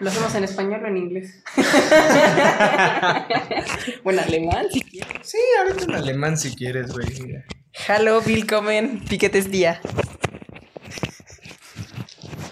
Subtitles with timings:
[0.00, 1.42] ¿Lo hacemos en español o en inglés?
[4.04, 5.12] bueno, alemán si quieres.
[5.22, 7.08] Sí, ahorita en alemán si quieres, güey.
[7.20, 7.44] mira.
[7.88, 9.80] Hallo, willkommen, piquetes día.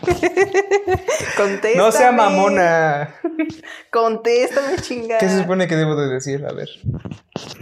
[1.37, 1.77] Contéstame.
[1.77, 3.15] No sea mamona.
[3.93, 5.21] Contéstame, chingada.
[5.21, 6.45] ¿Qué se supone que debo de decir?
[6.45, 6.69] A ver.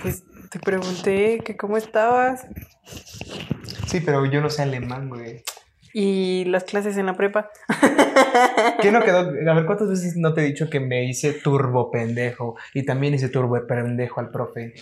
[0.01, 2.47] Pues te pregunté que cómo estabas
[3.95, 5.45] Sí, pero yo no sé alemán, güey.
[5.97, 7.51] Y las clases en la prepa.
[8.83, 9.19] ¿Qué no quedó?
[9.21, 12.57] A ver, ¿cuántas veces no te he dicho que me hice turbo pendejo?
[12.75, 14.75] Y también hice turbo pendejo al profe.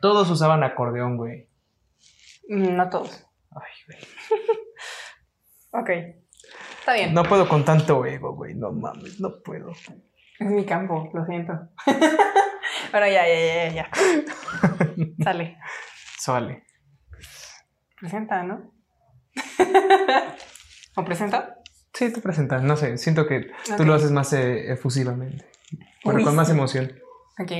[0.00, 1.48] Todos usaban acordeón, güey.
[2.48, 3.26] Mm, No todos.
[3.50, 3.98] Ay, güey.
[5.76, 5.90] Ok.
[6.78, 7.12] Está bien.
[7.12, 8.54] No puedo con tanto ego, güey.
[8.54, 9.72] No mames, no puedo.
[9.72, 11.52] Es mi campo, lo siento.
[12.92, 13.72] bueno, ya, ya, ya, ya.
[13.74, 13.90] ya.
[15.24, 15.58] Sale.
[16.16, 16.64] Sale.
[17.98, 18.73] Presenta, ¿no?
[20.96, 21.58] ¿O presenta?
[21.92, 22.62] Sí, te presentas.
[22.62, 25.50] No sé, siento que tú lo haces más eh, efusivamente.
[26.04, 26.92] Bueno, Uy, con más emoción.
[27.38, 27.52] Ok.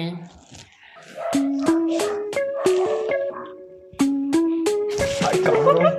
[5.31, 5.97] Ay, cabrón.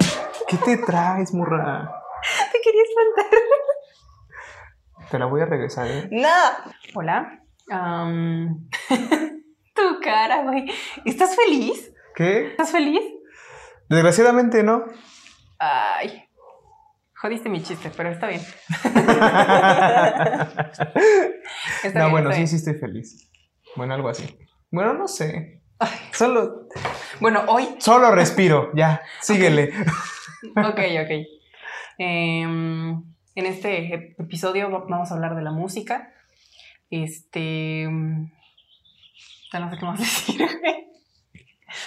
[0.47, 1.91] ¿Qué te traes, morra?
[2.51, 3.39] Te quería espantar.
[5.11, 6.09] Te la voy a regresar, ¿eh?
[6.11, 6.29] No.
[6.95, 7.41] Hola.
[9.75, 10.71] Tu cara, güey.
[11.03, 11.91] ¿Estás feliz?
[12.15, 12.47] ¿Qué?
[12.47, 13.01] ¿Estás feliz?
[13.89, 14.85] Desgraciadamente no.
[15.59, 16.23] Ay.
[17.21, 18.41] Jodiste mi chiste, pero está bien.
[21.83, 22.47] Está no, bien, bueno, sí, bien.
[22.47, 23.29] sí estoy feliz.
[23.75, 24.37] Bueno, algo así.
[24.71, 25.61] Bueno, no sé.
[25.79, 25.89] Ay.
[26.13, 26.67] Solo,
[27.19, 28.71] Bueno, hoy solo respiro.
[28.75, 29.71] Ya, síguele.
[30.57, 31.11] Ok, ok.
[31.97, 32.91] Em,
[33.35, 36.13] en este ep- episodio va- vamos a hablar de la música.
[36.89, 37.87] Este.
[37.89, 38.31] mm,
[39.53, 40.41] Ya no sé qué más decir.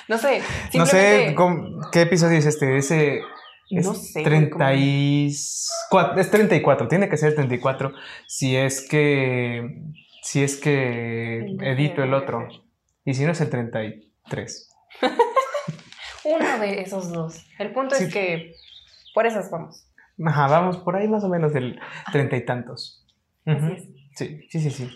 [0.08, 0.42] no sé.
[0.74, 2.76] No sé cómo- qué episodio es este.
[2.78, 3.20] Ese.
[3.70, 6.20] Es No sé, güey, 34.
[6.20, 6.88] Es 34.
[6.88, 7.92] Tiene que ser 34.
[8.26, 9.82] Si es que.
[10.22, 12.48] Si es que edito el otro.
[13.04, 14.70] Y si no es el 33.
[16.24, 17.44] Uno de esos dos.
[17.58, 18.04] El punto Sí.
[18.04, 18.54] es que
[19.14, 19.84] por esas vamos.
[20.26, 21.80] Ajá, vamos por ahí más o menos del
[22.12, 23.06] treinta y tantos.
[23.46, 23.56] Ujú.
[23.56, 23.84] Así es.
[24.16, 24.90] Sí, sí, sí, sí.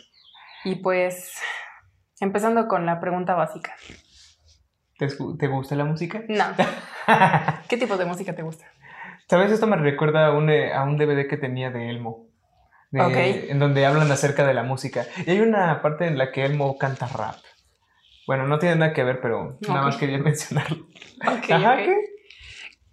[0.65, 1.33] Y pues,
[2.21, 3.75] empezando con la pregunta básica.
[4.99, 6.23] ¿Te, escu- te gusta la música?
[6.29, 6.45] No.
[7.69, 8.67] ¿Qué tipo de música te gusta?
[9.29, 9.51] ¿Sabes?
[9.53, 12.27] Esto me recuerda a un, eh, a un DVD que tenía de Elmo.
[12.91, 13.51] de- Ok.
[13.51, 15.07] En donde hablan acerca de la música.
[15.27, 17.37] Y hay una parte en la que Elmo canta rap.
[18.27, 20.85] Bueno, no tiene nada que ver, pero nada más quería mencionarlo.
[21.27, 21.77] Ok, Ajá.
[21.77, 21.97] ¿qué?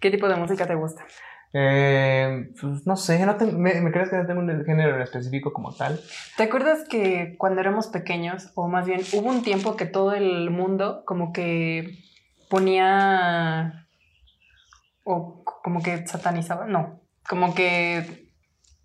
[0.00, 1.04] ¿Qué tipo de música te gusta?
[1.52, 5.02] Eh, pues no sé, no te- me, me crees que no tengo un género en
[5.02, 6.00] específico como tal.
[6.36, 10.48] ¿Te acuerdas que cuando éramos pequeños, o más bien hubo un tiempo que todo el
[10.50, 11.98] mundo como que
[12.48, 13.86] ponía,
[15.02, 18.28] o como que satanizaba, no, como que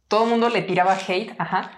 [0.07, 1.71] todo el mundo le tiraba hate, ajá,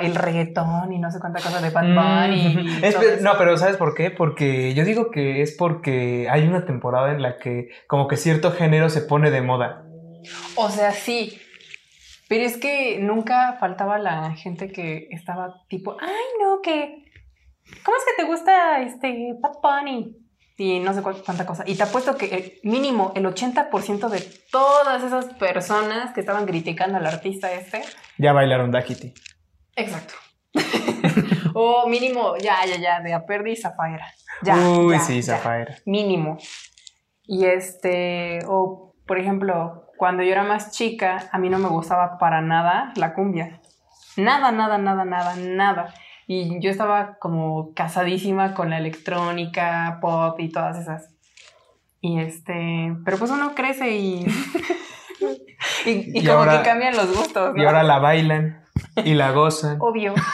[0.00, 2.46] el reggaetón y no sé cuánta cosa de Bad Bunny.
[2.46, 3.22] y Mm, Es eso.
[3.22, 4.10] no, pero ¿sabes por qué?
[4.10, 8.52] Porque yo digo que es porque hay una temporada en la que como que cierto
[8.52, 9.84] género se pone de moda.
[10.56, 11.38] O sea, sí.
[12.28, 17.04] Pero es que nunca faltaba la gente que estaba tipo, ay, no, que.
[17.84, 20.16] ¿Cómo es que te gusta este Bad Bunny?
[20.58, 21.64] Y no sé cuál- cuánta cosa.
[21.66, 26.96] Y te apuesto que el mínimo el 80% de todas esas personas que estaban criticando
[26.96, 27.82] al artista este.
[28.16, 29.12] Ya bailaron Dakiti.
[29.74, 30.14] Exacto.
[31.54, 34.06] o mínimo, ya, ya, ya, de Aperdi y Zafaera.
[34.42, 34.56] Ya.
[34.56, 35.76] Uy, ya, sí, ya Zafaera.
[35.84, 36.38] mínimo.
[37.24, 42.18] Y este, o por ejemplo, cuando yo era más chica, a mí no me gustaba
[42.18, 43.60] para nada la cumbia.
[44.16, 45.94] Nada, nada, nada, nada, nada.
[46.26, 51.08] Y yo estaba como casadísima con la electrónica, pop y todas esas.
[52.00, 54.26] Y este, pero pues uno crece y.
[55.86, 57.62] y, y Y como ahora- que cambian los gustos, ¿no?
[57.62, 58.60] Y ahora la bailan
[59.04, 59.76] y la gozan.
[59.80, 60.14] Obvio.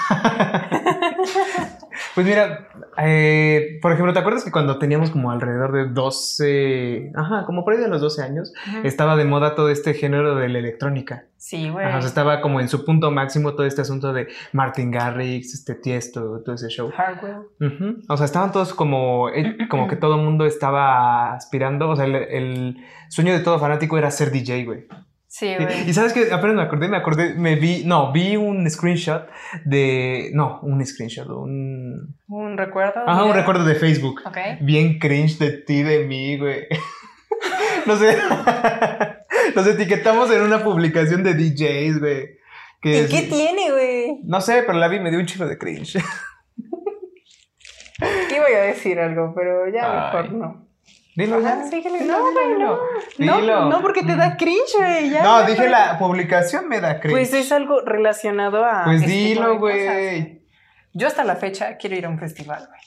[2.15, 7.45] Pues mira, eh, por ejemplo, ¿te acuerdas que cuando teníamos como alrededor de 12, ajá,
[7.47, 8.53] como por ahí de los 12 años,
[8.85, 11.27] estaba de moda todo este género de la electrónica?
[11.37, 11.87] Sí, güey.
[11.87, 15.55] Ajá, o sea, estaba como en su punto máximo todo este asunto de Martin Garrix,
[15.55, 16.91] este Tiesto, todo ese show.
[16.91, 17.39] Hardware.
[17.61, 18.03] Ujú.
[18.09, 22.05] O sea, estaban todos como, eh, como que todo el mundo estaba aspirando, o sea,
[22.05, 22.77] el, el
[23.09, 24.87] sueño de todo fanático era ser DJ, güey.
[25.34, 25.88] Sí, güey.
[25.88, 29.26] y sabes que apenas me acordé, me acordé, me vi, no, vi un screenshot
[29.64, 33.00] de, no, un screenshot, un, Un recuerdo.
[33.06, 34.20] ajá, un recuerdo de Facebook.
[34.26, 34.37] Ok.
[34.61, 36.67] Bien cringe de ti, de mí, güey.
[37.87, 38.19] no sé,
[39.56, 42.38] nos etiquetamos en una publicación de DJs, güey.
[42.82, 44.19] ¿Y es- qué tiene, güey?
[44.25, 45.96] No sé, pero la vi me dio un chico de cringe.
[48.37, 50.17] Iba a decir algo, pero ya Ay.
[50.28, 50.69] mejor no.
[51.14, 51.56] Dilo ya.
[51.64, 52.81] Dilo, no, dilo.
[53.19, 53.64] No, Dilo.
[53.67, 55.11] no, porque te da cringe, güey.
[55.11, 57.12] ya, No, ya, dije la publicación me da cringe.
[57.14, 58.85] Pues es algo relacionado a.
[58.85, 60.43] Pues este dilo, güey.
[60.94, 62.81] Yo hasta la fecha quiero ir a un festival, güey.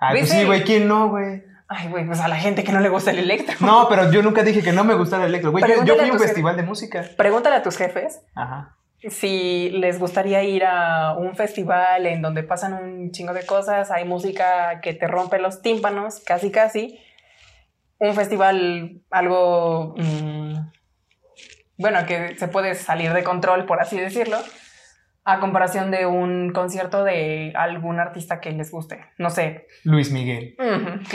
[0.00, 1.44] Ay, pues sí, güey, ¿quién no, güey?
[1.68, 3.54] Ay, güey, pues a la gente que no le gusta el electro.
[3.60, 5.64] No, pero yo nunca dije que no me gustara el electro, güey.
[5.66, 7.04] Yo, yo fui a un festival de música.
[7.16, 8.76] Pregúntale a tus jefes Ajá.
[9.08, 14.04] si les gustaría ir a un festival en donde pasan un chingo de cosas, hay
[14.04, 16.98] música que te rompe los tímpanos, casi casi.
[18.02, 20.54] Un festival algo, mm,
[21.76, 24.38] bueno, que se puede salir de control, por así decirlo,
[25.22, 29.04] a comparación de un concierto de algún artista que les guste.
[29.18, 29.68] No sé.
[29.84, 30.56] Luis Miguel.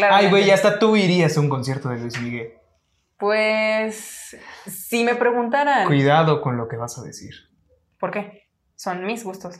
[0.09, 2.53] Ay, güey, hasta tú irías a un concierto de Luis Miguel.
[3.17, 7.33] Pues, si me preguntaran, Cuidado con lo que vas a decir.
[7.99, 8.47] ¿por qué?
[8.75, 9.59] Son mis gustos.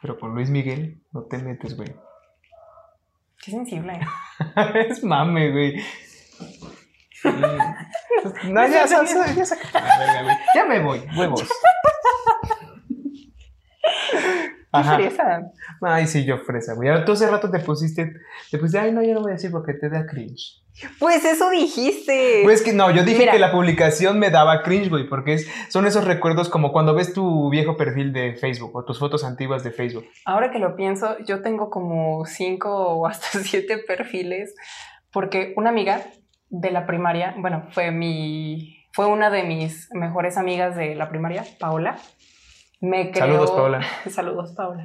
[0.00, 1.94] Pero con Luis Miguel no te metes, güey.
[3.44, 4.00] Qué sensible.
[4.88, 5.82] es mame, güey.
[8.48, 10.36] No, ya, ya, ya, ya saca- Ah, güey.
[10.54, 11.42] Ya me voy, huevos.
[14.72, 15.42] Qué fresa.
[15.82, 16.88] Ay, sí, yo fresa, güey.
[16.88, 18.12] Ahora tú hace rato te pusiste,
[18.50, 20.62] te pusiste, ay, no, yo no voy a decir porque te da cringe.
[21.00, 22.40] Pues eso dijiste.
[22.44, 23.32] Pues que no, yo dije Mira.
[23.32, 27.12] que la publicación me daba cringe, güey, porque es, son esos recuerdos como cuando ves
[27.12, 30.06] tu viejo perfil de Facebook o tus fotos antiguas de Facebook.
[30.24, 34.54] Ahora que lo pienso, yo tengo como cinco o hasta siete perfiles,
[35.10, 36.00] porque una amiga
[36.50, 41.44] de la primaria, bueno, fue mi, fue una de mis mejores amigas de la primaria,
[41.58, 41.96] Paola.
[42.80, 43.80] Me creó, Saludos, Paola.
[44.10, 44.84] Saludos, Paola.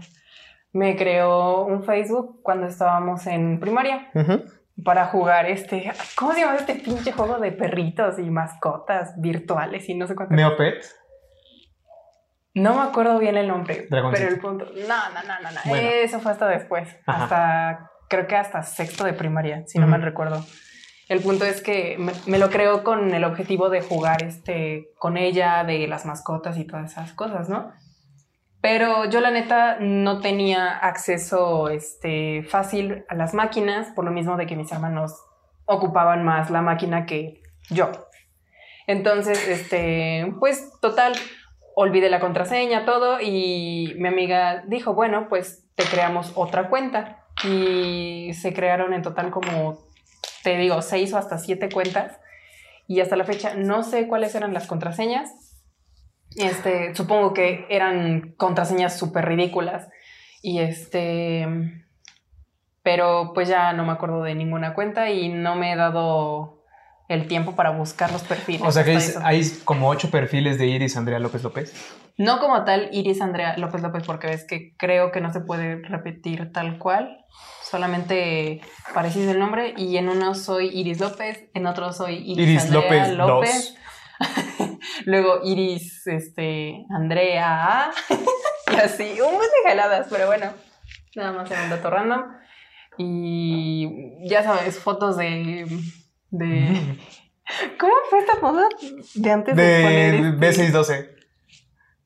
[0.74, 4.12] Me creó un Facebook cuando estábamos en primaria
[4.84, 9.96] para jugar este, ¿cómo se llama este pinche juego de perritos y mascotas virtuales y
[9.96, 10.36] no sé cuánto?
[10.36, 10.86] Neopet.
[12.54, 14.22] No me acuerdo bien el nombre, Dragoncito.
[14.22, 14.66] pero el punto.
[14.88, 15.60] No, no, no, no, no.
[15.66, 15.88] Bueno.
[15.90, 16.90] Eso fue hasta después.
[17.06, 17.24] Ajá.
[17.24, 20.44] Hasta, creo que hasta sexto de primaria, si no mal recuerdo.
[21.08, 25.64] El punto es que me, lo creo con el objetivo de jugar este, con ella,
[25.64, 27.72] de las mascotas y todas esas cosas, ¿no?
[28.60, 34.38] Pero yo la neta no tenía acceso este, fácil a las máquinas, por lo mismo
[34.38, 35.14] de que mis hermanos
[35.66, 37.92] ocupaban más la máquina que yo.
[38.88, 41.14] Entonces, este, pues total,
[41.76, 47.28] olvidé la contraseña, todo, y mi amiga dijo, bueno, pues te creamos otra cuenta.
[47.44, 49.85] Y se crearon en total como,
[50.44, 52.20] te digo, seis o hasta siete cuentas.
[52.88, 55.30] Y hasta la fecha no sé cuáles eran las contraseñas.
[56.36, 59.90] Este, supongo que eran contraseñas súper ridículas.
[60.42, 61.48] Y este,
[62.84, 66.55] pero pues ya no me acuerdo de ninguna cuenta y no me he dado
[67.08, 68.62] el tiempo para buscar los perfiles.
[68.64, 71.74] O sea que hay, como ocho perfiles de Iris Andrea López López.
[72.18, 75.82] No como tal Iris Andrea López López, porque ves que creo que no se puede
[75.84, 77.26] repetir tal cual.
[77.64, 78.62] Solamente
[78.94, 83.08] parecís el nombre y en uno soy Iris López, en otro soy Iris, Iris Andrea
[83.10, 83.76] López López.
[85.06, 87.92] Luego Iris este, Andrea
[88.72, 90.52] y así, un montón de jaladas, pero bueno,
[91.16, 92.24] nada más era un dato random.
[92.98, 95.68] Y ya sabes, fotos de.
[96.38, 96.98] De
[97.80, 98.68] ¿Cómo fue esta foto?
[99.16, 101.10] De antes de, poner De este- B612.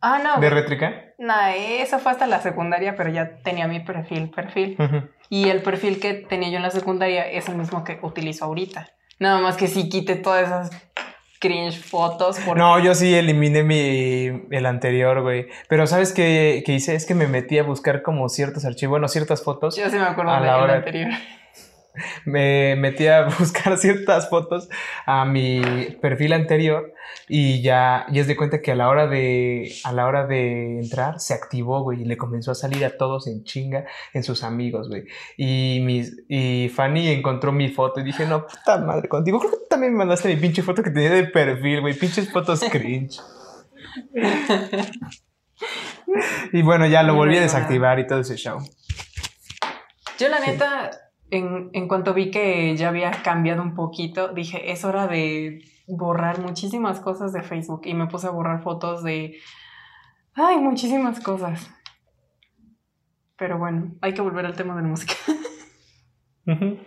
[0.01, 0.39] Ah, no.
[0.39, 1.05] De rétrica.
[1.17, 4.77] No, eso fue hasta la secundaria, pero ya tenía mi perfil, perfil.
[5.29, 8.87] Y el perfil que tenía yo en la secundaria es el mismo que utilizo ahorita.
[9.19, 10.69] Nada más que sí quite todas esas
[11.41, 12.39] cringe fotos.
[12.45, 12.59] Porque...
[12.59, 15.47] No, yo sí eliminé mi, el anterior, güey.
[15.67, 16.95] Pero ¿sabes qué, qué hice?
[16.95, 19.75] Es que me metí a buscar como ciertos archivos, bueno, ciertas fotos.
[19.75, 21.11] Yo sí me acuerdo del hora- anterior.
[22.25, 24.69] Me metí a buscar ciertas fotos
[25.05, 25.61] a mi
[26.01, 26.93] perfil anterior
[27.27, 30.79] y ya, y es de cuenta que a la hora de, a la hora de
[30.79, 34.43] entrar se activó, güey, y le comenzó a salir a todos en chinga en sus
[34.43, 35.05] amigos, güey.
[35.37, 39.39] Y, mis, y Fanny encontró mi foto y dije, no, puta madre, contigo.
[39.39, 42.31] Creo que tú también me mandaste mi pinche foto que tenía de perfil, güey, pinches
[42.31, 43.19] fotos cringe.
[46.53, 48.59] y bueno, ya lo volví a digo desactivar y todo ese show.
[50.17, 50.91] Yo la neta,
[51.31, 56.39] en, en cuanto vi que ya había cambiado un poquito, dije, es hora de borrar
[56.39, 57.81] muchísimas cosas de Facebook.
[57.85, 59.37] Y me puse a borrar fotos de...
[60.33, 61.69] Ay, muchísimas cosas.
[63.37, 65.13] Pero bueno, hay que volver al tema de la música.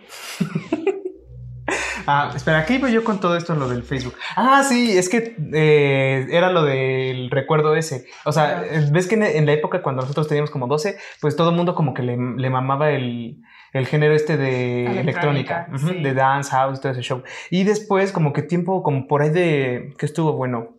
[2.05, 4.15] Ah, espera, aquí iba yo con todo esto, lo del Facebook.
[4.35, 8.07] Ah, sí, es que eh, era lo del recuerdo ese.
[8.25, 11.51] O sea, ves que en, en la época cuando nosotros teníamos como 12, pues todo
[11.51, 13.41] el mundo como que le, le mamaba el,
[13.73, 16.03] el género este de Electrónica, electrónica, ujú, sí.
[16.03, 17.23] de dance, house, todo ese show.
[17.49, 20.77] Y después como que tiempo, como por ahí de, que estuvo bueno.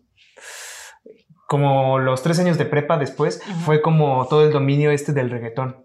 [1.46, 5.84] Como los tres años de prepa después, fue como todo el dominio este del reggaetón.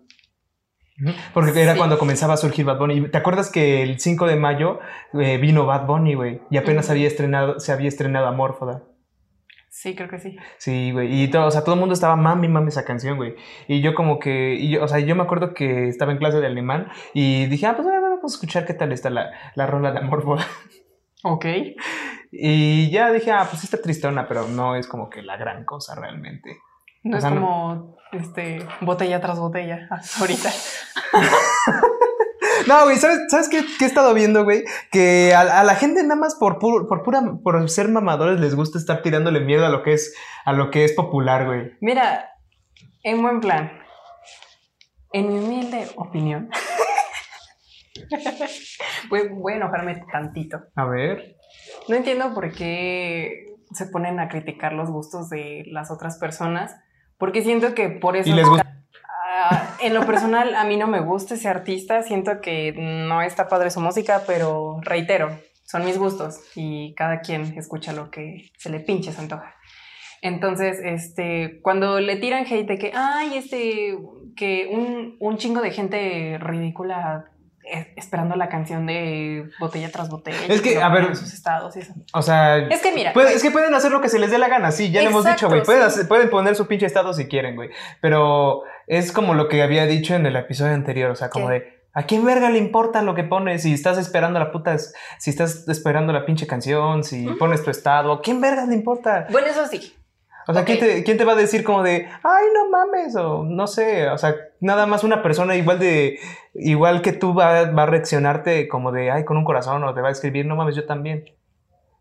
[1.34, 3.10] Porque era cuando comenzaba a surgir Bad Bunny.
[3.10, 4.80] ¿Te acuerdas que el 5 de mayo
[5.14, 6.42] eh, vino Bad Bunny, güey?
[6.50, 8.84] Y apenas había estrenado, se había estrenado Amorfoda.
[9.82, 10.36] Sí, creo que sí.
[10.58, 11.24] Sí, güey.
[11.24, 13.36] Y todo, o sea, todo el mundo estaba mami, mami esa canción, güey.
[13.70, 16.42] Y yo como que, y yo, o sea, yo me acuerdo que estaba en clase
[16.42, 19.94] de alemán y dije, ah, pues vamos a escuchar qué tal está la, la rola
[19.94, 20.46] de Amorfoda.
[21.24, 21.46] Ok.
[22.32, 25.96] Y ya dije, ah, pues está tristona, pero no es como que la gran cosa
[25.96, 26.58] realmente.
[27.04, 30.50] No O es no- como este botella tras botella ah, ahorita.
[32.70, 34.64] No, güey, ¿sabes, ¿sabes qué, qué he estado viendo, güey?
[34.92, 38.78] Que a, a la gente nada más por, por pura, por ser mamadores les gusta
[38.78, 41.72] estar tirándole miedo a lo que es, a lo que es popular, güey.
[41.82, 42.30] Mira,
[43.02, 43.72] en buen plan.
[45.12, 46.52] En mi humilde opinión.
[49.10, 50.60] voy, voy a enojarme tantito.
[50.76, 51.38] A ver.
[51.88, 56.76] No entiendo por qué se ponen a criticar los gustos de las otras personas.
[57.18, 58.30] Porque siento que por eso.
[58.30, 58.79] Y les gusta.
[59.42, 62.04] Ah, en lo personal, a mí no me gusta ese artista.
[62.04, 65.30] Siento que no está padre su música, pero reitero,
[65.64, 69.56] son mis gustos y cada quien escucha lo que se le pinche se antoja.
[70.22, 73.98] Entonces, este, cuando le tiran hate de que, ay, este,
[74.36, 77.32] que un, un chingo de gente ridícula
[77.96, 80.38] esperando la canción de botella tras botella.
[80.48, 81.94] Es que, a ver, en sus estados y eso.
[82.14, 82.58] O sea.
[82.58, 84.72] Es que mira, puede- es que pueden hacer lo que se les dé la gana,
[84.72, 85.64] sí, ya lo hemos dicho, Exacto, güey.
[85.64, 86.04] Pueden, sí.
[86.08, 87.70] pueden poner su pinche estado si quieren, güey.
[88.02, 91.54] Pero es como lo que había dicho en el episodio anterior, o sea, como ¿Qué?
[91.54, 91.80] de.
[91.92, 93.64] ¿A quién verga le importa lo que pones?
[93.64, 97.38] Si estás esperando la puta, si estás esperando la pinche canción, si Ujú.
[97.40, 99.26] pones tu estado, ¿a quién verga le importa?
[99.32, 99.96] bueno, eso sí.
[100.50, 100.66] O sea.
[100.66, 103.16] ¿quién, te, quién te va a decir como de, ay, no mames?
[103.16, 106.18] O no sé, o sea, nada más una persona igual de,
[106.56, 110.02] igual que tú va, va a reaccionarte como de, ay, con un corazón, o te
[110.02, 111.26] va a escribir, no mames, yo también.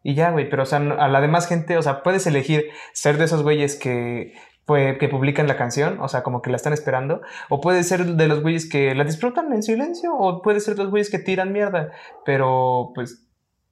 [0.02, 3.18] Y ya, güey, pero o sea, a la demás gente, o sea, puedes elegir ser
[3.18, 4.32] de esos güeyes que,
[4.64, 8.06] pues, que publican la canción, o sea, como que la están esperando, o puedes ser
[8.06, 11.18] de los güeyes que la disfrutan en silencio, o puedes ser de los güeyes que
[11.18, 11.90] tiran mierda,
[12.24, 13.27] pero pues,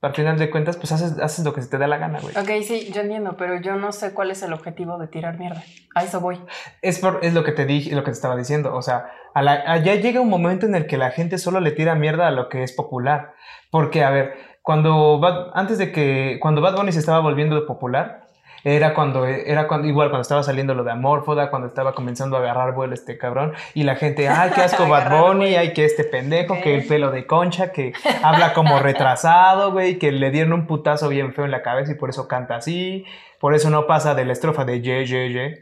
[0.06, 2.34] al final de cuentas, pues haces, haces lo que se te da la gana, güey.
[2.36, 5.62] Ok, sí, yo entiendo, pero yo no sé cuál es el objetivo de tirar mierda.
[5.94, 6.40] A eso voy.
[6.82, 8.74] Es, por, es lo que te dije, lo que te estaba diciendo.
[8.74, 11.60] O sea, a la- a- ya llega un momento en el que la gente solo
[11.60, 13.34] le tira mierda a lo que es popular.
[13.70, 18.25] Porque, a ver, cuando Bad- antes de que, cuando Bad Bunny se estaba volviendo popular,
[18.64, 22.40] era cuando, era cuando, igual cuando estaba saliendo lo de Amorfoda, cuando estaba comenzando a
[22.40, 26.04] agarrar vuelo este cabrón, y la gente, ay, qué asco Bad Bunny, ay, que este
[26.04, 26.62] pendejo, Ok.
[26.62, 31.08] que el pelo de concha, que habla como retrasado, güey, que le dieron un putazo
[31.08, 33.04] bien feo en la cabeza y por eso canta así,
[33.40, 35.60] por eso no pasa de la estrofa de ye, ye, ye.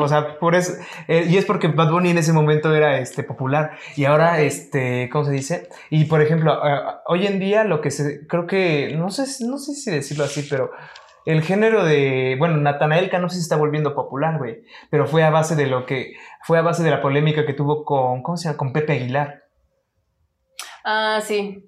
[0.00, 0.74] O sea, por eso.
[1.08, 3.72] eh, y es porque Bad Bunny en ese momento era este, popular.
[3.96, 5.68] Y ahora, este, ¿cómo se dice?
[5.90, 8.24] Y por ejemplo, eh, hoy en día lo que se.
[8.28, 8.94] Creo que.
[8.96, 10.70] No sé, no sé si decirlo así, pero.
[11.28, 12.36] El género de.
[12.38, 14.64] Bueno, Natanael Cano se está volviendo popular, güey.
[14.88, 16.14] Pero fue a base de lo que.
[16.42, 18.22] Fue a base de la polémica que tuvo con.
[18.22, 18.56] ¿Cómo se llama?
[18.56, 19.42] Con Pepe Aguilar.
[20.86, 21.67] Ah, sí.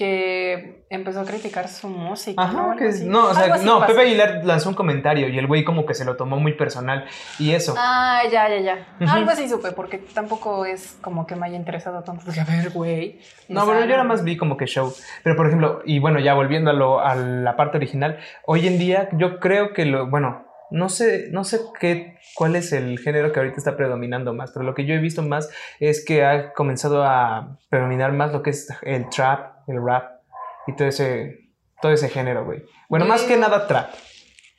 [0.00, 2.42] Que empezó a criticar su música.
[2.42, 2.48] ¿no?
[2.48, 3.04] Ajá, Algo que así.
[3.04, 3.86] no, o sea, no.
[3.86, 7.04] Pepe Aguilar lanzó un comentario y el güey como que se lo tomó muy personal
[7.38, 7.74] y eso.
[7.76, 8.60] Ah, ya, ya,
[8.98, 9.12] ya.
[9.12, 12.24] Algo así supe, porque tampoco es como que me haya interesado tanto.
[12.24, 13.20] Porque, a ver, güey.
[13.50, 14.90] No, o sea, pero yo nada más vi como que show.
[15.22, 18.78] Pero por ejemplo, y bueno, ya volviendo a, lo, a la parte original, hoy en
[18.78, 23.32] día yo creo que lo, bueno, no sé, no sé qué, cuál es el género
[23.32, 26.52] que ahorita está predominando más, pero lo que yo he visto más es que ha
[26.52, 30.20] comenzado a predominar más lo que es el trap, el rap
[30.66, 31.50] y todo ese,
[31.80, 32.64] todo ese género, güey.
[32.88, 33.90] Bueno, Yo más que nada trap.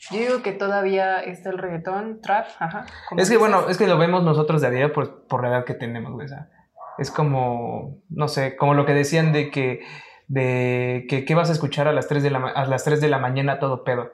[0.09, 2.85] Yo digo que todavía está el reggaetón, trap, ajá.
[2.87, 3.39] Es que dices.
[3.39, 6.11] bueno, es que lo vemos nosotros de a diario por, por la edad que tenemos,
[6.13, 6.25] güey.
[6.25, 6.49] o sea,
[6.97, 9.81] es como, no sé, como lo que decían de que,
[10.27, 13.09] de que, ¿qué vas a escuchar a las 3 de la, a las 3 de
[13.09, 14.11] la mañana todo pedo?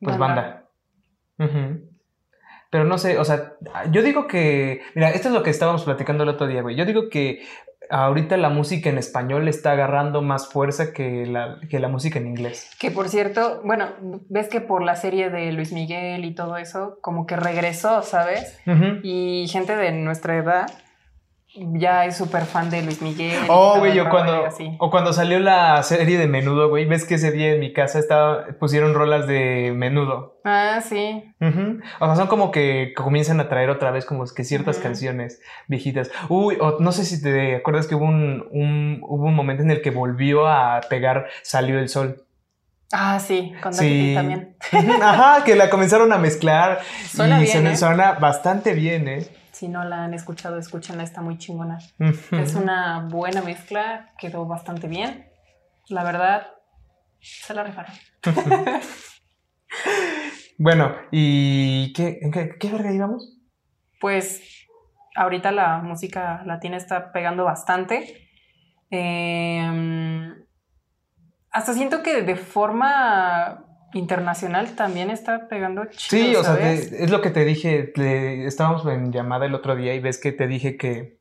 [0.00, 0.68] Pues banda.
[2.70, 3.54] Pero no sé, o sea,
[3.90, 6.74] yo digo que, mira, esto es lo que estábamos platicando el otro día, güey.
[6.74, 7.42] Yo digo que
[7.90, 12.26] ahorita la música en español está agarrando más fuerza que la, que la música en
[12.26, 12.70] inglés.
[12.78, 13.88] Que por cierto, bueno,
[14.28, 18.58] ves que por la serie de Luis Miguel y todo eso, como que regresó, ¿sabes?
[19.02, 20.66] Y gente de nuestra edad
[21.54, 23.38] ya es súper fan de Luis Miguel.
[23.48, 24.74] Oh, güey, cuando, así.
[24.78, 27.98] o cuando salió la serie de Menudo, güey, ves que ese día en mi casa
[27.98, 30.40] estaba, pusieron rolas de Menudo.
[30.44, 31.22] Ah, sí.
[32.00, 36.10] O sea, son como que comienzan a traer otra vez como que ciertas canciones viejitas.
[36.28, 39.70] Uy, o no sé si te acuerdas que hubo un, un- hubo un momento en
[39.70, 42.24] el que volvió a pegar Salió el Sol.
[42.94, 44.12] Ah, sí, con Sí.
[44.14, 44.54] También.
[45.02, 46.80] Ajá, que la comenzaron a mezclar.
[47.08, 47.76] Suena y bien, suena, ¿eh?
[47.76, 49.26] suena bastante bien, ¿eh?
[49.62, 51.78] Si no la han escuchado, escúchenla, está muy chingona.
[52.32, 55.30] Es una buena mezcla, quedó bastante bien.
[55.88, 56.48] La verdad,
[57.20, 57.92] se la rifaron.
[60.58, 63.36] Bueno, ¿y qué, en qué, qué verga íbamos?
[64.00, 64.68] Pues
[65.16, 68.28] ahorita la música latina está pegando bastante.
[68.90, 70.34] Em,
[71.50, 73.64] hasta siento que de forma
[73.94, 78.86] internacional también está pegando chido, Sí, o sea, es lo que te dije, le- estábamos
[78.86, 81.18] en llamada el otro día y ves que te dije que,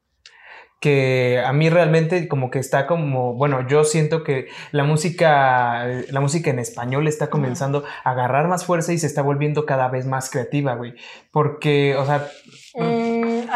[0.79, 6.19] que a mí realmente como que está como, bueno, yo siento que la música, la
[6.21, 10.07] música en español está comenzando a agarrar más fuerza y se está volviendo cada vez
[10.07, 10.95] más creativa, güey.
[11.31, 12.27] Porque, o sea,
[12.73, 12.83] Mm,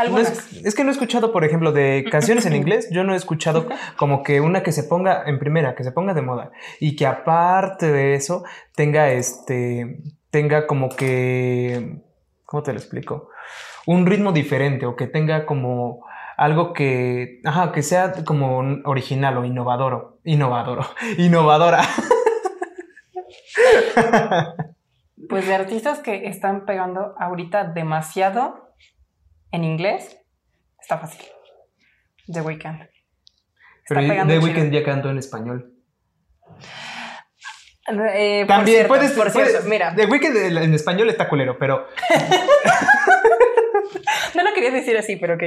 [0.04, 3.14] no es, es que no he escuchado, por ejemplo, de canciones en inglés, yo no
[3.14, 6.52] he escuchado como que una que se ponga en primera, que se ponga de moda
[6.80, 8.44] y que aparte de eso
[8.75, 10.00] tenga este,
[10.30, 12.02] tenga como que,
[12.46, 13.30] ¿cómo te lo explico?
[13.86, 16.06] Un ritmo diferente o que tenga como
[16.38, 20.86] algo que, ajá, que sea como original o innovador, innovador,
[21.18, 21.82] innovadora.
[25.30, 28.65] Pues de artistas que están pegando ahorita demasiado
[29.56, 30.18] en inglés,
[30.82, 31.26] está fácil.
[32.32, 32.82] The Weeknd.
[32.82, 32.90] Está
[34.02, 34.40] Pero The.
[34.40, 35.72] Weeknd ya cantó en español.
[37.88, 41.86] Eh, por También cierto, puedes, por puedes- mira, The Weeknd en español está culero, pero,
[44.36, 45.44] no lo quería decir así, pero ok.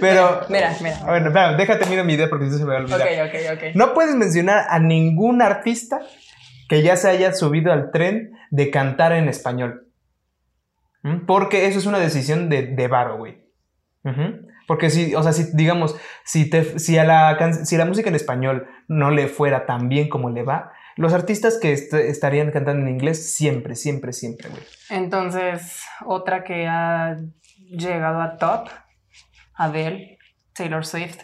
[0.00, 0.98] pero, Mira, mira.
[1.04, 3.00] Bueno, espera, déjate miro mi idea porque si no se me va a olvidar.
[3.00, 3.62] Ok, ok, ok.
[3.76, 6.00] No puedes mencionar a ningún artista
[6.68, 9.86] que ya se haya subido al tren de cantar en español.
[11.02, 11.24] ¿Mm?
[11.26, 13.45] Porque eso es una decisión de, de varo, güey.
[14.66, 18.14] Porque si, o sea, si digamos, si, te, si, a la, si la música en
[18.16, 22.82] español no le fuera tan bien como le va, los artistas que est- estarían cantando
[22.82, 24.62] en inglés siempre, siempre, siempre, güey.
[24.90, 27.16] Entonces, otra que ha
[27.70, 28.68] llegado a top,
[29.54, 30.18] Adele,
[30.54, 31.18] Taylor Swift.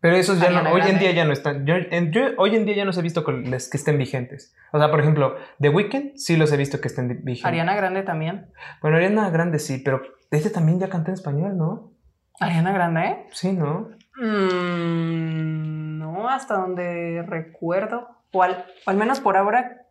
[0.00, 1.00] Pero esos ya no, Ariana hoy en Grande.
[1.04, 1.66] día ya no están.
[1.66, 4.54] Yo, en- yo hoy en día ya no los he visto con que estén vigentes.
[4.72, 7.44] O sea, por ejemplo, The Weeknd sí los he visto que estén vigentes.
[7.44, 8.52] Ariana Grande también.
[8.82, 11.92] Bueno, Ariana Grande sí, pero este también ya canta en español, ¿no?
[12.40, 13.26] Ariana Grande, ¿eh?
[13.32, 13.90] Sí, ¿no?
[14.16, 18.08] Mm, no, hasta donde recuerdo.
[18.32, 19.86] O al, o al menos por ahora,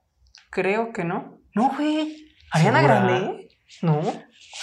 [0.49, 1.39] creo que no.
[1.55, 2.15] No, güey.
[2.51, 2.99] Ariana ¿Segura?
[3.01, 3.49] Grande.
[3.81, 4.01] No.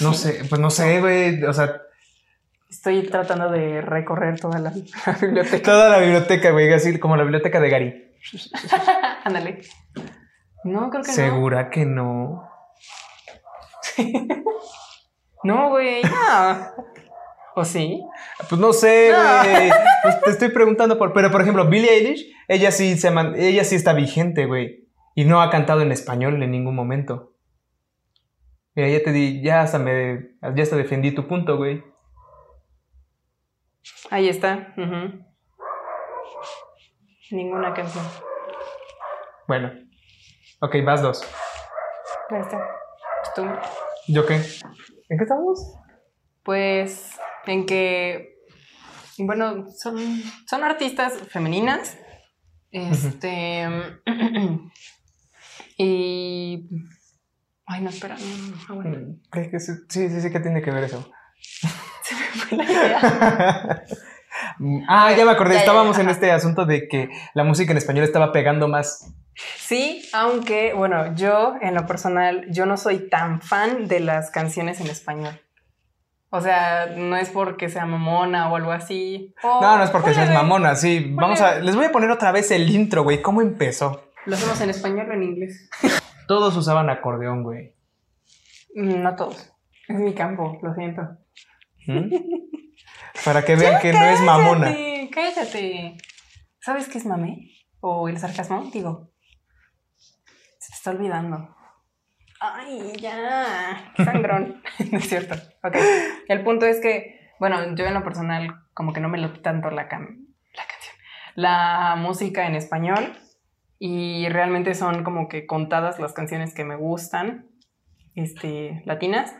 [0.01, 1.43] No sé, pues no sé, güey.
[1.45, 1.81] O sea,
[2.71, 5.63] Estoy tratando de recorrer toda la, la biblioteca.
[5.63, 8.13] toda la biblioteca, güey, así como la biblioteca de Gary.
[9.25, 9.61] Ándale.
[10.65, 12.49] No, creo que ¿Segura que no?
[13.99, 14.05] no.
[15.45, 16.03] No, güey.
[16.05, 16.11] No.
[17.55, 18.03] ¿O sí?
[18.49, 19.19] Pues no sé, No.
[19.43, 19.71] güey.
[20.03, 21.13] Pues te estoy preguntando por.
[21.13, 24.89] Pero por ejemplo, Billie Eilish, ella sí se man- ella sí está vigente, güey.
[25.15, 27.35] Y no ha cantado en español en ningún momento.
[28.75, 31.85] Mira, ya te di, ya hasta me, ya hasta defendí tu punto, güey.
[34.11, 34.75] Ahí está.
[37.31, 38.05] Ninguna canción.
[39.49, 39.71] Bueno.
[40.61, 41.23] Ok, vas dos.
[42.31, 42.67] Ahí está.
[43.35, 43.45] Tú.
[44.09, 44.37] ¿Yo qué?
[44.37, 45.75] ¿En qué estamos?
[46.43, 48.37] Pues en que,
[49.19, 49.97] bueno, son,
[50.49, 51.97] son artistas femeninas.
[52.71, 53.67] Este.
[55.77, 56.69] y.
[57.67, 58.17] Ay, no, espera.
[58.17, 59.17] no, ah, bueno.
[59.33, 61.11] ¿Qué- qué- sí, sí, sí, ¿qué tiene que ver eso?
[62.03, 63.85] Se me fue la idea.
[64.89, 65.57] ah, ya me acordé.
[65.57, 69.13] Estábamos en este asunto de que la música en español estaba pegando más.
[69.57, 74.81] Sí, aunque, bueno, yo en lo personal, yo no soy tan fan de las canciones
[74.81, 75.41] en español.
[76.35, 79.35] O sea, no es porque sea mamona o algo así.
[79.43, 81.13] O- No, no es porque seas mamona, sí.
[81.15, 81.57] Vamos a.
[81.61, 83.21] Les voy a poner otra vez el intro, güey.
[83.21, 84.11] ¿Cómo empezó?
[84.25, 85.69] ¿Lo hacemos en español o en inglés?
[86.29, 87.75] Todos usaban acordeón, güey.
[88.75, 89.53] Mm, No todos.
[89.89, 91.03] Es mi campo, lo siento.
[91.87, 92.09] ¿Mm?
[93.27, 94.69] Para que vean que no es mamona.
[94.69, 95.97] Cállate, cállate.
[96.61, 97.51] ¿Sabes qué es mame?
[97.81, 98.71] ¿O el sarcasmo?
[98.73, 99.11] Digo.
[100.59, 101.55] Se te está olvidando.
[102.45, 103.93] Ay, ya.
[103.97, 104.63] Qué sangrón.
[104.91, 105.35] no es cierto.
[105.63, 105.77] Ok.
[106.29, 109.71] El punto es que, bueno, yo en lo personal, como que no me lo tanto
[109.71, 110.97] la, cam- la canción.
[111.37, 113.13] La música en español.
[113.79, 117.47] Y realmente son como que contadas las canciones que me gustan.
[118.15, 119.35] Este, latinas.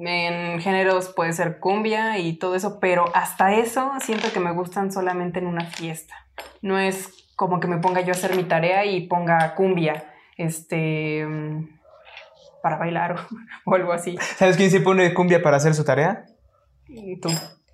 [0.00, 4.90] En géneros puede ser cumbia y todo eso, pero hasta eso siento que me gustan
[4.92, 6.14] solamente en una fiesta.
[6.62, 10.04] No es como que me ponga yo a hacer mi tarea y ponga cumbia,
[10.38, 11.26] este,
[12.64, 13.16] para bailar o,
[13.70, 14.16] o algo así.
[14.38, 16.24] ¿Sabes quién se pone cumbia para hacer su tarea?
[16.88, 17.28] Y tú.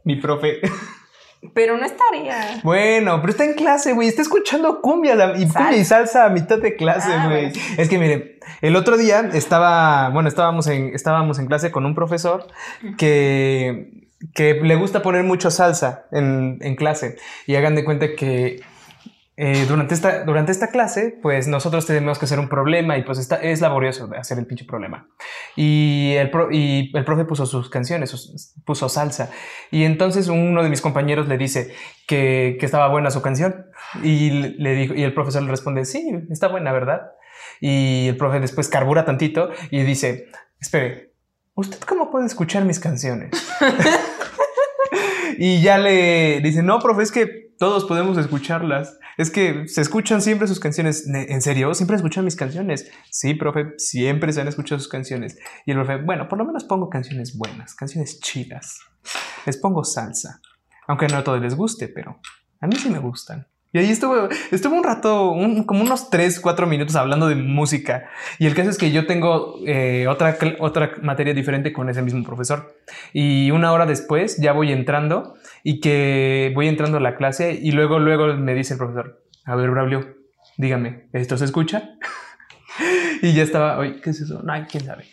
[0.04, 0.60] Mi profe.
[1.54, 2.60] Pero no es tarea.
[2.62, 4.08] Bueno, pero está en clase, güey.
[4.08, 7.52] Está escuchando cumbia la- y cumbia y salsa a mitad de clase, Ah, güey.
[7.78, 11.94] Es que miren, el otro día estaba, bueno, estábamos en, estábamos en clase con un
[11.94, 12.46] profesor
[12.98, 13.90] que,
[14.34, 17.16] que le gusta poner mucho salsa en, en clase.
[17.46, 18.60] Y hagan de cuenta que
[19.42, 23.18] eh, durante, esta, durante esta clase, pues nosotros tenemos que hacer un problema y pues
[23.18, 25.08] está, es laborioso hacer el pinche problema.
[25.56, 29.30] Y el, pro- y el profe puso sus canciones, puso salsa.
[29.70, 31.72] Y entonces uno de mis compañeros le dice
[32.06, 33.64] que, que estaba buena su canción.
[34.02, 37.12] Y le dijo, y el profesor le responde, sí, está buena, ¿verdad?
[37.62, 40.26] Y el profe después carbura tantito y dice,
[40.60, 41.14] espere,
[41.54, 43.30] ¿usted cómo puede escuchar mis canciones?
[45.38, 48.98] y ya le dice, no, profe, es que todos podemos escucharlas.
[49.18, 51.06] Es que se escuchan siempre sus canciones.
[51.06, 51.74] "¿Ne- ¿En serio?
[51.74, 52.90] ¿Siempre escuchan mis canciones?
[53.10, 55.36] Sí, profe, siempre se han escuchado sus canciones.
[55.66, 58.78] Y el profe, bueno, por lo menos pongo canciones buenas, canciones chidas.
[59.44, 60.40] Les pongo salsa.
[60.88, 62.18] Aunque no a todos les guste, pero
[62.62, 63.46] a mí sí me gustan.
[63.72, 65.32] Y ahí estuvo, estuvo un rato,
[65.66, 68.08] como unos 3, 4 minutos hablando de música.
[68.40, 72.24] Y el caso es que yo tengo eh, otra, otra materia diferente con ese mismo
[72.24, 72.74] profesor.
[73.12, 77.72] Y una hora después ya voy entrando y que voy entrando a la clase y
[77.72, 80.16] luego, luego me dice el profesor, a ver, Braulio,
[80.56, 81.96] dígame, ¿esto se escucha?
[83.22, 84.42] y ya estaba, oye, ¿qué es eso?
[84.42, 85.04] No, quién sabe.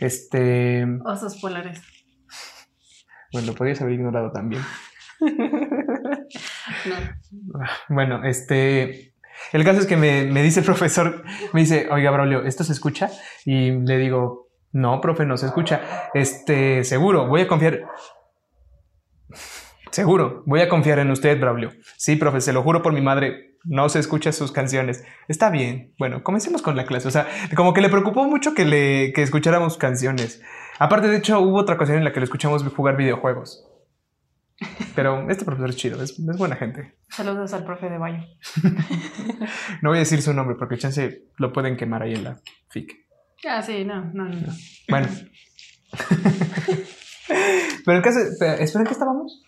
[0.00, 1.82] Este, Osos polares.
[3.32, 4.62] bueno, lo podías haber ignorado también.
[6.86, 6.96] No.
[7.88, 9.14] Bueno, este.
[9.52, 12.72] El caso es que me, me dice el profesor, me dice, oiga, Braulio, ¿esto se
[12.72, 13.10] escucha?
[13.44, 16.08] Y le digo, no, profe, no se escucha.
[16.14, 17.82] Este, seguro, voy a confiar.
[19.96, 21.72] Seguro, voy a confiar en usted, Braulio.
[21.96, 25.02] Sí, profe, se lo juro por mi madre, no se escucha sus canciones.
[25.26, 25.94] Está bien.
[25.98, 27.08] Bueno, comencemos con la clase.
[27.08, 30.42] O sea, como que le preocupó mucho que le que escucháramos canciones.
[30.78, 33.66] Aparte, de hecho, hubo otra ocasión en la que lo escuchamos jugar videojuegos.
[34.94, 36.98] Pero este profesor es chido, es, es buena gente.
[37.08, 38.22] Saludos al profe de Bayo.
[39.80, 42.36] No voy a decir su nombre porque chance lo pueden quemar ahí en la
[42.68, 42.92] FIC.
[43.48, 44.40] Ah, sí, no, no, no.
[44.40, 44.52] no.
[44.90, 45.08] Bueno.
[47.86, 49.42] Pero el caso, ¿espera, ¿en qué estábamos?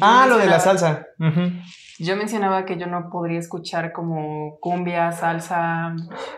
[0.00, 1.06] Ah, lo de la salsa.
[1.98, 5.94] Yo mencionaba que yo no podría escuchar como cumbia, salsa,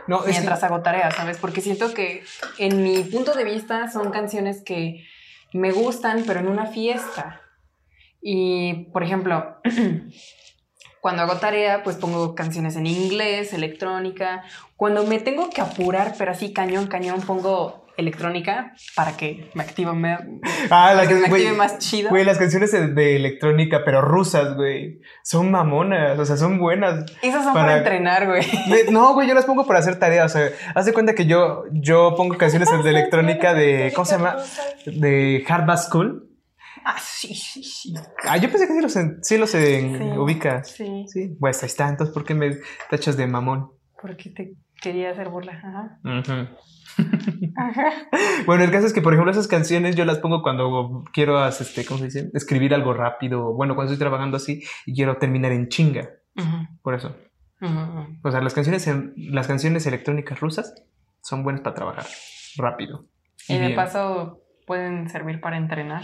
[0.07, 1.39] No, que- mientras hago tareas, ¿sabes?
[1.39, 2.23] Porque siento que
[2.59, 5.07] en mi punto de vista son canciones que
[5.55, 7.41] me gustan, pero en una fiesta.
[8.21, 9.57] Y, por ejemplo,
[11.01, 14.43] cuando hago tarea, pues pongo canciones en inglés, electrónica.
[14.77, 19.93] Cuando me tengo que apurar, pero así cañón, cañón, pongo electrónica para que me active,
[19.93, 20.17] me,
[20.71, 22.11] ah, que me active más chido.
[22.11, 25.01] güey, las canciones de, de electrónica, pero rusas, güey.
[25.23, 27.05] Son mamonas, o sea, son buenas.
[27.23, 28.43] Esas son para, para- entrenar, güey.
[28.91, 30.35] No, güey, yo las pongo para hacer tareas.
[30.35, 34.17] O sea, haz de cuenta que yo, yo pongo canciones de electrónica de, ¿cómo se
[34.17, 34.37] llama?
[34.87, 36.23] De Hard Bass School.
[36.85, 37.95] Ah, sí, sí, sí.
[38.29, 40.19] Ah, yo pensé que sí los, sí los en- Sí.
[40.19, 40.71] ubicas.
[40.71, 41.89] Sí, Sí, pues ahí está.
[41.89, 42.59] Entonces, ¿por qué me
[42.91, 43.71] tachas de mamón?
[44.01, 45.53] porque te quería hacer burla.
[45.65, 45.99] Ajá.
[47.57, 47.93] Ajá.
[48.47, 51.85] Bueno, el caso es que, por ejemplo, esas canciones yo las pongo cuando quiero, este,
[51.85, 52.31] ¿cómo se dice?
[52.35, 53.55] Escribir algo rápido.
[53.55, 56.11] Bueno, cuando estoy trabajando así y quiero terminar en chinga.
[56.83, 57.17] Por eso.
[58.23, 60.75] O sea, las canciones, las canciones electrónicas rusas
[61.23, 62.07] son buenas para trabajar
[62.57, 63.07] rápido.
[63.49, 63.77] Y de bien.
[63.77, 66.03] paso pueden servir para entrenar.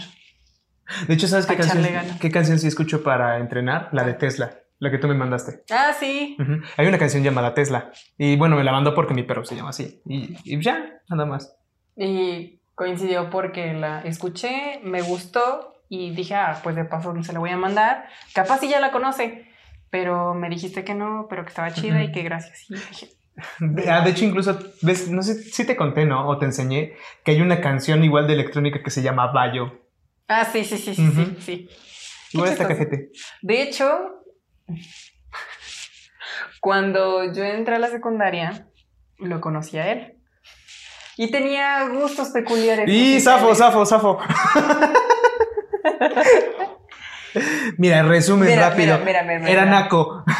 [1.07, 1.83] De hecho, ¿sabes qué canción,
[2.19, 3.89] qué canción sí escucho para entrenar?
[3.93, 5.63] La de Tesla, la que tú me mandaste.
[5.71, 6.37] Ah, sí.
[6.77, 7.91] Hay una canción llamada Tesla.
[8.17, 10.01] Y bueno, me la mandó porque mi perro se llama así.
[10.05, 11.55] Y, y ya, nada más.
[11.95, 17.39] Y coincidió porque la escuché, me gustó y dije, ah, pues de paso se la
[17.39, 18.07] voy a mandar.
[18.33, 19.47] Capaz si ya la conoce,
[19.89, 22.65] pero me dijiste que no, pero que estaba chida y que gracias.
[22.69, 23.09] Y dije,
[23.59, 26.27] De, ah, de hecho, incluso, ves, no sé si te conté, ¿no?
[26.27, 26.93] O te enseñé
[27.23, 29.79] que hay una canción igual de electrónica que se llama Bayo.
[30.27, 31.69] ah, sí, sí, sí, sí, sí, sí.
[32.33, 33.11] Igual está cajete.
[33.41, 34.22] De hecho,
[36.59, 38.67] cuando yo entré a la secundaria,
[39.19, 40.17] lo conocí a él.
[41.17, 42.89] Y tenía gustos peculiares.
[42.89, 43.57] Y zafo, musicales.
[43.57, 44.19] zafo, zafo.
[47.77, 48.99] Mira, resumen Mira, rápido.
[48.99, 49.65] mira, mira, mira, Era.
[49.65, 50.23] Naco.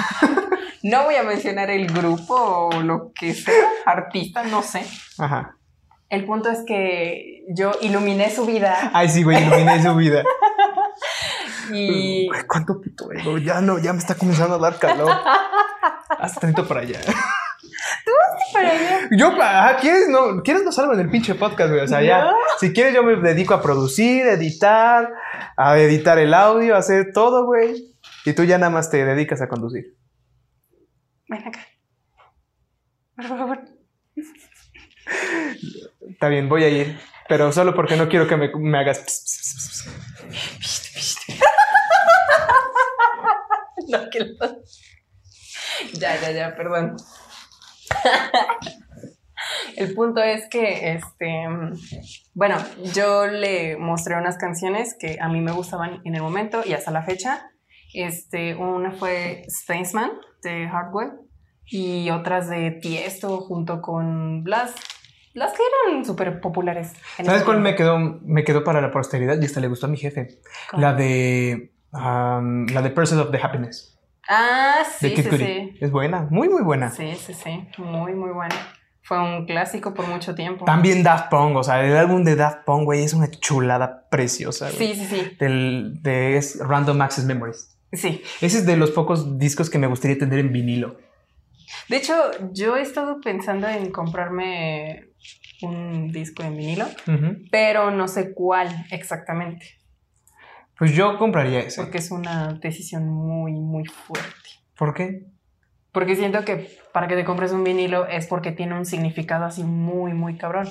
[0.85, 3.53] No voy a mencionar el grupo o lo que sea,
[3.85, 4.85] artista, no sé.
[5.17, 5.55] Ajá.
[6.09, 10.23] El punto es que yo iluminé su vida Ay, sí, güey, iluminé su vida.
[11.71, 13.37] y ¿Cuánto puto ego?
[13.37, 15.09] Ya no, ya me está comenzando a dar calor.
[16.19, 16.99] Haz tantito para allá.
[18.53, 19.07] para allá.
[19.11, 20.09] Yo, ajá, ¿quieres?
[20.09, 21.83] No, ¿quieres no salgo en el pinche podcast, güey?
[21.83, 22.31] O sea, ya.
[22.59, 25.11] Si quieres, yo me dedico a producir, editar,
[25.57, 27.95] a editar el audio, a hacer todo, güey.
[28.25, 29.97] Y tú ya nada más te dedicas a conducir.
[31.27, 31.59] Ven acá.
[33.15, 33.59] Por favor.
[36.09, 36.99] Está bien, voy a ir.
[37.27, 38.99] Pero solo porque no quiero que me, me hagas.
[38.99, 39.89] ps, ps,
[40.59, 40.82] ps,
[43.87, 44.19] No, que
[45.93, 46.95] Ya, ya, ya, perdón.
[49.75, 51.45] El punto es que, este,
[52.33, 52.55] bueno,
[52.93, 56.91] yo le mostré unas canciones que a mí me gustaban en el momento y hasta
[56.91, 57.51] la fecha.
[57.93, 61.19] Este, una fue Spaceman de Hardware
[61.65, 64.77] y otras de Tiesto junto con Blast.
[65.33, 66.93] Las que eran súper populares.
[67.17, 67.69] en ¿Sabes cuál tiempo.
[67.71, 69.41] me quedó, me quedó para la posteridad?
[69.41, 70.39] Y hasta le gustó a mi jefe.
[70.73, 71.71] La de.
[71.91, 73.97] um, la de Pursuit of the Happiness.
[74.29, 75.77] Ah, De sí, Kid sí.
[75.81, 76.89] Es buena, muy, muy buena.
[76.91, 77.67] Sí, sí, sí.
[77.77, 78.55] Muy, muy buena.
[79.01, 80.63] Fue un clásico por mucho tiempo.
[80.63, 84.71] También Daft Punk, o sea, el álbum de Daft Punk, güey, es una chulada preciosa.
[84.71, 84.93] güey.
[84.93, 85.35] Sí, sí, sí.
[85.39, 87.75] Del, de es Random Access Memories.
[87.91, 88.21] Sí.
[88.39, 90.95] Ese es de los pocos discos que me gustaría tener en vinilo.
[91.89, 92.13] De hecho,
[92.53, 95.09] yo he estado pensando en comprarme
[95.67, 96.85] un disco en vinilo,
[97.51, 99.65] pero no sé cuál exactamente,
[100.77, 101.81] Pues yo compraría ese.
[101.81, 104.29] porque es una decisión muy, muy fuerte.
[104.77, 105.25] ¿Por qué?
[105.91, 109.63] Porque siento que para que te compres un vinilo es porque tiene un significado así
[109.63, 110.67] muy, muy cabrón.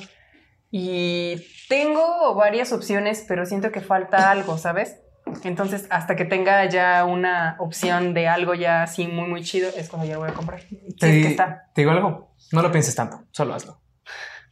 [0.71, 1.37] Y
[1.69, 4.97] tengo varias opciones, pero siento que falta algo, ¿sabes?
[5.45, 9.89] Entonces, hasta que tenga ya una opción de algo ya así muy, muy chido, es
[9.89, 10.61] cuando ya lo voy a comprar.
[10.63, 11.71] Si es Te, que está.
[11.75, 13.79] te digo algo, no lo pienses tanto, solo hazlo.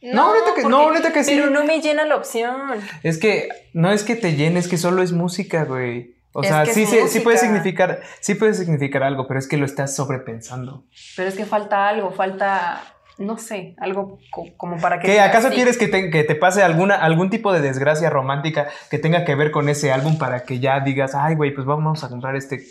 [0.01, 1.31] No, neta que- no, neta que sí.
[1.35, 2.59] Pero no me llena la opción.
[3.03, 6.15] Es que no es que te llenes, que solo es música, güey.
[6.33, 9.47] O Es sea, sí, es se- sí puede significar, sí puede significar algo, pero es
[9.47, 10.85] que lo estás sobrepensando.
[11.17, 12.81] Pero es que falta algo, falta,
[13.17, 15.07] no sé, algo co- como para que...
[15.07, 15.19] ¿Qué?
[15.19, 15.55] ¿Acaso sí.
[15.55, 19.35] quieres que te, que te pase alguna, algún tipo de desgracia romántica que tenga que
[19.35, 22.61] ver con ese álbum para que ya digas, ay, güey, pues vamos a comprar este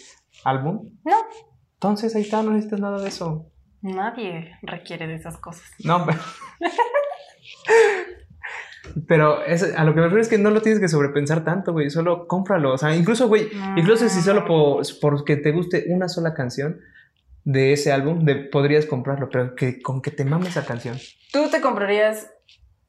[0.42, 0.88] álbum?
[1.04, 1.16] No,
[1.74, 3.46] Entonces ahí está, no necesitas nada de eso.
[3.82, 5.64] nadie requiere de esas cosas.
[5.84, 6.18] No, pero.
[9.06, 11.72] Pero es- a lo que me refiero es que no lo tienes que sobrepensar tanto,
[11.72, 11.90] güey.
[11.90, 12.72] Solo cómpralo.
[12.74, 16.80] O sea, incluso, güey, incluso si solo por, porque te guste una sola canción
[17.44, 20.98] de ese álbum, de- podrías comprarlo, pero que con que te mames esa canción.
[21.32, 22.30] ¿Tú te comprarías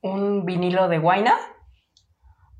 [0.01, 1.36] un vinilo de Guayna?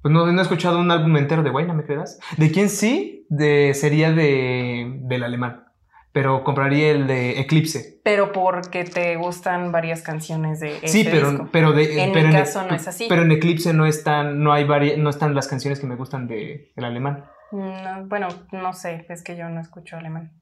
[0.02, 2.20] Pues no, no he escuchado un álbum entero de Guayna, ¿me creerás?
[2.38, 3.26] ¿De quién sí?
[3.30, 5.66] De, sería de, del alemán.
[6.14, 8.02] Pero compraría el de Eclipse.
[8.04, 11.50] Pero porque te gustan varias canciones de este sí, pero, disco.
[11.54, 12.04] pero de.
[12.04, 13.06] En pero mi caso no es así.
[13.08, 16.28] Pero en Eclipse no están, no hay vari- no están las canciones que me gustan
[16.28, 17.24] de, del alemán.
[17.54, 20.34] No, bueno, no sé, es que yo no escucho alemán.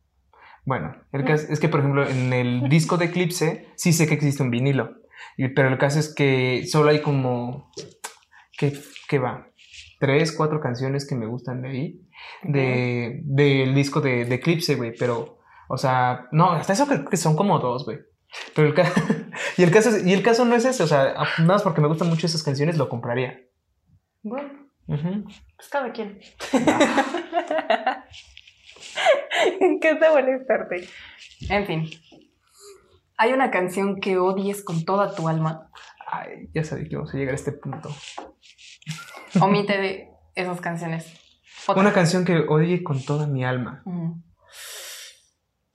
[0.65, 1.25] Bueno, el Mm.
[1.27, 4.51] caso es que, por ejemplo, en el disco de Eclipse sí sé que existe un
[4.51, 4.95] vinilo,
[5.55, 7.71] pero el caso es que solo hay como,
[8.57, 8.73] ¿qué,
[9.07, 9.47] qué va?
[9.99, 12.01] Tres, cuatro canciones que me gustan de ahí,
[12.43, 15.38] de, del disco de, de Eclipse, güey, pero,
[15.69, 17.99] o sea, no, hasta eso creo que son como dos, güey.
[18.53, 18.91] Pero el, ca-
[19.57, 21.87] y, el caso, y el caso no es ese, o sea, nada más porque me
[21.87, 23.39] gustan mucho esas canciones lo compraría.
[24.21, 24.49] Bueno,
[24.87, 25.23] Ujú.
[25.55, 26.19] pues cada quien.
[29.81, 30.87] ¿Qué te molestarte?
[31.49, 31.89] En fin.
[33.17, 35.69] Hay una canción que odies con toda tu alma.
[36.11, 37.89] Ay, ya sabía que íbamos a llegar a este punto.
[39.41, 41.13] Omite de esas canciones.
[41.67, 41.81] Otra.
[41.81, 43.81] Una canción que odie con toda mi alma.
[43.85, 44.21] Mm,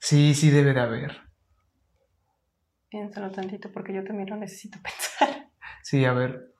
[0.05, 1.17] Sí, sí debe de haber.
[2.89, 5.49] Piénsalo tantito porque yo también lo necesito pensar.
[5.81, 6.53] Sí, a ver.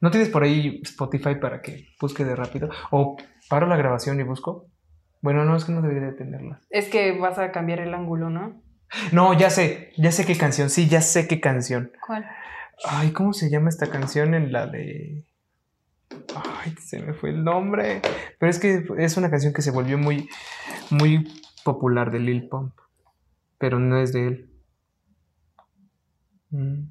[0.00, 2.70] ¿No tienes por ahí Spotify para que busque de rápido?
[2.92, 3.16] ¿O
[3.48, 4.68] paro la grabación y busco?
[5.22, 6.60] Bueno, no, es que no debería de tenerla.
[6.70, 8.62] Es que vas a cambiar el ángulo, ¿no?
[9.10, 11.90] No, ya sé, ya sé qué canción, sí, ya sé qué canción.
[12.06, 12.24] ¿Cuál?
[12.88, 15.26] Ay, ¿cómo se llama esta canción en la de...
[16.36, 18.02] Ay, se me fue el nombre.
[18.38, 20.28] Pero es que es una canción que se volvió muy,
[20.90, 21.26] muy
[21.64, 22.72] popular de Lil Pump.
[23.64, 24.50] Pero no es de él.
[26.50, 26.82] Mm.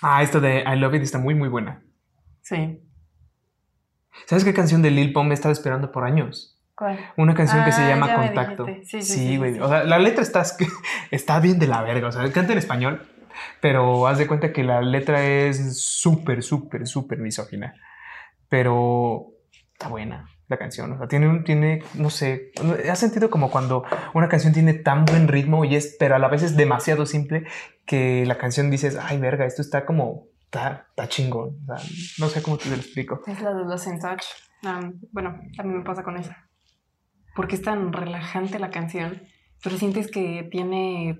[0.00, 1.82] Ah, esto de I Love It está muy, muy buena.
[2.40, 2.82] Sí.
[4.24, 6.58] ¿Sabes qué canción de Lil Pump he estado esperando por años?
[6.74, 6.98] ¿Cuál?
[7.18, 8.64] Una canción que se Ah, llama Contacto.
[8.84, 9.52] Sí, sí, güey.
[9.56, 9.60] sí.
[9.60, 10.42] O sea, la letra está,
[11.10, 12.08] está bien de la verga.
[12.08, 13.06] O sea, canta en español,
[13.60, 17.74] pero haz de cuenta que la letra es súper, súper, súper misógina.
[18.48, 19.34] Pero
[19.74, 20.92] está buena la canción.
[20.92, 22.52] O sea, tiene un, tiene, no sé,
[22.90, 26.28] has sentido como cuando una canción tiene tan buen ritmo y es, pero a la
[26.28, 27.44] vez es demasiado simple
[27.84, 31.58] que la canción dices, ay, verga, esto está como, está, está chingón.
[31.62, 33.20] O sea, no sé cómo te lo explico.
[33.26, 34.22] Es la de Los in Touch.
[34.64, 36.48] Um, bueno, a mí me pasa con esa.
[37.34, 39.22] Porque es tan relajante la canción,
[39.62, 41.18] pero sientes que tiene,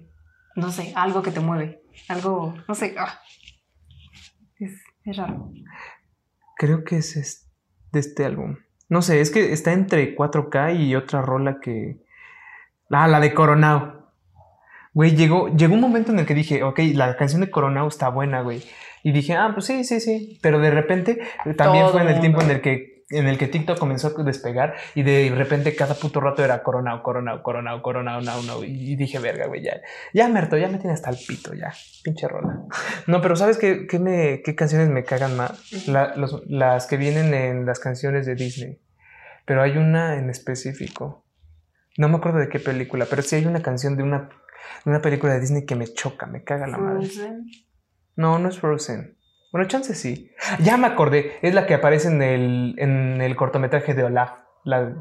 [0.55, 1.83] no sé, algo que te mueve.
[2.09, 2.95] Algo, no sé.
[2.99, 3.21] ah.
[4.59, 4.73] Es,
[5.05, 5.51] es raro.
[6.57, 7.51] Creo que es es-
[7.93, 8.57] de este álbum.
[8.89, 11.97] No sé, es que está entre 4K y otra rola que.
[12.91, 14.07] Ah, la de Coronao.
[14.95, 18.09] Güey, llegó, llegó un momento en el que dije, ok, la canción de Coronao está
[18.09, 18.63] buena, güey.
[19.03, 20.39] Y dije, ah, pues sí, sí, sí.
[20.41, 21.21] Pero de repente
[21.57, 22.21] también Todo fue en el mundo.
[22.21, 25.95] tiempo en el que en el que TikTok comenzó a despegar y de repente cada
[25.95, 28.65] puto rato era Coronado, Coronado, Coronado, Coronado, no, no.
[28.65, 29.81] Y dije, verga, güey, ya,
[30.13, 32.63] ya me ya me tiene hasta el pito, ya, pinche rola.
[33.07, 35.73] No, pero ¿sabes qué, qué, me, qué canciones me cagan más?
[35.87, 38.81] las que vienen en las canciones de Disney.
[39.45, 41.25] Pero hay una en específico.
[41.97, 44.29] No me acuerdo de qué película, pero sí hay una canción de una,
[44.85, 47.09] de una película de Disney que me choca, me caga la madre.
[48.17, 49.16] No, no es Frozen.
[49.53, 50.33] Bueno, chance sí.
[50.61, 51.39] Ya me acordé.
[51.43, 54.33] Es la que aparece en el, en el cortometraje de Olaf.
[54.65, 54.95] La,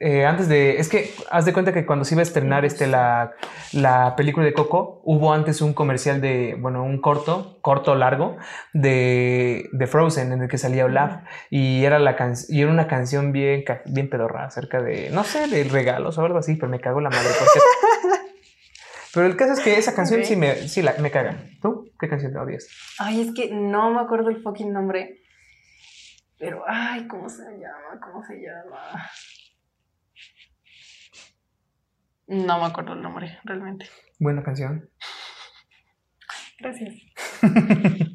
[0.00, 0.78] eh, antes de.
[0.78, 3.32] Es que haz de cuenta que cuando se iba a estrenar este, la,
[3.72, 6.56] la, película de Coco, hubo antes un comercial de.
[6.58, 8.36] Bueno, un corto, corto largo,
[8.72, 11.22] de, de Frozen, en el que salía Olaf.
[11.48, 12.16] Y era, la
[12.48, 15.10] y era una canción bien, bien pedorra acerca de.
[15.10, 17.30] No sé, de regalos o algo así, pero me cago la madre.
[19.14, 21.36] Pero el caso es que esa canción sí, me, sí la, me caga.
[21.62, 22.68] ¿Tú qué canción te odias?
[22.98, 25.20] Ay, es que no me acuerdo el fucking nombre.
[26.38, 28.00] Pero, ay, ¿cómo se llama?
[28.02, 29.10] ¿Cómo se llama?
[32.26, 33.86] No me acuerdo el nombre, realmente.
[34.18, 34.88] Buena canción.
[36.58, 36.94] Gracias.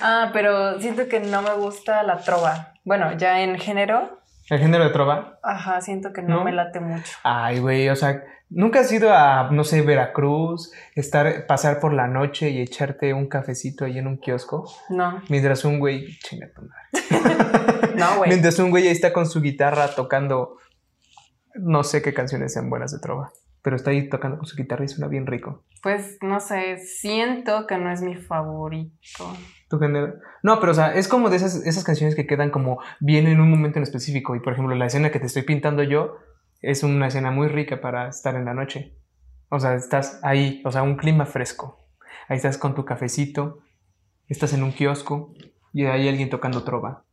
[0.00, 2.74] ah, pero siento que no me gusta la trova.
[2.84, 4.23] Bueno, ya en género.
[4.50, 5.38] ¿El género de trova?
[5.42, 7.12] Ajá, siento que no, me late mucho.
[7.22, 12.06] Ay, güey, o sea, ¿nunca has ido a, no sé, Veracruz, estar, pasar por la
[12.06, 14.70] noche y echarte un cafecito ahí en un kiosco?
[14.90, 15.22] No.
[15.30, 17.94] Mientras un güey, chinga tu madre.
[17.96, 18.28] no, güey.
[18.28, 20.58] Mientras un güey ahí está con su guitarra tocando,
[21.54, 24.84] no sé qué canciones sean buenas de trova, pero está ahí tocando con su guitarra
[24.84, 25.64] y suena bien rico.
[25.82, 29.36] Pues, no sé, siento que no es mi favorito.
[30.42, 33.40] No, pero o sea, es como de esas, esas canciones que quedan como bien en
[33.40, 34.36] un momento en específico.
[34.36, 36.18] Y por ejemplo, la escena que te estoy pintando yo
[36.60, 38.96] es una escena muy rica para estar en la noche.
[39.48, 41.88] O sea, estás ahí, o sea, un clima fresco.
[42.28, 43.60] Ahí estás con tu cafecito,
[44.28, 45.34] estás en un kiosco
[45.72, 47.04] y hay alguien tocando trova.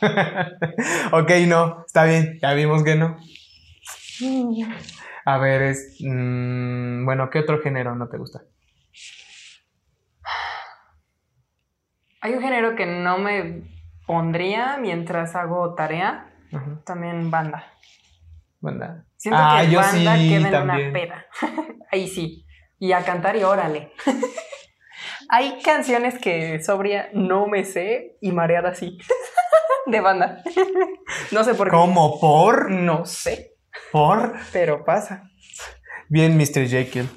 [1.12, 3.16] ok, no, está bien, ya vimos que no.
[5.24, 5.96] A ver, es.
[6.00, 8.42] Mm, bueno, ¿qué otro género no te gusta?
[12.20, 13.62] Hay un género que no me
[14.06, 16.32] pondría mientras hago tarea.
[16.84, 17.72] También banda.
[18.60, 19.04] Banda.
[19.16, 21.26] Siento ah, que banda queda en una peda.
[21.92, 22.44] Ahí sí.
[22.78, 23.92] Y a cantar y órale.
[25.28, 28.98] Hay canciones que sobria no me sé y mareada sí.
[29.86, 30.42] de banda.
[31.32, 31.76] no sé por qué.
[31.76, 32.18] ¿Cómo?
[32.18, 32.70] ¿Por?
[32.70, 33.56] No sé.
[33.92, 34.34] ¿Por?
[34.52, 35.30] Pero pasa.
[36.08, 36.66] Bien, Mr.
[36.66, 37.08] Jekyll.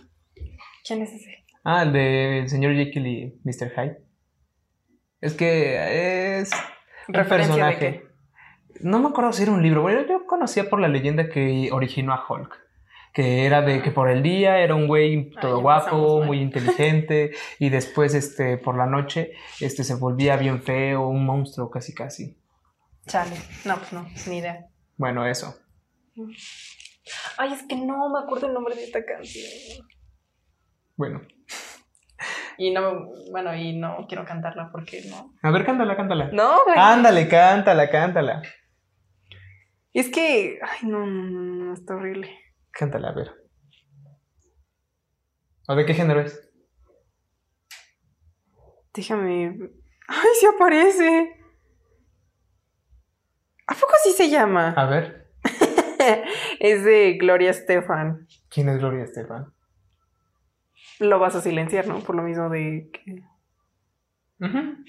[0.85, 1.45] ¿Quién es ese?
[1.63, 3.71] Ah, el de señor Jekyll y Mr.
[3.71, 4.10] Hyde.
[5.21, 6.51] Es que es
[7.07, 8.07] un personaje.
[8.81, 9.83] No me acuerdo si era un libro.
[9.83, 12.59] Bueno, yo conocía por la leyenda que originó a Hulk.
[13.13, 17.31] Que era de que por el día era un güey todo guapo, muy inteligente.
[17.59, 22.37] y después, este, por la noche, este, se volvía bien feo, un monstruo casi casi.
[23.05, 23.35] Chale.
[23.65, 24.65] No, pues no, ni idea.
[24.97, 25.55] Bueno, eso.
[27.37, 29.85] Ay, es que no me acuerdo el nombre de esta canción.
[30.95, 31.21] Bueno.
[32.57, 35.33] Y no, bueno, y no quiero cantarla porque no.
[35.41, 36.29] A ver, cántala, cántala.
[36.31, 36.77] No, güey.
[36.77, 38.41] Ándale, cántala, cántala.
[39.93, 42.29] Es que, ay, no, no, no, está horrible.
[42.71, 43.31] Cántala, a ver.
[45.67, 46.49] ¿O de qué género es?
[48.93, 49.57] Déjame.
[50.07, 51.35] ¡Ay, se aparece!
[53.67, 54.73] ¿A poco así se llama?
[54.75, 55.31] A ver.
[56.59, 58.27] es de Gloria Estefan.
[58.49, 59.53] ¿Quién es Gloria Estefan?
[61.01, 61.99] Lo vas a silenciar, ¿no?
[61.99, 63.23] Por lo mismo de que...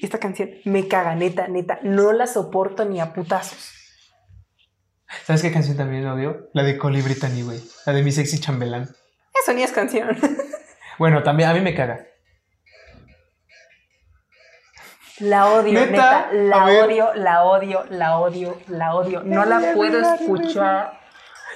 [0.00, 1.78] Esta canción me caga, neta, neta.
[1.82, 3.70] No la soporto ni a putazos.
[5.24, 6.48] ¿Sabes qué canción también odio?
[6.54, 7.60] La de Colibri Brittany, güey.
[7.84, 8.88] La de mi sexy chambelán.
[9.42, 10.16] Eso ni es canción.
[10.98, 12.06] bueno, también a mí me caga.
[15.18, 19.22] La odio, neta, la odio, la odio, la odio, la odio.
[19.22, 21.01] No la puedo escuchar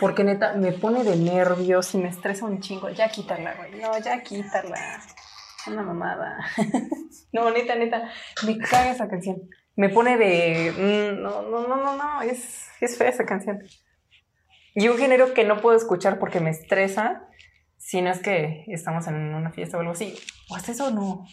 [0.01, 2.91] porque neta, me pone de nervios y me estresa un chingo.
[2.91, 3.81] Ya quítala, güey.
[3.81, 5.01] No, ya quítala.
[5.67, 6.39] Una mamada.
[7.33, 8.11] no, neta, neta.
[8.47, 9.43] Me caga esa canción.
[9.75, 10.73] Me pone de.
[10.73, 12.23] Mm, no, no, no, no, no.
[12.23, 13.59] Es, es fea esa canción.
[14.75, 17.29] Y un género que no puedo escuchar porque me estresa.
[17.79, 20.15] Si no es que estamos en una fiesta o algo así.
[20.51, 21.27] O hasta eso no.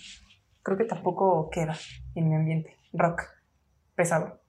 [0.62, 1.78] Creo que tampoco queda
[2.16, 2.78] en mi ambiente.
[2.94, 3.24] Rock.
[3.96, 4.42] Pesado.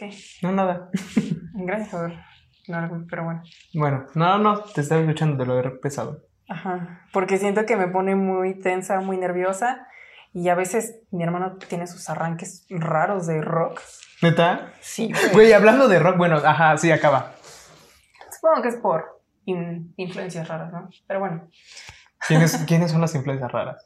[0.00, 0.10] ¿Qué?
[0.40, 0.88] No, nada.
[1.52, 2.10] Gracias por
[2.68, 3.42] no, pero bueno.
[3.74, 6.22] Bueno, no, no, te estaba escuchando de lo de pesado.
[6.48, 9.86] Ajá, porque siento que me pone muy tensa, muy nerviosa
[10.32, 13.78] y a veces mi hermano tiene sus arranques raros de rock.
[14.22, 14.72] ¿Neta?
[14.80, 15.12] Sí.
[15.34, 17.34] Güey, hablando de rock, bueno, ajá, sí, acaba.
[18.30, 19.20] Supongo que es por
[19.96, 20.88] influencias raras, ¿no?
[21.06, 21.46] Pero bueno.
[22.26, 23.84] ¿Quiénes, ¿Quiénes son las influencias raras?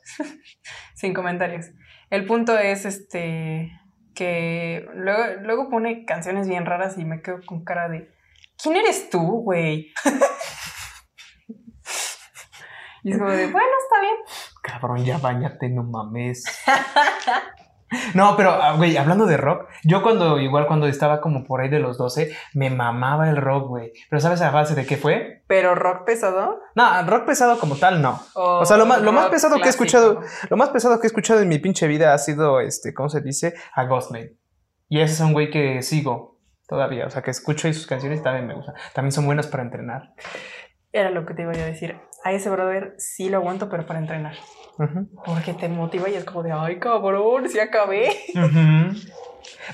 [0.94, 1.70] Sin comentarios.
[2.08, 3.72] El punto es este
[4.14, 8.14] que luego, luego pone canciones bien raras y me quedo con cara de
[8.62, 9.92] ¿Quién eres tú, güey?
[13.02, 14.14] y es como de, bueno, está bien.
[14.62, 16.44] Cabrón, ya bañate, no mames.
[18.14, 21.68] No, pero, ah, güey, hablando de rock, yo cuando, igual cuando estaba como por ahí
[21.68, 23.92] de los 12, me mamaba el rock, güey.
[24.08, 25.42] Pero ¿sabes a base de qué fue?
[25.46, 26.60] ¿Pero rock pesado?
[26.74, 28.20] No, rock pesado como tal, no.
[28.34, 31.08] O, sea, lo más, lo más pesado que he escuchado, lo más pesado que he
[31.08, 33.54] escuchado en mi pinche vida ha sido, este, ¿cómo se dice?
[33.74, 34.30] A Ghostman.
[34.88, 36.38] Y ese es un güey que sigo
[36.68, 38.74] todavía, o sea, que escucho y sus canciones también me gustan.
[38.94, 40.14] También son buenas para entrenar.
[40.92, 41.96] Era lo que te iba a decir.
[42.24, 44.34] A ese brother sí lo aguanto, pero para entrenar.
[45.24, 48.08] Porque te motiva y es como de, ay, cabrón, sí acabé.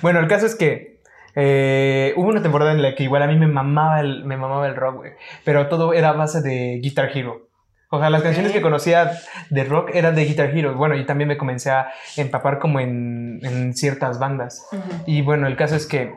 [0.03, 1.01] Bueno, el caso es que
[1.37, 4.67] eh, hubo una temporada en la que igual a mí me mamaba el, me mamaba
[4.67, 5.13] el rock, güey.
[5.45, 7.49] Pero todo era a base de Guitar Hero.
[7.89, 9.13] O sea, las canciones que conocía
[9.51, 10.75] de rock eran de Guitar Hero.
[10.75, 14.69] Bueno, y también me comencé a empapar como en, en ciertas bandas.
[15.07, 16.13] Y bueno, el caso es que...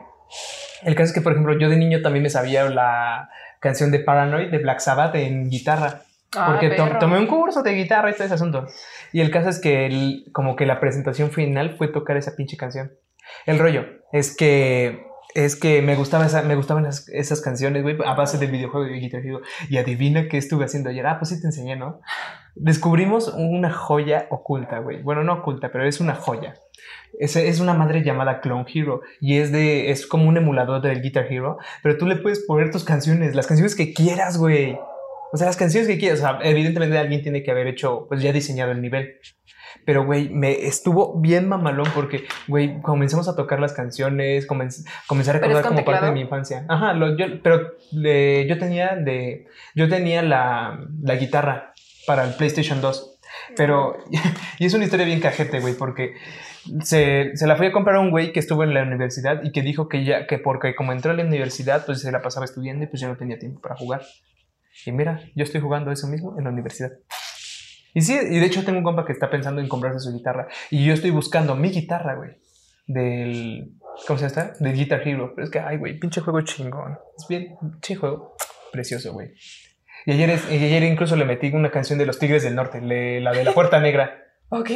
[0.82, 3.30] El caso es que, por ejemplo, yo de niño también me sabía la
[3.60, 6.02] canción de Paranoid de Black Sabbath en guitarra.
[6.36, 8.66] Ah, porque tomé un curso de guitarra y todo ese asunto.
[9.12, 12.56] Y el caso es que el, como que la presentación final fue tocar esa pinche
[12.56, 12.92] canción.
[13.46, 18.14] El rollo es que es que me, gustaba esa, me gustaban esas, canciones, güey, a
[18.14, 19.40] base del videojuego de Guitar Hero.
[19.68, 21.04] Y adivina qué estuve haciendo ayer.
[21.06, 22.00] Ah, pues sí te enseñé, ¿no?
[22.54, 25.02] Descubrimos una joya oculta, güey.
[25.02, 26.54] Bueno, no oculta, pero es una joya.
[27.18, 31.02] Es, es una madre llamada Clone Hero y es de es como un emulador del
[31.02, 34.78] Guitar Hero, pero tú le puedes poner tus canciones, las canciones que quieras, güey.
[35.34, 38.22] O sea, las canciones que quieras, o sea, evidentemente alguien tiene que haber hecho, pues
[38.22, 39.16] ya diseñado el nivel.
[39.84, 45.30] Pero, güey, me estuvo bien mamalón porque, güey, comenzamos a tocar las canciones, comencé, comencé
[45.30, 46.64] a recordar como parte de mi infancia.
[46.68, 51.74] Ajá, yo, pero yo tenía de, yo tenía la, la guitarra
[52.06, 53.18] para el PlayStation 2.
[53.56, 53.96] Pero,
[54.60, 56.14] y es una historia bien cajete, güey, porque
[56.80, 59.50] se, se, la fui a comprar a un güey que estuvo en la universidad y
[59.50, 62.44] que dijo que ya, que porque como entró a la universidad, pues se la pasaba
[62.44, 64.02] estudiando y pues ya no tenía tiempo para jugar.
[64.86, 66.92] Y mira, yo estoy jugando eso mismo en la universidad.
[67.94, 70.48] Y sí, y de hecho tengo un compa que está pensando en comprarse su guitarra.
[70.70, 72.30] Y yo estoy buscando mi guitarra, güey.
[72.86, 73.72] Del.
[74.06, 74.52] ¿Cómo se llama?
[74.58, 75.32] Del Guitar Hero.
[75.34, 76.98] Pero es que, ay, güey, pinche juego chingón.
[77.16, 78.34] Es bien, pinche juego
[78.72, 79.32] precioso, güey.
[80.06, 83.44] Y ayer, ayer incluso le metí una canción de los Tigres del Norte, la de
[83.44, 84.20] la Puerta Negra.
[84.50, 84.70] Ok.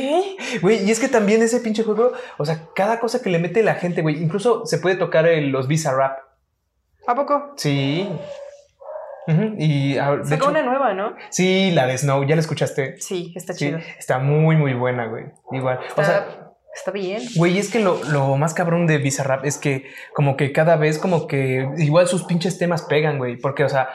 [0.63, 3.63] Güey, y es que también ese pinche juego, o sea, cada cosa que le mete
[3.63, 6.19] la gente, güey, incluso se puede tocar en los Visa Rap.
[7.07, 7.53] ¿A poco?
[7.57, 8.09] Sí.
[9.59, 11.15] Y de una nueva, ¿no?
[11.31, 12.99] Sí, la de Snow, ¿ya la escuchaste?
[13.01, 13.79] Sí, está chido.
[13.99, 15.27] Está muy, muy buena, güey.
[15.53, 15.79] Igual.
[15.97, 16.48] o sea,
[16.79, 17.23] Está bien.
[17.35, 21.01] Güey, es que lo, lo, más cabrón de Bizarrap es que como que cada vez
[21.01, 23.37] como que igual sus pinches temas pegan, güey.
[23.37, 23.89] Porque, o sea,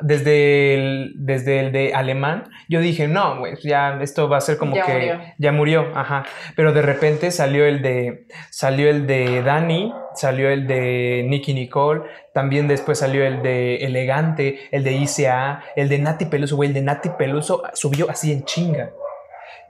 [0.00, 4.56] desde el, desde el de alemán, yo dije, no, güey, ya esto va a ser
[4.56, 6.24] como que ya murió, ajá.
[6.54, 12.02] Pero de repente salió el de, salió el de Dani, salió el de Nicky Nicole,
[12.32, 16.74] también después salió el de Elegante, el de ICA, el de Nati Peluso, güey, el
[16.74, 18.92] de Nati Peluso subió así en chinga.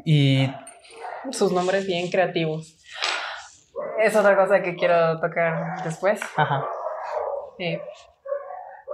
[0.04, 0.50] Y
[1.30, 2.76] sus nombres bien creativos.
[4.02, 6.20] Es otra cosa que quiero tocar después.
[6.36, 6.64] Ajá.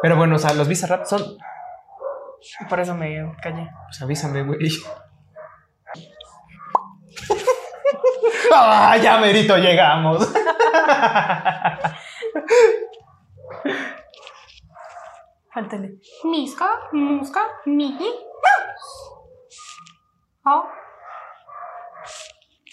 [0.03, 1.37] Pero bueno, o sea, los Bizarrap son.
[2.69, 3.71] Por eso me callé.
[3.87, 4.59] Pues avísame, güey.
[8.55, 10.29] ¡Ah, ya merito llegamos!
[15.55, 15.99] Faltale.
[16.25, 18.09] Miska, Muska, Miji.
[20.45, 20.65] Oh.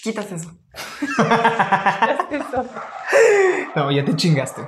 [0.03, 0.51] Quitas eso.
[3.75, 4.61] No, ya te chingaste.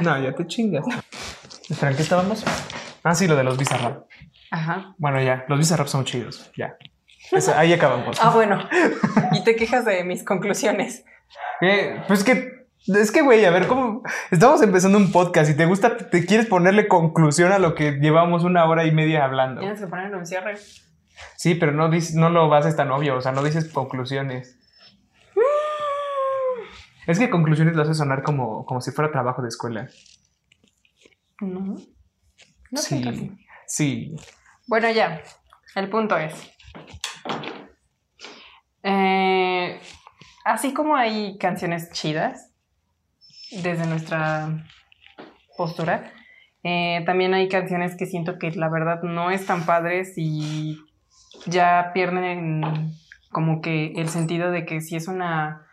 [0.00, 0.90] No, ya te chingaste.
[1.68, 2.44] Espera, ¿en qué estábamos?
[3.02, 4.04] Ah, sí, lo de los Bizarrap.
[4.50, 4.94] Ajá.
[4.98, 6.76] Bueno, ya, los Bizarrap son chidos, ya.
[7.56, 8.18] ahí acabamos.
[8.20, 8.68] Ah, bueno.
[9.32, 11.04] Y te quejas de mis conclusiones.
[11.60, 14.02] Eh, pues que es que, güey, a ver, ¿cómo?
[14.30, 18.42] Estamos empezando un podcast y te gusta, te quieres ponerle conclusión a lo que llevamos
[18.44, 19.60] una hora y media hablando.
[19.60, 20.54] Tienes que ponerlo en cierre.
[21.36, 24.58] Sí, pero no, no lo haces tan obvio, o sea, no dices conclusiones.
[27.06, 29.88] Es que conclusiones lo hace sonar como, como si fuera trabajo de escuela.
[31.40, 31.76] No.
[32.70, 33.32] No sí,
[33.66, 34.14] sí.
[34.68, 35.22] Bueno, ya.
[35.74, 36.34] El punto es.
[38.84, 39.80] Eh,
[40.44, 42.52] así como hay canciones chidas
[43.50, 44.64] desde nuestra
[45.56, 46.12] postura,
[46.62, 50.78] eh, también hay canciones que siento que la verdad no están padres y
[51.46, 52.92] ya pierden
[53.30, 55.66] como que el sentido de que si es una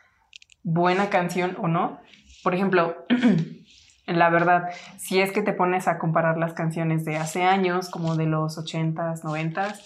[0.63, 1.99] buena canción o no.
[2.43, 3.05] Por ejemplo,
[4.05, 8.15] la verdad, si es que te pones a comparar las canciones de hace años, como
[8.15, 9.79] de los 80s, 90s,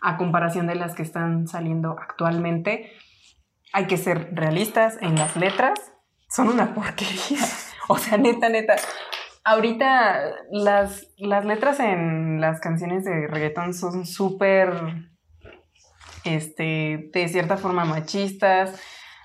[0.00, 2.92] a comparación de las que están saliendo actualmente.
[3.72, 5.78] Hay que ser realistas en las letras.
[6.28, 7.38] Son una porquería.
[7.92, 8.76] O sea, neta, neta.
[9.42, 10.20] Ahorita
[10.52, 15.09] las, las letras en las canciones de reggaetón son súper,
[16.24, 18.80] este, de cierta forma machistas.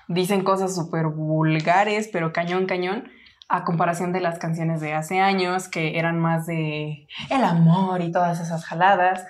[0.08, 3.10] Dicen cosas súper vulgares, pero cañón, cañón
[3.48, 8.10] a comparación de las canciones de hace años que eran más de el amor y
[8.10, 9.24] todas esas jaladas,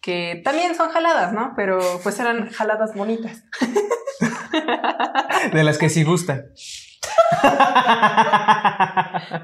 [0.00, 1.52] que también son jaladas, ¿no?
[1.54, 3.44] Pero pues eran jaladas bonitas.
[5.52, 6.46] De las que sí gustan.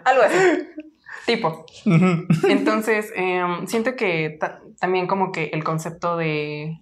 [0.05, 0.69] Algo así.
[1.27, 1.65] Tipo.
[2.49, 4.39] Entonces, em, siento que
[4.81, 6.81] también como que el concepto de,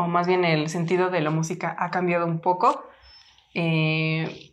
[0.00, 2.88] o más bien el sentido de la música ha cambiado un poco.
[3.54, 4.52] Eh,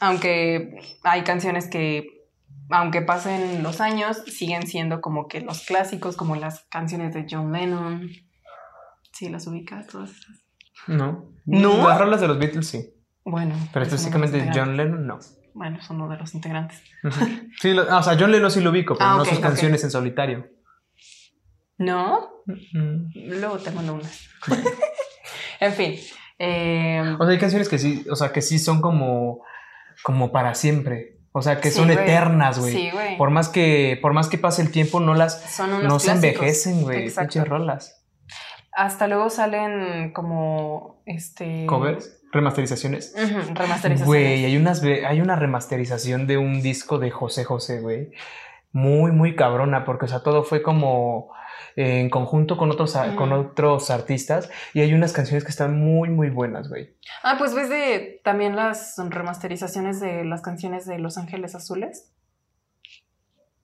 [0.00, 2.26] aunque hay canciones que,
[2.70, 7.52] aunque pasen los años, siguen siendo como que los clásicos, como las canciones de John
[7.52, 8.10] Lennon.
[9.12, 10.44] Sí, las ubicas todas esas.
[10.86, 11.32] No.
[11.46, 11.88] ¿No?
[11.88, 12.92] Las rolas de los Beatles sí.
[13.24, 13.54] Bueno.
[13.72, 15.18] Pero específicamente de John Lennon no.
[15.54, 16.82] Bueno, son uno de los integrantes.
[17.60, 20.50] sí, o sea, John Lennon sí lo ubico, pero ah, no sus canciones en solitario.
[21.78, 22.42] ¿No?
[23.14, 24.08] Luego te mando una.
[25.60, 25.94] en fin.
[26.38, 27.16] Eh...
[27.18, 29.42] O sea, hay canciones que sí, o sea, que sí son como
[30.02, 31.18] como para siempre.
[31.32, 32.72] O sea, que son eternas, güey.
[32.72, 33.18] Sí, güey.
[33.18, 37.10] Por más que, por más que pase el tiempo, no las no se envejecen, güey.
[37.10, 38.06] Pinches rolas.
[38.72, 41.66] Hasta luego salen como este.
[41.66, 43.14] Covers, remasterizaciones.
[43.14, 44.04] remasterizaciones.
[44.04, 48.12] Güey, hay unas hay una remasterización de un disco de José José, güey.
[48.72, 51.32] Muy, muy cabrona, porque, o sea, todo fue como
[51.76, 56.30] en conjunto con otros, con otros artistas y hay unas canciones que están muy, muy
[56.30, 56.96] buenas, güey.
[57.22, 62.10] Ah, pues ves de también las remasterizaciones de las canciones de Los Ángeles Azules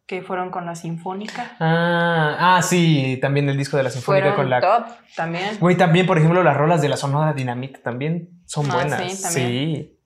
[0.06, 1.56] que fueron con la Sinfónica.
[1.58, 4.60] Ah, ah, sí, también el disco de la Sinfónica con la.
[4.60, 5.56] Top, también.
[5.58, 9.10] Güey, también, por ejemplo, las rolas de la Sonora Dinamita también son ah, buenas.
[9.10, 9.48] Sí, también.
[9.48, 9.98] Sí.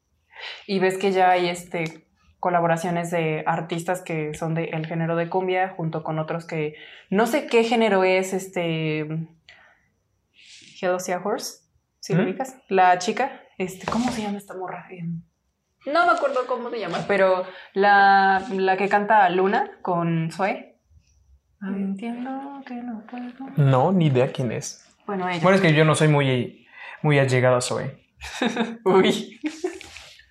[0.69, 2.06] Y ves que ya hay este
[2.41, 6.75] colaboraciones de artistas que son del género de cumbia junto con otros que
[7.11, 9.29] no sé qué género es este
[10.81, 11.61] Hello Horse,
[12.01, 14.87] si lo ubicas, la chica, este, ¿cómo se llama esta morra?
[14.91, 15.23] Em,
[15.87, 18.45] no me acuerdo cómo se llama, pero la,
[18.77, 20.77] que canta Luna con Zoe.
[21.63, 23.25] Entiendo que no puedo.
[23.57, 24.87] No, ni idea quién es.
[25.07, 25.41] Bueno, ella.
[25.43, 26.67] Bueno, es que yo no soy muy,
[27.03, 28.05] muy allegado a Zoe.
[28.85, 29.41] Uy.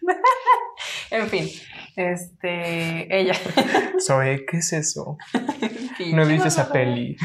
[1.12, 1.50] en fin,
[1.96, 3.34] este, ella.
[4.06, 5.18] Zoe, ¿qué es eso?
[6.14, 7.16] no he visto esa peli.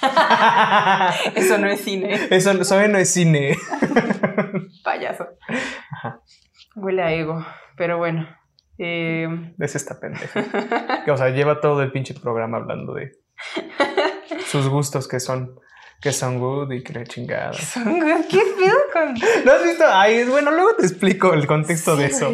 [1.34, 2.28] eso no es cine.
[2.30, 3.56] Eso, Zoe no es cine.
[4.84, 5.26] Payaso.
[6.76, 7.44] Huele a ego,
[7.76, 8.26] pero bueno.
[8.78, 9.28] Eh...
[9.58, 10.42] Es esta pendeja.
[11.06, 13.12] o sea, lleva todo el pinche programa hablando de
[14.46, 15.60] sus gustos que son
[16.00, 17.52] que son good y que le chingada.
[17.52, 19.14] Son good, qué pedo con.
[19.44, 19.84] ¿No has visto?
[19.86, 22.32] Ay, bueno, luego te explico el contexto de eso.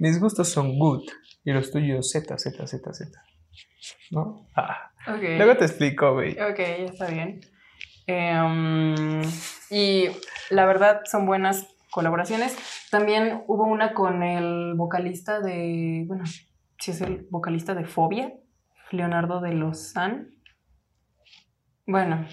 [0.00, 1.06] Mis gustos son good
[1.44, 3.22] y los tuyos Z, Z, Z, Z.
[4.10, 4.48] ¿No?
[4.56, 4.90] Ah.
[5.06, 6.32] Luego te explico, güey.
[6.40, 7.40] Ok, está bien.
[8.06, 9.20] Em,
[9.68, 10.06] y
[10.48, 12.56] la verdad son buenas colaboraciones.
[12.90, 16.24] También hubo una con el vocalista de, bueno,
[16.78, 18.32] si es el vocalista de Fobia,
[18.92, 20.30] Leonardo de Lozán.
[21.86, 22.26] Bueno,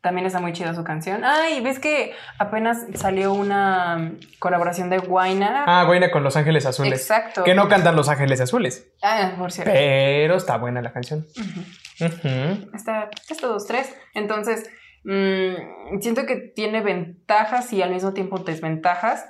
[0.00, 1.24] también está muy chida su canción.
[1.24, 5.64] Ah, y ves que apenas salió una colaboración de Guaina.
[5.66, 7.00] Ah, Guaina con Los Ángeles Azules.
[7.00, 7.44] Exacto.
[7.44, 8.90] Que no cantan Los Ángeles Azules.
[9.02, 9.72] Ah, por cierto.
[9.72, 11.26] Pero está buena la canción.
[11.98, 13.94] Está, está dos, tres.
[14.14, 14.70] Entonces,
[15.04, 19.26] mm, siento que tiene ventajas y al mismo tiempo desventajas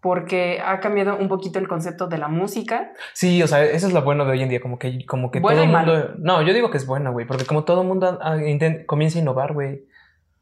[0.00, 2.92] porque ha cambiado un poquito el concepto de la música.
[3.12, 5.40] Sí, o sea, eso es lo bueno de hoy en día, como que, como que
[5.40, 6.14] todo el mundo...
[6.18, 8.18] No, yo digo que es bueno, güey, porque como todo el mundo
[8.86, 9.84] comienza a innovar, güey.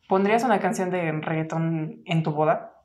[0.08, 2.82] ¿Pondrías una canción de reggaetón en tu boda?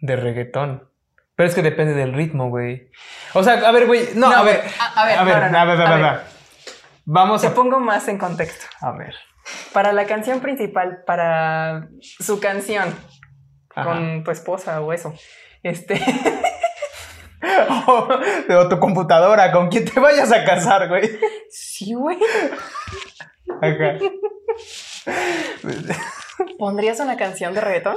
[0.00, 0.90] De reggaetón.
[1.36, 2.90] Pero es que depende del ritmo, güey.
[3.34, 4.08] O sea, a ver, güey.
[4.14, 4.62] No, a, ver,
[4.96, 5.18] a, ver.
[5.18, 6.20] A ver, a ver, a ver,
[7.04, 8.66] Vamos Te pongo más en contexto.
[8.80, 9.14] A ver.
[9.72, 12.92] Para la canción principal, para su canción
[13.68, 15.14] con tu esposa o eso.
[15.62, 16.00] Este.
[17.86, 21.18] o, tu computadora, con quien te vayas a casar, güey.
[21.50, 22.18] Sí, güey.
[26.58, 27.96] ¿Pondrías una canción de reggaetón?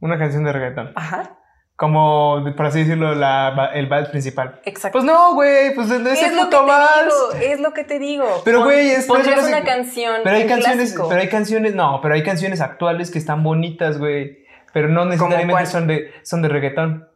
[0.00, 0.92] Una canción de reggaetón.
[0.94, 1.38] Ajá.
[1.76, 4.60] Como, por así decirlo, la, el vals principal.
[4.64, 4.98] Exacto.
[4.98, 7.14] Pues no, güey, pues es, es puto vals.
[7.40, 8.42] es lo que te digo.
[8.44, 10.22] Pero, güey, es Pondrías una canción.
[10.24, 14.44] Pero hay canciones, pero hay canciones, no, pero hay canciones actuales que están bonitas, güey.
[14.72, 17.08] Pero no necesariamente son de, son de reggaetón.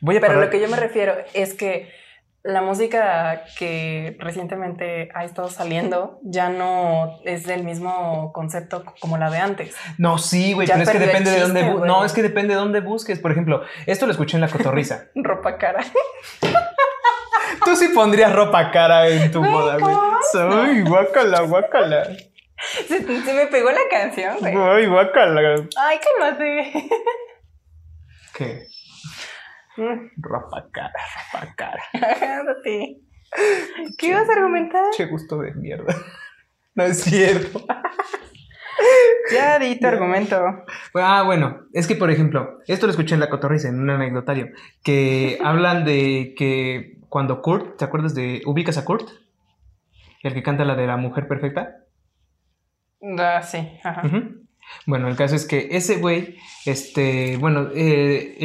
[0.00, 1.90] Voy a pero lo que yo me refiero es que
[2.42, 9.30] la música que recientemente ha estado saliendo ya no es del mismo concepto como la
[9.30, 9.76] de antes.
[9.98, 11.62] No, sí, güey, pero es que depende de dónde.
[11.70, 11.86] güey.
[11.88, 13.18] No, es que depende de dónde busques.
[13.18, 15.04] Por ejemplo, esto lo escuché en la cotorriza.
[15.14, 15.84] Ropa cara.
[17.64, 19.94] Tú sí pondrías ropa cara en tu boda, güey.
[20.34, 22.04] Ay, guácala, guácala.
[22.86, 24.54] Se, se me pegó la canción, güey.
[24.56, 25.56] Ay, guácala.
[25.76, 26.72] Ay, cálmate.
[28.34, 28.66] ¿Qué?
[29.76, 30.92] Mm, Ropa cara,
[31.32, 31.82] ropa cara.
[33.98, 34.84] ¿Qué ibas a argumentar?
[34.92, 35.94] Che gusto de mierda.
[36.72, 37.64] No es cierto.
[39.30, 40.64] Ya di tu argumento.
[40.94, 44.48] Ah, bueno, es que por ejemplo, esto lo escuché en la cotorriza, en un anecdotario,
[44.82, 49.08] que hablan de que cuando Kurt, ¿te acuerdas de, ubicas a Kurt?
[50.22, 51.84] El que canta la de la mujer perfecta.
[53.18, 54.02] Ah, sí, ajá.
[54.86, 58.36] Bueno, el caso es que ese güey, este, bueno, eh,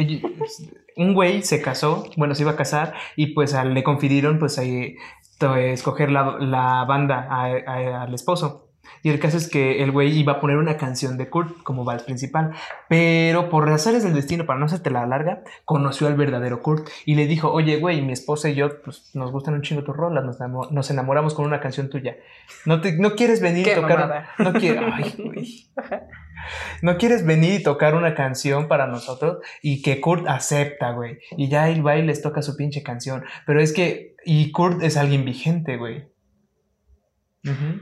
[0.96, 4.58] un güey se casó, bueno, se iba a casar y pues a- le confidieron pues
[4.58, 4.96] ahí,
[5.58, 8.62] escoger la, la banda a- a- al esposo.
[9.02, 11.84] Y el caso es que el güey iba a poner una canción de Kurt como
[11.84, 12.52] vals principal,
[12.88, 17.16] pero por razones del destino, para no hacerte la larga, conoció al verdadero Kurt y
[17.16, 20.24] le dijo, oye, güey, mi esposa y yo pues, nos gustan un chingo tus rolas,
[20.24, 22.16] nos, nos enamoramos con una canción tuya.
[22.64, 23.98] ¿No, te, no quieres venir y tocar?
[23.98, 24.28] mamada.
[24.38, 24.80] No quieres...
[24.94, 25.66] Ay, güey.
[26.82, 29.38] ¿No quieres venir y tocar una canción para nosotros?
[29.62, 31.18] Y que Kurt acepta, güey.
[31.36, 33.24] Y ya va y les toca su pinche canción.
[33.46, 34.14] Pero es que...
[34.24, 36.08] Y Kurt es alguien vigente, güey.
[37.44, 37.80] Ujú.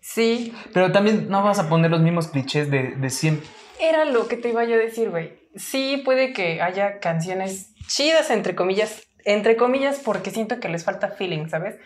[0.00, 3.46] Sí, Pero también no vas a poner los mismos clichés de, de siempre.
[3.80, 5.32] era lo que te iba yo a decir, güey.
[5.54, 11.08] Sí, puede que haya canciones chidas, entre comillas, entre comillas, porque siento que les falta
[11.10, 11.76] feeling, ¿sabes?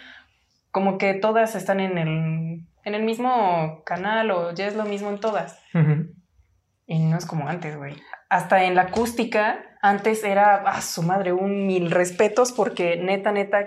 [0.71, 5.11] Como que todas están en el, en el mismo canal o ya es lo mismo
[5.11, 5.61] en todas.
[5.75, 6.07] Ujú.
[6.87, 7.97] Y no es como antes, güey.
[8.31, 13.67] Hasta en la acústica, antes era, a su madre, un mil respetos porque neta, neta,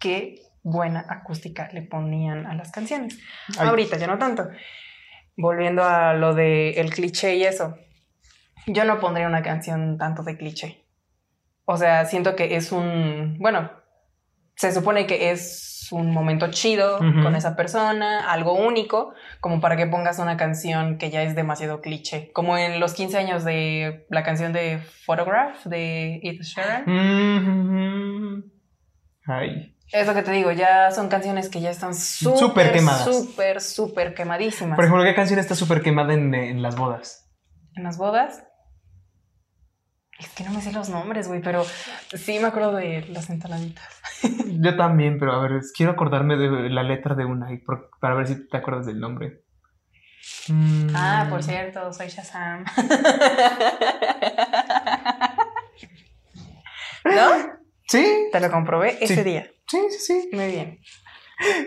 [0.00, 3.20] qué buena acústica le ponían a las canciones.
[3.56, 3.68] Ay.
[3.68, 4.48] Ahorita ya no tanto.
[5.36, 7.76] Volviendo a lo de el cliché y eso.
[8.66, 10.84] Yo no pondría una canción tanto de cliché.
[11.66, 13.70] O sea, siento que es un, bueno,
[14.56, 19.86] se supone que es un momento chido con esa persona, algo único, como para que
[19.86, 22.30] pongas una canción que ya es demasiado cliché.
[22.32, 26.84] Como en los 15 años de la canción de Photograph de Ed Sheeran.
[29.26, 29.76] Ay.
[29.92, 33.04] Es lo que te digo, ya son canciones que ya están súper, Súper quemadas.
[33.04, 34.76] súper, súper quemadísimas.
[34.76, 37.26] Por ejemplo, ¿qué canción está súper quemada en, en las bodas?
[37.76, 38.44] en las bodas.
[40.18, 41.64] Es que no me sé los nombres, güey, pero
[42.14, 43.88] sí me acuerdo de las entonaditas.
[44.62, 48.14] Yo también, pero a ver, quiero acordarme de la letra de una y por- para
[48.14, 49.42] ver si te acuerdas del nombre.
[50.48, 50.88] Mm.
[50.94, 52.64] Ah, por cierto, soy Shazam.
[57.04, 57.30] ¿No?
[57.88, 59.22] Sí, Te lo comprobé ese Sí.
[59.22, 59.50] día.
[59.66, 60.30] sí, sí, sí.
[60.32, 60.78] Muy bien.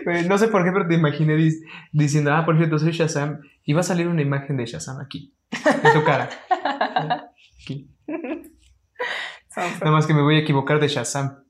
[0.06, 3.40] Eh, No sé por qué, pero te imaginé dis- diciendo, ah, por cierto, soy Shazam.
[3.64, 6.28] Y va a salir una imagen de Shazam aquí, en tu cara.
[7.64, 7.90] Aquí.
[9.56, 11.42] Nada más que me voy a equivocar de Shazam.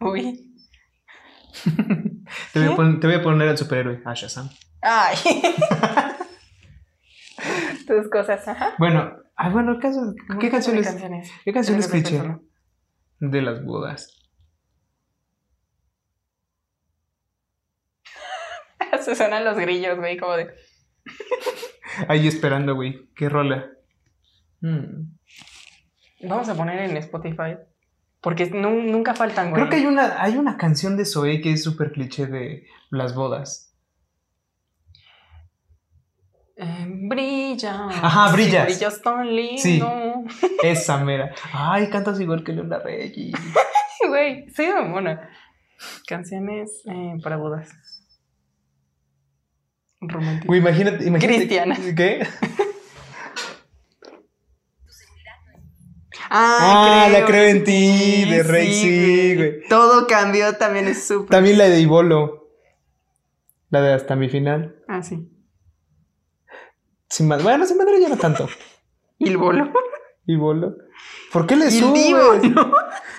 [0.00, 0.50] Uy.
[2.52, 2.76] Te voy, a ¿Qué?
[2.76, 4.48] pon- te voy a poner al superhéroe, a Shazam.
[4.82, 5.16] Ay.
[7.86, 8.74] Tus cosas, ajá.
[8.78, 9.90] Bueno, ah, bueno, ¿qué,
[10.40, 10.86] qué canciones?
[10.86, 11.30] canciones?
[11.44, 12.42] ¿Qué canciones pensarlo.
[13.20, 14.20] de las bodas?
[19.02, 20.52] Se suenan los grillos, güey, como de.
[22.08, 23.08] Ahí esperando, güey.
[23.14, 23.70] ¿Qué rola?
[24.60, 25.12] Mm.
[26.22, 27.56] Vamos a poner en Spotify.
[28.24, 29.60] Porque nu- nunca faltan, güey.
[29.60, 33.14] Creo que hay una, hay una canción de Zoe que es súper cliché de las
[33.14, 33.70] bodas.
[36.56, 37.88] Eh, brilla.
[37.88, 38.66] Ajá, brillas.
[38.68, 39.58] Sí, brillas tan lindo.
[39.60, 39.82] Sí.
[40.62, 41.34] Esa mera.
[41.52, 43.34] Ay, cantas igual que Leona Reyes.
[44.08, 45.18] Güey, sí, bueno.
[46.06, 47.70] Canciones eh, para bodas.
[50.00, 50.46] Románticas.
[50.46, 51.36] Güey, imagínate, imagínate.
[51.36, 51.76] Cristiana.
[51.96, 52.26] ¿Qué?
[56.30, 59.68] Ah, la creo en ti, de Rey, sí, güey.
[59.68, 61.30] Todo cambió, también es súper.
[61.30, 62.48] También la de Ibolo.
[63.70, 64.76] La de hasta mi final.
[64.88, 65.28] Ah, sí.
[67.08, 67.42] Sin más.
[67.42, 68.48] Bueno, sin madre ya no tanto.
[69.18, 69.72] Y el bolo.
[70.26, 70.74] Ibolo.
[71.32, 72.50] ¿Por qué le Y subes?
[72.50, 72.72] ¿no?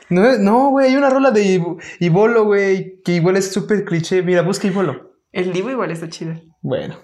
[0.09, 4.21] No, no, güey, hay una rola de Ibo- Ibolo, güey, que igual es súper cliché.
[4.21, 5.13] Mira, busca Ibolo.
[5.31, 6.33] El divo igual está chido.
[6.61, 6.97] Bueno,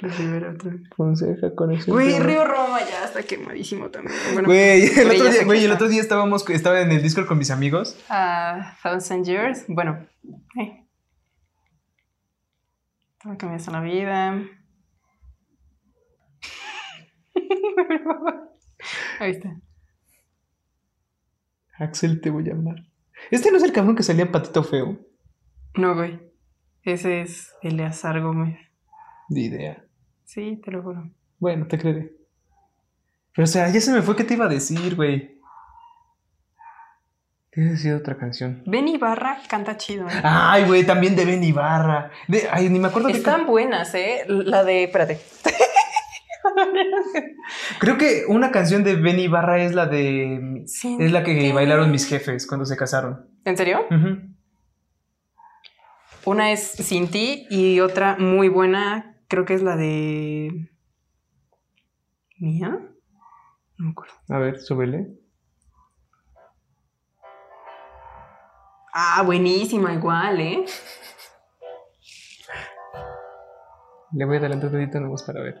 [0.96, 1.94] Fonseca, conexión.
[1.94, 4.16] Güey, Río Roma ya está quemadísimo también.
[4.32, 7.36] Bueno, Güey, el otro día, güey, el otro día estábamos, estaba en el Discord con
[7.38, 8.02] mis amigos.
[8.08, 9.64] A Thousand Years.
[9.68, 10.06] Bueno.
[10.58, 10.86] Eh.
[13.22, 14.42] Todo cambiaste la vida.
[19.18, 19.60] Ahí está.
[21.78, 22.76] Axel, te voy a amar.
[23.30, 24.98] ¿Este no es el cabrón que salía en Patito Feo?
[25.74, 26.20] No, güey.
[26.82, 28.58] Ese es Eleazar Gómez.
[29.28, 29.84] Ni idea.
[30.30, 31.10] Sí, te lo juro.
[31.40, 32.12] Bueno, te creeré.
[33.34, 35.40] Pero o sea, ya se me fue qué te iba a decir, güey.
[37.50, 38.62] Te iba a decir otra canción.
[38.64, 40.08] Ben Ibarra canta chido.
[40.08, 40.12] ¿eh?
[40.22, 42.12] Ay, güey, también de Ben Ibarra.
[42.28, 44.22] De, ay, ni me acuerdo Están buenas, ¿eh?
[44.28, 44.84] La de.
[44.84, 45.18] Espérate.
[47.80, 50.62] Creo que una canción de Ben Ibarra es la de.
[50.66, 50.96] Sí.
[51.00, 53.26] Es la que bailaron mis jefes cuando se casaron.
[53.44, 53.84] ¿En serio?
[56.24, 60.68] Una es Sin ti y otra muy buena, creo que es la de.
[62.38, 62.68] ¿Mía?
[63.78, 64.14] No me acuerdo.
[64.28, 65.08] A ver, súbele.
[68.92, 70.64] Ah, buenísima, igual, ¿eh?
[74.12, 75.58] Le voy a adelantar un poquito nomás para ver.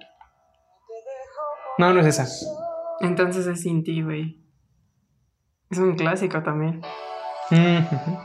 [1.78, 2.26] No, no es esa.
[3.00, 4.44] Entonces es Sin ti, güey.
[5.70, 6.82] Es un clásico también.
[7.52, 8.18] Ujú.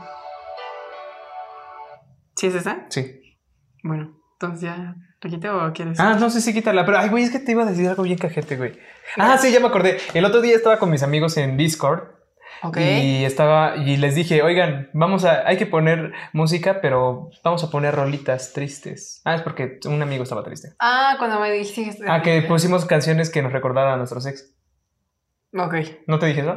[2.34, 2.86] ¿Sí es esa?
[2.88, 3.38] Sí.
[3.84, 4.96] Bueno, entonces ya.
[5.26, 5.98] ¿Te quité o quieres?
[5.98, 8.04] Ah, no sé si quítala, pero ay, güey, es que te iba a decir algo
[8.04, 8.78] bien cajete, güey.
[9.16, 9.98] Ah, sí, ya me acordé.
[10.14, 12.04] El otro día estaba con mis amigos en Discord
[12.62, 12.76] ok.
[12.76, 17.70] y estaba y les dije, oigan, vamos a, hay que poner música, pero vamos a
[17.72, 19.20] poner rolitas tristes.
[19.24, 20.74] Ah, es porque un amigo estaba triste.
[20.78, 22.04] Ah, cuando me dijiste.
[22.06, 24.54] Ah, que pusimos canciones que nos recordaban a nuestros ex.
[25.58, 25.74] Ok.
[26.06, 26.56] ¿No te dije eso?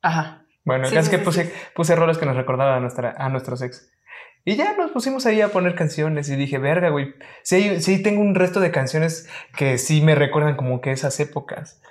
[0.00, 0.46] Ajá.
[0.64, 1.52] Bueno, el Sí, caso sí, es que puse, sí.
[1.74, 3.92] puse roles que nos recordaban a, nuestra, a nuestros ex.
[4.48, 7.14] Y ya nos pusimos ahí a poner canciones y dije, verga, güey.
[7.42, 11.82] Sí, sí, tengo un resto de canciones que sí me recuerdan como que esas épocas.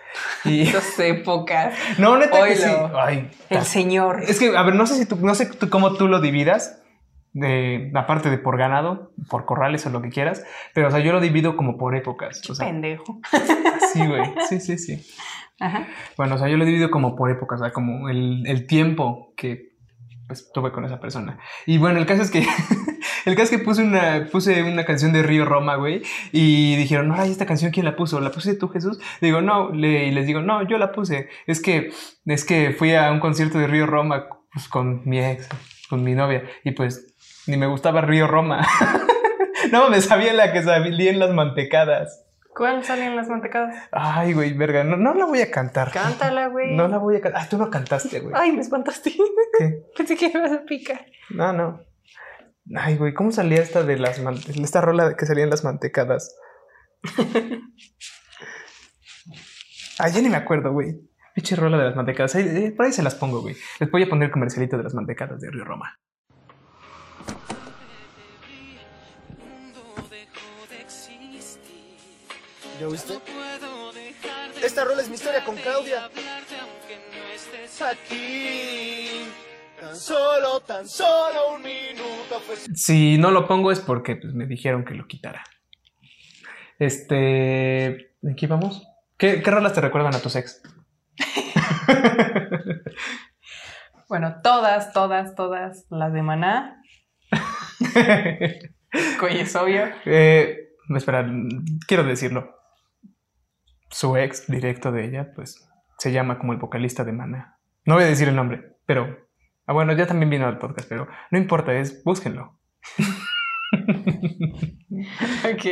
[0.45, 1.73] Y Esas épocas.
[1.97, 2.63] no, neta que sí.
[2.63, 2.97] Oilo.
[2.97, 4.23] Ay, El señor.
[4.25, 6.81] es que, a ver, no sé si tú, no sé tú, cómo tú lo dividas.
[7.33, 11.11] De, aparte de por ganado, por corrales o lo que quieras, pero o sea, yo
[11.11, 12.41] lo divido como por épocas.
[12.49, 13.19] O sea, Pendejo.
[13.91, 14.23] sí, güey.
[14.47, 15.05] Sí, sí, sí.
[15.59, 15.85] Ajá.
[16.15, 19.33] Bueno, o sea, yo lo divido como por épocas, o sea, como el, el tiempo
[19.35, 19.74] que
[20.27, 21.39] pues, tuve con esa persona.
[21.65, 22.39] Y bueno, el caso es que
[23.25, 26.01] el caso es que puse una, puse una canción de Río Roma, güey,
[26.31, 28.19] y dijeron, no, ay, esta canción, ¿quién la puso?
[28.19, 28.99] ¿La puse tú, Jesús?
[29.21, 31.29] Digo, no, le, y les digo, no, yo la puse.
[31.47, 31.91] Es que,
[32.25, 35.47] es que fui a un concierto de Río Roma pues, con mi ex,
[35.89, 37.15] con mi novia, y pues
[37.47, 38.65] ni me gustaba Río Roma.
[39.71, 42.24] no, me sabía la que salía en las mantecadas.
[42.55, 43.75] ¿Cuál salen las mantecadas?
[43.91, 45.91] Ay, güey, verga, no, no la voy a cantar.
[45.91, 46.75] Cántala, güey.
[46.75, 47.41] No la voy a cantar.
[47.41, 48.33] Ay, tú no cantaste, güey.
[48.37, 49.13] Ay, me espantaste.
[49.57, 49.83] ¿Qué?
[49.97, 51.05] Pensé que ibas a picar.
[51.31, 51.81] No, no.
[52.75, 56.35] Ay, güey, ¿cómo salía esta de las man- esta rola que salía en las mantecadas?
[59.99, 60.99] Ay, ya ni me acuerdo, güey.
[61.33, 62.35] Pinche rola de las mantecadas.
[62.35, 63.55] Ahí- eh, por ahí se las pongo, güey.
[63.79, 65.99] Les voy a poner el comercialito de las mantecadas de Río Roma.
[72.79, 73.19] ¿Ya oíste?
[74.63, 76.09] Esta rola es mi historia con Claudia.
[77.91, 79.25] Aquí.
[79.79, 82.41] Tan solo, tan solo un minuto
[82.73, 85.43] Si no lo pongo es porque pues, me dijeron que lo quitara.
[86.79, 88.13] Este.
[88.21, 88.87] ¿De qué vamos?
[89.17, 90.61] ¿Qué, qué rolas te recuerdan a tus ex?
[94.07, 96.79] Bueno, todas, todas, todas las de Maná.
[99.19, 99.87] Coy, es obvio.
[100.05, 101.27] Eh, espera,
[101.87, 102.55] quiero decirlo.
[103.89, 107.57] Su ex directo de ella, pues, se llama como el vocalista de Mana.
[107.85, 109.25] No voy a decir el nombre, pero.
[109.67, 112.59] Ah, bueno, ya también vino al podcast, pero no importa, es búsquenlo.
[115.45, 115.65] Ok.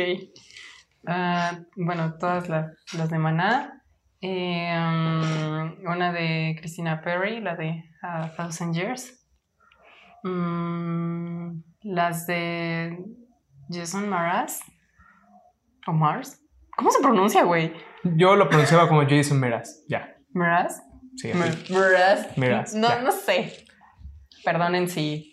[1.06, 3.82] Ah, bueno, todas las, las de Maná.
[4.20, 4.74] Eh,
[5.86, 9.26] una de Christina Perry, la de A Thousand Years.
[10.22, 12.98] Mm, las de
[13.70, 14.60] Jason Mraz.
[15.86, 16.43] ¿O Mars?
[16.76, 17.72] ¿Cómo se pronuncia, güey?
[18.02, 19.84] Yo lo pronunciaba como Jason Meraz.
[19.88, 20.82] Ya, ¿Mraz?
[21.16, 21.30] sí.
[21.30, 21.72] así.
[21.72, 22.36] Mraz.
[22.36, 23.00] Mraz, No, ya.
[23.00, 23.64] no sé.
[24.44, 25.30] Perdonen si.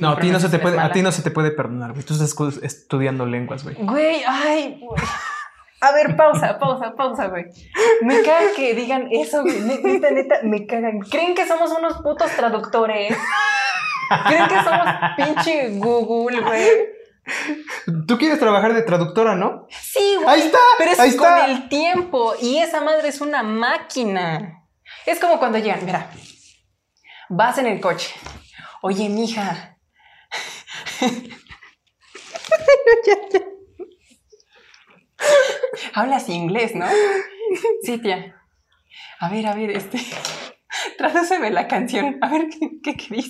[0.00, 2.04] No, a ti no se te puede, a ti no se te puede perdonar, güey.
[2.04, 3.76] Tú estás estudiando lenguas, güey.
[3.78, 5.02] Güey, ay, güey.
[5.82, 7.44] A ver, pausa, pausa, pausa, güey.
[8.02, 9.60] Me caga que digan eso, güey.
[9.60, 11.00] Ne- Neta, neta, me cagan.
[11.00, 13.16] ¿Creen que somos unos putos traductores?
[14.28, 14.86] ¿Creen que somos
[15.16, 16.68] pinche Google, güey?
[18.06, 19.66] Tú quieres trabajar de traductora, ¿no?
[19.70, 20.28] Sí, güey.
[20.28, 21.46] Ahí está, Pero es ahí con está.
[21.46, 22.34] el tiempo.
[22.40, 24.64] Y esa madre es una máquina.
[25.06, 26.10] Es como cuando llegan, mira.
[27.28, 28.14] Vas en el coche.
[28.82, 29.76] Oye, mija.
[35.94, 36.86] Hablas inglés, ¿no?
[37.82, 38.36] Sí, tía.
[39.18, 39.98] A ver, a ver, este.
[40.98, 42.18] Tradúceme la canción.
[42.22, 43.24] A ver qué, qué.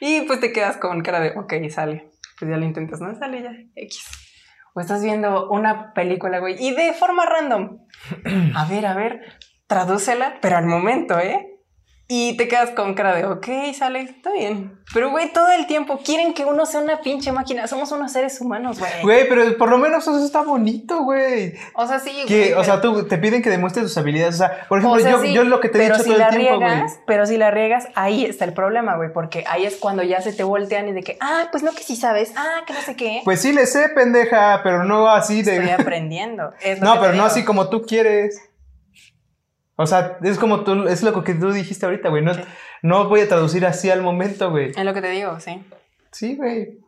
[0.00, 2.10] Y pues te quedas con cara de, ok, sale.
[2.38, 3.14] Pues ya lo intentas, ¿no?
[3.14, 3.52] Sale ya.
[3.74, 4.02] X.
[4.74, 7.78] O estás viendo una película, güey, y de forma random.
[8.56, 9.20] A ver, a ver,
[9.66, 11.53] tradúcela, pero al momento, ¿eh?
[12.06, 14.78] Y te quedas con cara de, ok, sale, está bien.
[14.92, 17.66] Pero, güey, todo el tiempo quieren que uno sea una pinche máquina.
[17.66, 18.92] Somos unos seres humanos, güey.
[19.02, 21.54] Güey, pero por lo menos eso está bonito, güey.
[21.72, 24.34] O sea, sí, Que, o sea, tú te piden que demuestres tus habilidades.
[24.34, 26.10] O sea, por ejemplo, o sea, yo, sí, yo lo que te he dicho si
[26.10, 26.82] todo la el tiempo, güey.
[27.06, 29.10] Pero si la riegas, ahí está el problema, güey.
[29.10, 31.82] Porque ahí es cuando ya se te voltean y de que, ah, pues no que
[31.82, 33.22] sí sabes, ah, que no sé qué.
[33.24, 35.56] Pues sí le sé, pendeja, pero no así de.
[35.56, 36.52] Estoy aprendiendo.
[36.60, 38.42] Es No, pero no así como tú quieres.
[39.76, 42.22] O sea, es como tú, es lo que tú dijiste ahorita, güey.
[42.24, 42.40] No, Sí.
[42.82, 44.70] no voy a traducir así al momento, güey.
[44.70, 45.62] Es lo que te digo, sí.
[46.12, 46.78] Sí, güey.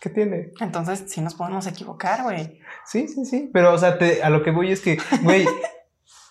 [0.00, 0.50] ¿Qué tiene?
[0.60, 2.58] Entonces, sí nos podemos equivocar, güey.
[2.84, 3.50] Sí, sí, sí.
[3.52, 5.46] Pero, o sea, te- a lo que voy es que, güey,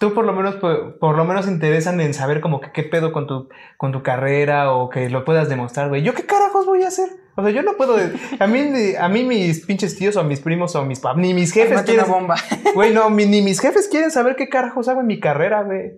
[0.02, 3.14] tú por lo menos, por, por lo menos interesan en saber como que qué pedo
[3.14, 3.48] con tu,
[3.78, 6.02] con tu carrera o que lo puedas demostrar, güey.
[6.02, 7.08] ¿Yo qué carajos voy a hacer?
[7.38, 7.96] O sea, yo no puedo.
[8.40, 8.60] A mí,
[9.00, 11.84] a mí mis pinches tíos o mis primos o mis papás, ni mis jefes una
[11.86, 12.10] quieren.
[12.10, 12.36] bomba.
[12.76, 15.92] Güey, no, mi- ni mis jefes quieren saber qué carajos hago en mi carrera, güey.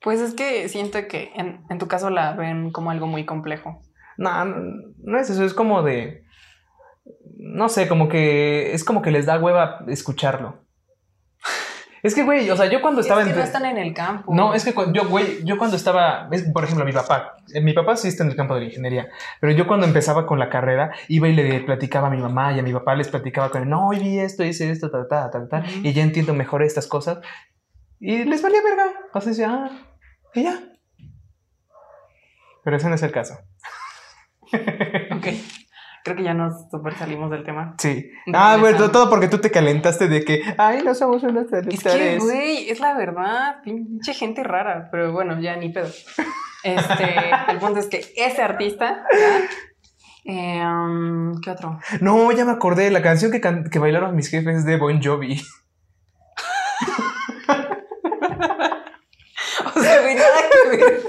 [0.00, 3.82] Pues es que siento que en, en tu caso la ven como algo muy complejo.
[4.16, 4.56] No, no,
[5.04, 6.22] no es eso, es como de.
[7.36, 8.72] No sé, como que.
[8.72, 10.61] Es como que les da hueva escucharlo.
[12.02, 13.38] Es que, güey, o sea, yo cuando estaba es que en.
[13.38, 14.34] no están en el campo.
[14.34, 17.72] No, es que yo, güey, yo cuando estaba, es, por ejemplo, mi papá, eh, mi
[17.72, 19.08] papá sí está en el campo de la ingeniería,
[19.40, 22.58] pero yo cuando empezaba con la carrera, iba y le platicaba a mi mamá y
[22.58, 25.48] a mi papá les platicaba con él, no, vi esto, hice esto, ta, ta, ta,
[25.48, 27.18] ta, y ya entiendo mejor estas cosas.
[28.00, 28.84] Y les valía verga.
[29.12, 29.70] Sea, decía, ah,
[30.34, 30.58] y ya.
[32.64, 33.38] Pero ese no es el caso.
[35.16, 35.28] Ok.
[36.04, 37.74] Creo que ya nos super salimos del tema.
[37.78, 38.10] Sí.
[38.34, 42.18] Ah, bueno, todo porque tú te calentaste de que, ay, no somos unos Es que,
[42.18, 43.56] güey, es la verdad.
[43.62, 44.88] Pinche gente rara.
[44.90, 45.88] Pero bueno, ya ni pedo.
[46.64, 46.64] Este,
[47.48, 49.04] el punto es que ese artista.
[50.24, 51.78] Eh, um, ¿Qué otro?
[52.00, 55.00] No, ya me acordé, la canción que, can- que bailaron mis jefes es de Bon
[55.02, 55.40] Jovi.
[59.74, 61.02] O sea, güey, nada que ver.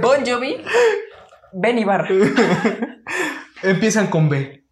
[0.00, 0.56] Bon Jovi,
[1.52, 2.08] Ben Ibarra.
[3.62, 4.64] Empiezan con B.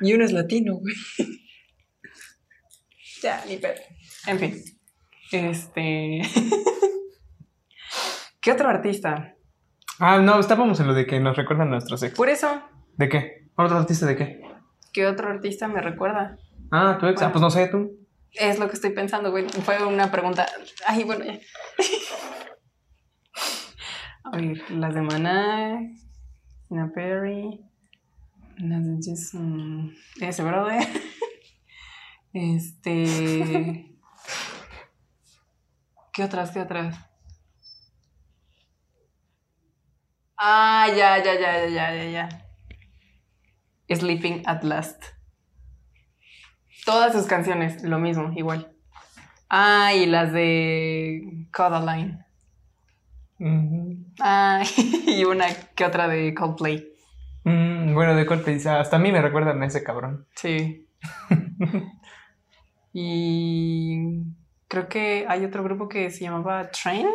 [0.00, 0.94] Y uno es latino, güey.
[3.22, 3.80] Ya, ni pedo.
[4.26, 4.62] En fin.
[5.32, 6.20] Este.
[8.40, 9.34] ¿Qué otro artista?
[9.98, 12.14] Ah, no, estábamos en lo de que nos recuerdan nuestros ex.
[12.14, 12.62] Por eso,
[12.96, 13.48] ¿De qué?
[13.56, 14.40] ¿Otro artista de qué?
[14.94, 16.38] ¿Qué otro artista me recuerda?
[16.70, 17.20] Ah, tu ex.
[17.20, 17.98] Ah, pues no sé, tú.
[18.32, 19.46] Es lo que estoy pensando, güey.
[19.48, 20.46] Fue una pregunta.
[20.86, 21.34] Ay, bueno, ya.
[24.24, 25.78] A ver, las de Maná,
[26.68, 27.60] Tina Perry,
[28.56, 29.94] las de Jason.
[30.20, 30.82] Ese, brother.
[32.32, 33.94] Este.
[36.12, 36.50] ¿Qué otras?
[36.50, 36.96] ¿Qué otras?
[40.36, 42.43] Ah, ya, ya, ya, ya, ya, ya.
[43.88, 45.02] Sleeping at Last.
[46.84, 48.72] Todas sus canciones, lo mismo, igual.
[49.48, 52.24] Ah, y las de Codaline.
[53.38, 53.96] Ujú.
[54.20, 54.62] Ah,
[55.06, 56.92] y una que otra de Coldplay.
[57.44, 60.26] Mm, bueno, de Coldplay, hasta a mí me recuerdan a ese cabrón.
[60.34, 60.88] Sí.
[62.92, 64.22] y
[64.68, 67.08] creo que hay otro grupo que se llamaba Train.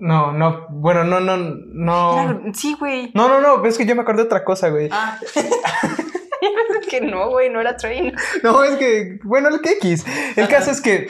[0.00, 2.20] No, no, bueno, no, no, no.
[2.20, 3.10] Era- sí, güey.
[3.14, 4.88] No, no, no, es que yo me acordé de otra cosa, güey.
[4.92, 5.18] Ah.
[6.90, 8.12] que no, güey, no era Train.
[8.42, 10.04] No, es que, bueno, el que X.
[10.36, 10.52] El Ajá.
[10.56, 11.08] caso es que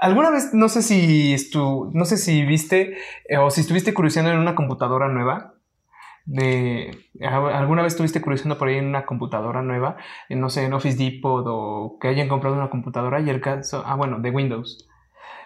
[0.00, 2.96] alguna vez, no sé si estu, no sé si viste
[3.28, 5.54] eh, o si estuviste curioseando en una computadora nueva.
[6.24, 6.90] De
[7.22, 9.96] alguna vez estuviste curioseando por ahí en una computadora nueva,
[10.28, 13.82] en, no sé, en Office Depot o que hayan comprado una computadora y el caso,
[13.86, 14.86] ah, bueno, de Windows.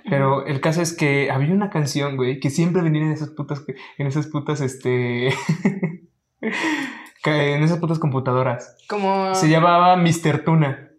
[0.09, 3.65] Pero el caso es que había una canción, güey, que siempre venía en esas putas,
[3.99, 5.29] en esas putas, este,
[7.25, 8.77] en esas putas computadoras.
[8.89, 9.35] Como.
[9.35, 10.45] Se llamaba Mr.
[10.45, 10.91] Tuna.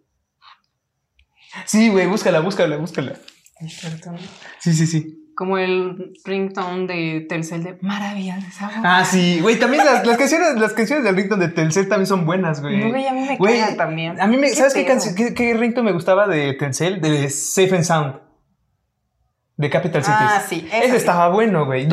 [1.66, 3.14] Sí, güey, búscala, búscala, búscala.
[4.60, 5.20] Sí, sí, sí.
[5.36, 8.76] Como el ringtone de Telcel de Maravillas de Sabor.
[8.84, 12.26] Ah, sí, güey, también las, las canciones, las canciones del ringtone de Telcel también son
[12.26, 12.78] buenas, güey.
[12.78, 14.22] No, güey, a mí me Güey, también.
[14.22, 14.86] A mí me, ¿Qué ¿sabes qué,
[15.16, 17.02] qué, qué ringtone me gustaba de Telcel?
[17.02, 18.23] De Safe and Sound.
[19.56, 20.20] De Capital Cities.
[20.20, 20.68] Ah, sí.
[20.72, 20.96] Ese sí.
[20.96, 21.88] estaba bueno, güey.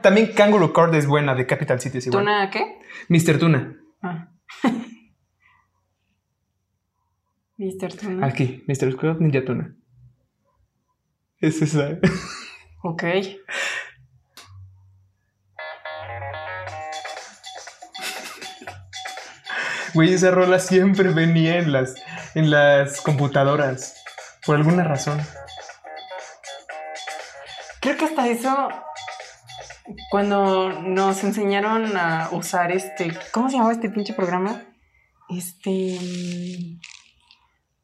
[0.00, 2.24] También Kangaroo Court es buena de Capital Cities igual.
[2.24, 2.80] ¿Tuna qué?
[3.08, 3.38] Mr.
[3.38, 3.76] Tuna.
[4.02, 4.28] Ah.
[7.58, 7.94] Mr.
[8.00, 8.26] Tuna.
[8.26, 8.92] Aquí, Mr.
[8.92, 9.74] Scott Ninja Tuna.
[11.38, 11.98] Es esa.
[12.84, 13.04] Ok.
[19.94, 21.94] Güey, esa rola siempre venía en las,
[22.34, 24.02] en las computadoras.
[24.44, 25.20] Por alguna razón.
[27.82, 28.68] Creo que hasta eso.
[30.10, 33.12] Cuando nos enseñaron a usar este.
[33.32, 34.62] ¿Cómo se llamaba este pinche programa?
[35.28, 35.98] Este.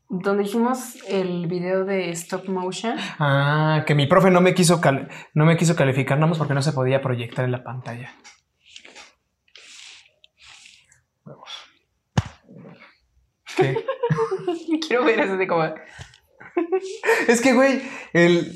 [0.09, 2.97] Donde hicimos el video de stop motion.
[3.19, 6.55] Ah, que mi profe no me quiso cal- no me quiso calificar nada más porque
[6.55, 8.15] no se podía proyectar en la pantalla.
[13.57, 13.77] ¿Qué?
[14.87, 15.65] Quiero ver eso de como.
[17.27, 17.83] Es que, güey,
[18.13, 18.53] el.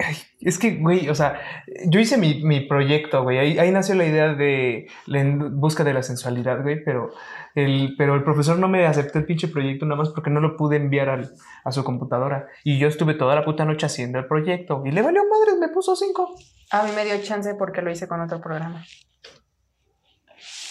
[0.00, 1.40] Ay, Es que, güey, o sea,
[1.86, 3.38] yo hice mi, mi proyecto, güey.
[3.38, 7.10] Ahí, ahí nació la idea de la en busca de la sensualidad, güey, pero
[7.56, 10.56] el, pero el profesor no me aceptó el pinche proyecto nada más porque no lo
[10.56, 11.32] pude enviar al-
[11.64, 12.46] a su computadora.
[12.62, 14.82] Y yo estuve toda la puta noche haciendo el proyecto.
[14.86, 16.32] Y le valió madres, me puso cinco.
[16.70, 18.84] A mí me dio chance porque lo hice con otro programa.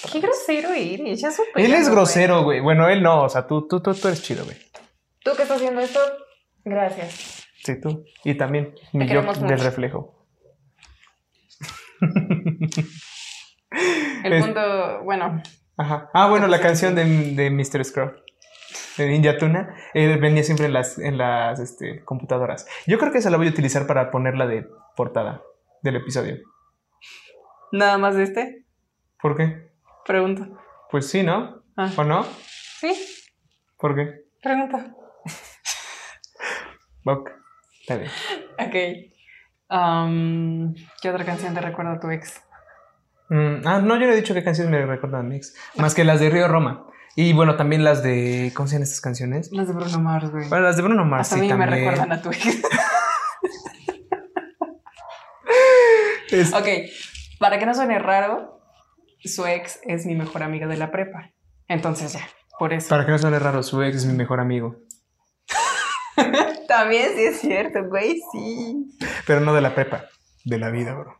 [0.09, 1.49] Qué grosero eres, ya supe.
[1.55, 2.61] Él es grosero, güey.
[2.61, 4.55] Bueno, él no, o sea, tú, tú, tú, tú eres chido, güey.
[5.21, 5.99] Tú que estás haciendo esto,
[6.63, 7.36] gracias.
[7.63, 8.05] Sí, tú.
[8.23, 9.55] Y también mi yo del mucho.
[9.63, 10.25] reflejo.
[14.23, 15.41] El Es- punto, bueno,
[15.79, 16.09] Ajá.
[16.13, 17.85] Ah, bueno, la canción de, de Mr.
[17.85, 18.13] Scrub.
[18.97, 19.75] De Ninja Tuna.
[19.93, 22.67] Él venía siempre en las, en las este, computadoras.
[22.87, 25.43] Yo creo que esa la voy a utilizar para ponerla de portada
[25.83, 26.37] del episodio.
[27.71, 28.65] nada más de este,
[29.21, 29.69] ¿Por qué?
[30.05, 30.49] pregunta.
[30.89, 31.61] Pues sí, ¿no?
[31.75, 31.91] Ah.
[31.95, 32.25] ¿O no?
[32.79, 32.91] Sí,
[33.77, 34.23] ¿Por qué?
[34.41, 34.95] pregunta.
[37.05, 37.29] Ok.
[37.87, 38.11] Está bien.
[38.59, 38.75] Ok.
[39.69, 42.41] Am, ¿Qué otra canción te recuerda a tu ex?
[43.29, 45.55] Mm, ah, no, yo no he dicho qué canciones me recuerdan a mi ex.
[45.77, 46.85] Más que las de Río Roma.
[47.15, 48.51] Y bueno, también las de.
[48.55, 49.49] ¿Cómo se llaman estas canciones?
[49.53, 50.49] Las de Bruno Mars, güey.
[50.49, 51.21] Bueno, las de Bruno Mars.
[51.21, 51.79] Hasta a sí, mí me también.
[51.85, 52.61] recuerdan a tu ex.
[56.29, 56.67] Es- ok,
[57.39, 58.59] para que no suene raro,
[59.23, 61.31] su ex es mi mejor amiga de la prepa.
[61.69, 62.27] Entonces ya,
[62.59, 62.89] por eso.
[62.89, 64.75] Para que no suene raro, su ex es mi mejor amigo.
[66.67, 68.87] También sí es cierto, güey, sí.
[69.25, 70.05] Pero no de la prepa,
[70.45, 71.15] de la vida, bro.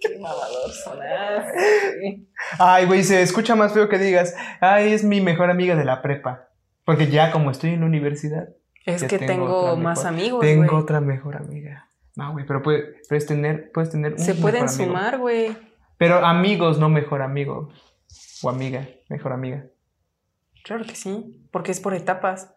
[0.00, 2.26] Qué mamador sonaste.
[2.58, 6.02] Ay, güey, se escucha más feo que digas, ay, es mi mejor amiga de la
[6.02, 6.48] prepa.
[6.84, 8.48] Porque ya como estoy en la universidad,
[8.84, 11.88] Es que tengo más mejor- amigos, tengo otra mejor amiga.
[12.16, 14.84] No, güey, pero puede- puedes tener, puedes tener un Se pueden mejor amigo.
[14.96, 15.56] sumar, güey.
[15.98, 17.70] Pero amigos, no mejor amigo.
[18.42, 19.64] O amiga, mejor amiga.
[20.64, 22.50] Claro que sí, porque es por etapas.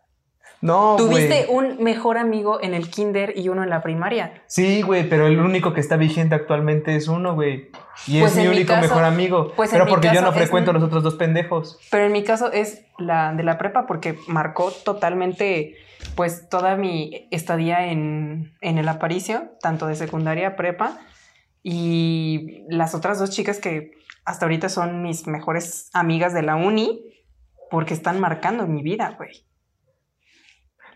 [0.59, 4.41] No, Tuviste un mejor amigo en el kinder y uno en la primaria.
[4.47, 7.69] Sí, güey, pero el único que está vigente actualmente es uno, güey.
[8.07, 9.53] Y Pues es mi en mi único caso- mejor amigo.
[9.55, 11.77] pues pero porque yo no frecuento mi- los otros dos pendejos.
[11.91, 15.75] Pero en mi caso es la de la prepa porque marcó totalmente
[16.15, 20.97] pues toda mi estadía en, en el Aparicio, tanto de secundaria, prepa,
[21.69, 23.91] y las otras dos chicas que
[24.23, 27.03] hasta ahorita son mis mejores amigas de la uni,
[27.69, 29.45] porque están marcando mi vida, güey.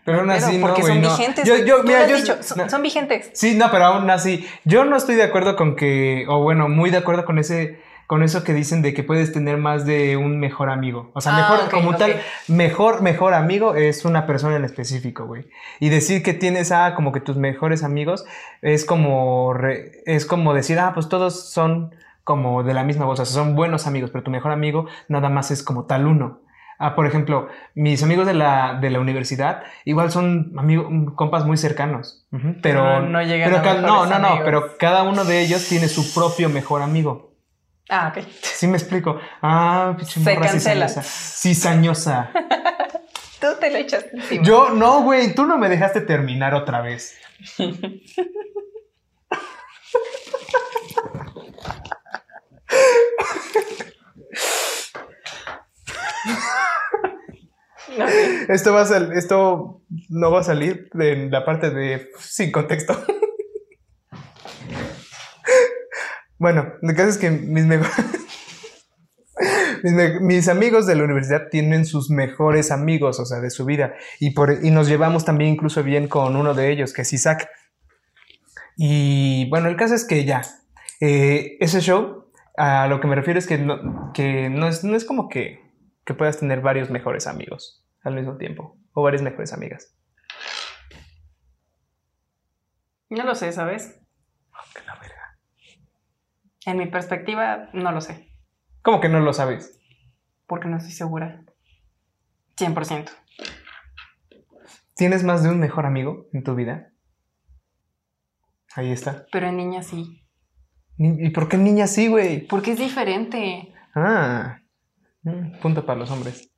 [0.06, 1.10] Pero aún Pero así, no, porque güey, son no.
[1.10, 1.46] vigentes.
[1.46, 2.16] Yo, yo, mira, yo.
[2.16, 2.70] dicho, son, no.
[2.70, 3.28] son vigentes.
[3.34, 6.88] Sí, no, pero aún así, yo no estoy de acuerdo con que, o bueno, muy
[6.88, 7.78] de acuerdo con ese,
[8.12, 11.10] con eso que dicen de que puedes tener más de un mejor amigo.
[11.14, 15.24] O sea, Ah, mejor, ok, como tal, mejor, mejor amigo es una persona en específico,
[15.24, 15.46] güey.
[15.80, 18.26] Y decir que tienes a como que tus mejores amigos
[18.60, 23.18] es como, re- es como decir, ah, pues todos son como de la misma voz,
[23.18, 26.40] o sea, son buenos amigos, pero tu mejor amigo nada más es como tal uno.
[26.78, 31.56] Ah, por ejemplo, mis amigos de la, de la universidad igual son amigos, compas muy
[31.56, 35.40] cercanos, pero, Pero no llegan pero a ca- no, no, no, pero cada uno de
[35.40, 37.31] ellos tiene su propio mejor amigo.
[37.94, 38.24] Ah, ok.
[38.40, 39.20] ¿Sí me explico?
[39.42, 40.88] Ah, pinche Se morra cancela.
[40.88, 41.02] cizañosa.
[41.02, 42.30] Cizañosa.
[43.40, 44.42] Tú te lo echaste encima.
[44.44, 47.14] Yo, no, güey, tú no me dejaste terminar otra vez.
[58.48, 62.94] Esto va a sal- esto no va a salir de la parte de sin contexto.
[66.42, 67.64] Bueno, el caso es que mis,
[70.20, 73.94] mis, amigos de la universidad tienen sus mejores amigos, o sea, de su vida.
[74.18, 77.48] Y, por, y nos llevamos también incluso bien con uno de ellos, que es Isaac.
[78.76, 80.42] Y bueno, el caso es que ya,
[81.00, 84.96] eh, ese show, a lo que me refiero es que no, que no, es, no
[84.96, 85.60] es como que,
[86.04, 89.94] que puedas tener varios mejores amigos al mismo tiempo, o varias mejores amigas.
[93.10, 94.00] No lo sé, ¿sabes?
[94.74, 95.11] Que.
[96.64, 98.28] En mi perspectiva, no lo sé.
[98.82, 99.80] ¿Cómo que no lo sabes?
[100.46, 101.44] Porque no estoy segura.
[102.56, 103.10] 100%.
[104.94, 106.92] ¿Tienes más de un mejor amigo en tu vida?
[108.74, 109.26] Ahí está.
[109.32, 110.22] Pero en niñas sí.
[110.98, 112.46] ¿Y por qué niña sí, güey?
[112.46, 113.72] Porque es diferente.
[113.94, 114.60] Ah,
[115.22, 116.50] mm, punto para los hombres.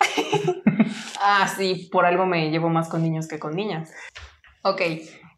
[1.20, 3.92] ah, sí, por algo me llevo más con niños que con niñas.
[4.62, 4.80] Ok,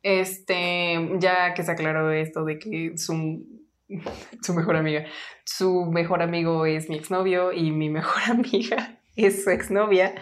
[0.02, 3.44] este, ya que se aclaró esto de que su,
[4.42, 5.04] su mejor amiga,
[5.44, 10.14] su mejor amigo es mi exnovio y mi mejor amiga es su exnovia.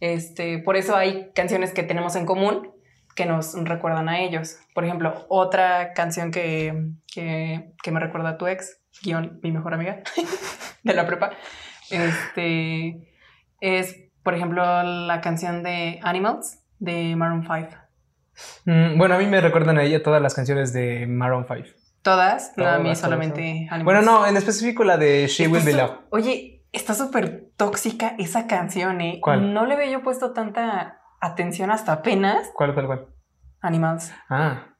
[0.00, 2.72] Este, por eso hay canciones que tenemos en común
[3.14, 4.58] que nos recuerdan a ellos.
[4.74, 9.74] Por ejemplo, otra canción que, que, que me recuerda a tu ex, guion mi mejor
[9.74, 10.02] amiga
[10.84, 11.32] de la prepa,
[11.90, 13.12] este,
[13.60, 17.68] es, por ejemplo, la canción de Animals de Maroon 5.
[18.64, 21.68] Mm, bueno, a mí me recuerdan a ella todas las canciones de Maroon 5.
[22.02, 22.52] ¿Todas?
[22.56, 23.68] No, a mí solamente.
[23.84, 25.98] Bueno, no, en específico la de She Will Be Loved.
[26.10, 29.18] Oye, está súper tóxica esa canción, ¿eh?
[29.22, 29.52] ¿Cuál?
[29.52, 33.06] No le había yo puesto tanta atención hasta apenas ¿Cuál, cuál, cuál?
[33.60, 34.10] Animals.
[34.30, 34.74] Ah,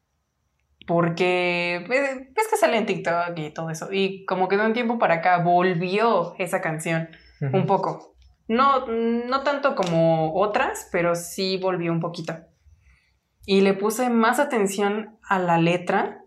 [0.86, 3.92] Porque eh, es que sale en TikTok y todo eso.
[3.92, 7.10] Y como que de un tiempo para acá volvió esa canción
[7.52, 8.14] un poco.
[8.48, 12.36] No, no tanto como otras, pero sí volvió un poquito.
[13.46, 16.19] Y le puse más atención a la letra,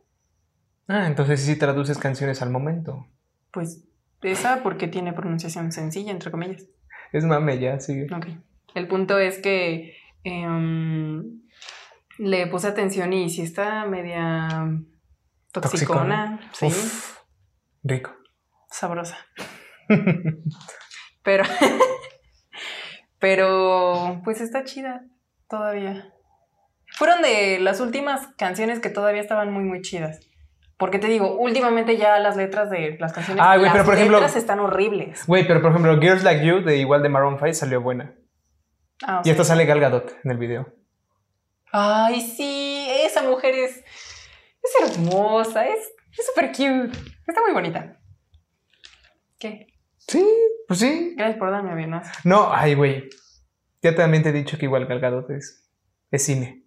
[0.88, 3.08] Ah, entonces sí traduces canciones al momento.
[3.52, 3.84] pues
[4.22, 6.66] esa porque tiene pronunciación sencilla, entre comillas.
[7.12, 8.08] Es mame ya, sigue.
[8.14, 8.28] Ok.
[8.74, 11.42] El punto es que em,
[12.18, 14.48] le puse atención y sí está media
[15.52, 17.18] toxicona, sí, Uf,
[17.84, 18.16] rico.
[18.72, 19.18] sabrosa.
[21.24, 21.44] Pero,
[23.20, 25.06] pero, pues está chida
[25.50, 26.14] todavía.
[26.96, 30.20] Fueron de las últimas canciones que todavía estaban muy, muy chidas.
[30.78, 34.18] Porque te digo, últimamente ya las letras de las canciones, Ah, las pero por ejemplo-
[34.20, 35.26] letras están horribles.
[35.28, 38.16] Güey, pero por ejemplo, Girls Like You de igual de Maroon 5 salió buena.
[39.06, 40.74] Ah, Y sea- esta sale Gal Gadot en el video.
[41.72, 43.78] Ay, sí, esa mujer es,
[44.62, 45.80] es hermosa, es
[46.18, 46.92] es súper cute,
[47.28, 47.98] está muy bonita.
[49.40, 49.66] ¿Qué?
[49.98, 50.24] Sí,
[50.68, 51.16] pues sí.
[51.18, 52.08] Gracias por darme aviones.
[52.24, 53.10] No, ay, güey.
[53.82, 55.68] Ya también te he dicho que igual Gal Gadot es,
[56.12, 56.66] es cine.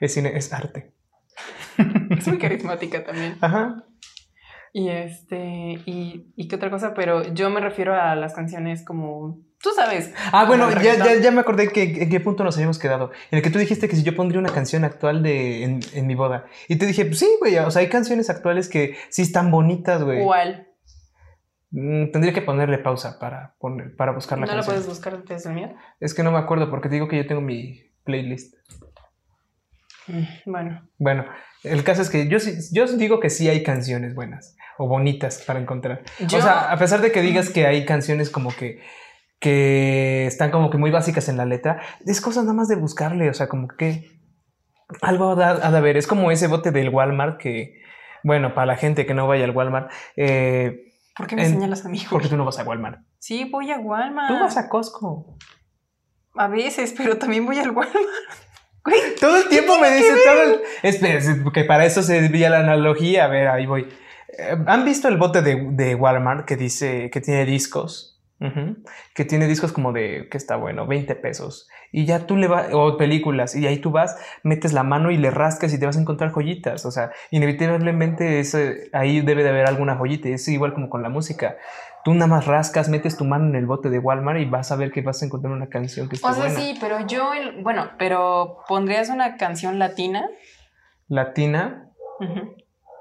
[0.00, 0.93] Es cine, es arte.
[2.10, 3.36] Es muy carismática también.
[3.40, 3.84] Ajá.
[4.72, 5.38] Y este,
[5.86, 10.12] y, y qué otra cosa, pero yo me refiero a las canciones como, tú sabes.
[10.32, 13.12] Ah, bueno, ya, ya, me acordé que, en qué punto nos habíamos quedado.
[13.30, 16.06] En el que tú dijiste que si yo pondría una canción actual de, en, en
[16.08, 16.46] mi boda.
[16.68, 17.56] Y te dije, pues sí, güey.
[17.58, 20.24] O sea, hay canciones actuales que sí están bonitas, güey.
[20.24, 20.66] ¿Cuál?
[21.70, 24.74] Mm, tendría que ponerle pausa para, poner, para buscar la ¿No la canción.
[24.74, 25.74] puedes buscar desde el mío?
[26.00, 28.56] Es que no me acuerdo porque te digo que yo tengo mi playlist.
[30.08, 31.24] Mm, Bueno, Bueno,
[31.64, 35.42] el caso es que yo, sí- yo digo que sí hay canciones buenas o bonitas
[35.46, 36.02] para encontrar.
[36.20, 38.80] yo, O sea, a pesar de que digas que hay canciones como que,
[39.40, 43.28] que están como que muy básicas en la letra, es cosa nada más de buscarle,
[43.30, 44.10] o sea, como que
[45.02, 45.96] algo ha de- ha de haber.
[45.96, 47.80] Es como ese bote del Walmart que,
[48.22, 51.84] bueno, para la gente que no vaya al Walmart, eh, ¿por qué me en- señalas
[51.84, 52.02] a mí?
[52.10, 53.00] porque tú no vas a Walmart.
[53.18, 54.28] Sí, voy a Walmart.
[54.28, 55.36] Tú vas a Costco.
[56.36, 57.96] A veces, pero también voy al Walmart.
[58.84, 60.60] Güey, Todo el tiempo me dice todo el...
[60.82, 63.24] Espera, es que para eso servía la analogía.
[63.24, 63.88] A ver, ahí voy.
[64.38, 68.14] Eh, ¿Han visto el bote de, de Walmart que dice que tiene discos?
[69.14, 71.66] Que tiene discos como de, que está bueno, 20 pesos.
[71.92, 75.16] Y ya tú le vas, o películas, y ahí tú vas, metes la mano y
[75.16, 76.84] le rascas y te vas a encontrar joyitas.
[76.84, 80.28] O sea, inevitablemente ese, ahí debe de haber alguna joyita.
[80.28, 81.56] Es igual como con la música.
[82.04, 84.76] Tú nada más rascas, metes tu mano en el bote de Walmart y vas a
[84.76, 86.60] ver que vas a encontrar una canción que está o sea, buena.
[86.60, 87.30] sí, pero yo,
[87.62, 90.28] bueno, pero ¿pondrías una canción latina?
[91.08, 91.90] Latina,
[92.20, 92.54] Ujú.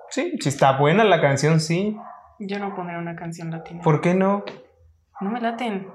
[0.09, 1.97] Sí, si está buena la canción, sí.
[2.39, 3.81] Yo no pondría una canción latina.
[3.83, 4.43] ¿Por qué no?
[5.21, 5.87] No me laten.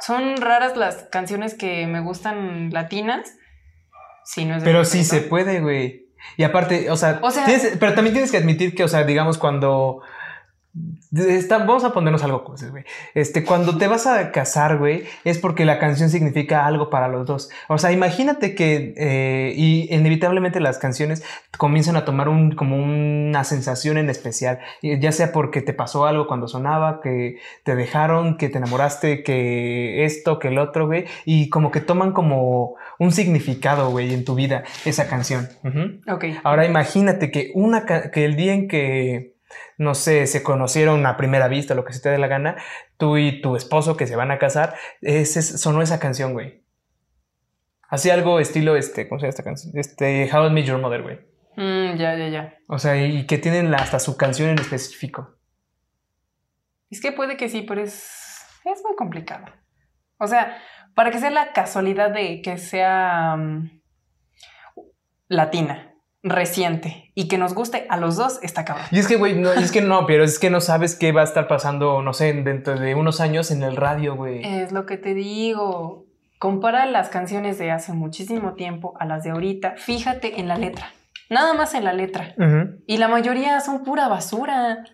[0.00, 3.34] Son raras las canciones que me gustan latinas.
[4.24, 6.06] Sí, no es Pero sí se puede, güey.
[6.36, 9.04] Y aparte, o sea, O sea- tienes- pero también tienes que admitir que, o sea,
[9.04, 10.00] digamos, cuando.
[11.12, 12.84] Está- vamos a ponernos algo cosas, güey.
[13.14, 17.26] Este, cuando te vas a casar, güey, es porque la canción significa algo para los
[17.26, 17.50] dos.
[17.68, 21.24] O sea, imagínate que, eh, y inevitablemente las canciones
[21.56, 26.26] comienzan a tomar un, como una sensación en especial, ya sea porque te pasó algo
[26.28, 31.48] cuando sonaba, que te dejaron, que te enamoraste, que esto, que el otro, güey, y
[31.48, 35.48] como que toman como un significado, güey, en tu vida esa canción.
[35.64, 36.00] Ujú.
[36.14, 36.24] Ok.
[36.44, 39.37] Ahora imagínate que, una, que el día en que,
[39.78, 42.56] no sé, se conocieron a primera vista, lo que se te dé la gana,
[42.96, 46.62] tú y tu esposo que se van a casar, ese, sonó esa canción, güey.
[47.88, 49.72] Así algo estilo, este, ¿cómo se llama esta canción?
[49.78, 51.16] Este, How I Met Your Mother, güey.
[51.56, 52.54] Mm, ya, ya, ya.
[52.68, 55.36] O sea, y que tienen la- hasta su canción en específico.
[56.90, 59.46] Es que puede que sí, pero es, es muy complicado.
[60.18, 60.58] O sea,
[60.94, 63.80] para que sea la casualidad de que sea mm,
[65.28, 65.87] latina,
[66.22, 68.86] reciente y que nos guste a los dos está cabrón.
[68.90, 71.20] Y es que, güey, no, es que no, pero es que no sabes qué va
[71.20, 74.44] a estar pasando, no sé, dentro de unos años en el radio, güey.
[74.44, 76.06] Es lo que te digo.
[76.38, 79.74] Compara las canciones de hace muchísimo tiempo a las de ahorita.
[79.76, 80.92] Fíjate en la letra.
[81.30, 82.34] Nada más en la letra.
[82.86, 84.84] Y la mayoría son pura basura.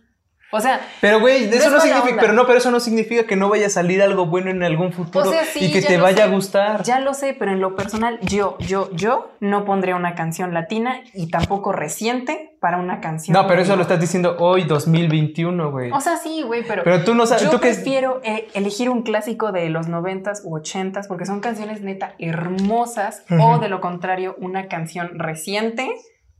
[0.54, 3.36] O sea, Pero, güey, eso es no significa, pero no, pero eso no significa que
[3.36, 5.98] no vaya a salir algo bueno en algún futuro O sea, sí, y que te
[5.98, 6.22] vaya sé.
[6.22, 6.82] a gustar.
[6.82, 11.02] ya lo sé, pero en lo personal, yo, yo, yo no pondría una canción latina
[11.12, 13.34] y tampoco reciente para una canción.
[13.34, 15.90] No, pero eso lo estás diciendo hoy, 2021, güey.
[15.92, 19.02] O sea, sí, güey, pero, Pero tú no sabes, yo tú prefiero eh, elegir un
[19.02, 24.34] clásico de los noventas u ochentas porque son canciones neta hermosas o de lo contrario
[24.38, 25.90] una canción reciente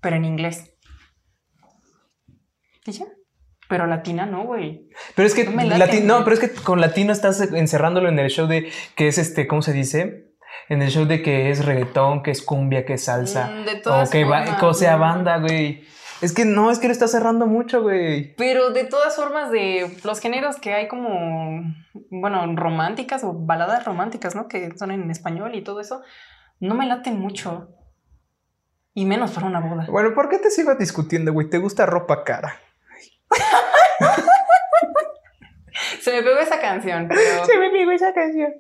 [0.05, 0.71] pero en inglés.
[2.85, 3.07] ¿Y ya?
[3.75, 4.89] Pero latina no, güey.
[5.17, 8.47] Pero es que No no, pero es que con latino estás encerrándolo en el show
[8.47, 10.33] de que es este, ¿cómo se dice?
[10.69, 13.49] En el show de que es reggaetón, que es cumbia, que es salsa.
[13.49, 15.89] Mm, de o todas que va, formas, o sea, banda, güey.
[16.21, 18.37] Es que no, es que lo estás cerrando mucho, güey.
[18.37, 21.65] Pero de todas formas, de los géneros que hay como,
[22.11, 24.47] bueno, románticas o baladas románticas, ¿no?
[24.47, 26.01] Que son en español y todo eso,
[26.61, 27.71] no me laten mucho.
[28.95, 29.89] Y menos para una boda.
[29.91, 31.51] Bueno, ¿por qué te sigo discutiendo, güey?
[31.51, 32.61] ¿Te gusta ropa cara?
[36.01, 37.21] Se me pegó esa canción, pero...
[37.61, 38.53] me pegó esa canción.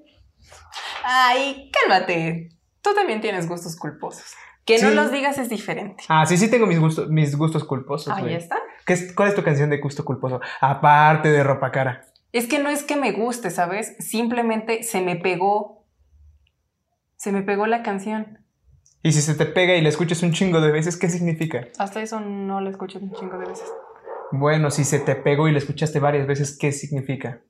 [1.05, 2.48] Ay, cálmate.
[2.81, 4.35] Tú también tienes gustos culposos.
[4.65, 6.05] Que no los digas es diferente.
[6.09, 8.35] Ah, sí, sí tengo mis gustos, mis gustos culposos, Ahí güey.
[8.35, 8.56] está.
[8.86, 10.40] ¿Qué es- ¿Cuál es tu canción de gusto culposo?
[10.61, 12.06] Aparte de ropa cara.
[12.32, 13.94] Es que no es que me guste, ¿sabes?
[13.98, 15.85] Simplemente se me pegó.
[17.16, 18.39] Se me pegó la canción.
[19.02, 21.66] Y si se te pega y la escuchas un chingo de veces, ¿qué significa?
[21.78, 23.70] Hasta eso no la escucho un chingo de veces.
[24.39, 27.40] Bueno, si se te pegó y la escuchaste varias veces, ¿qué significa?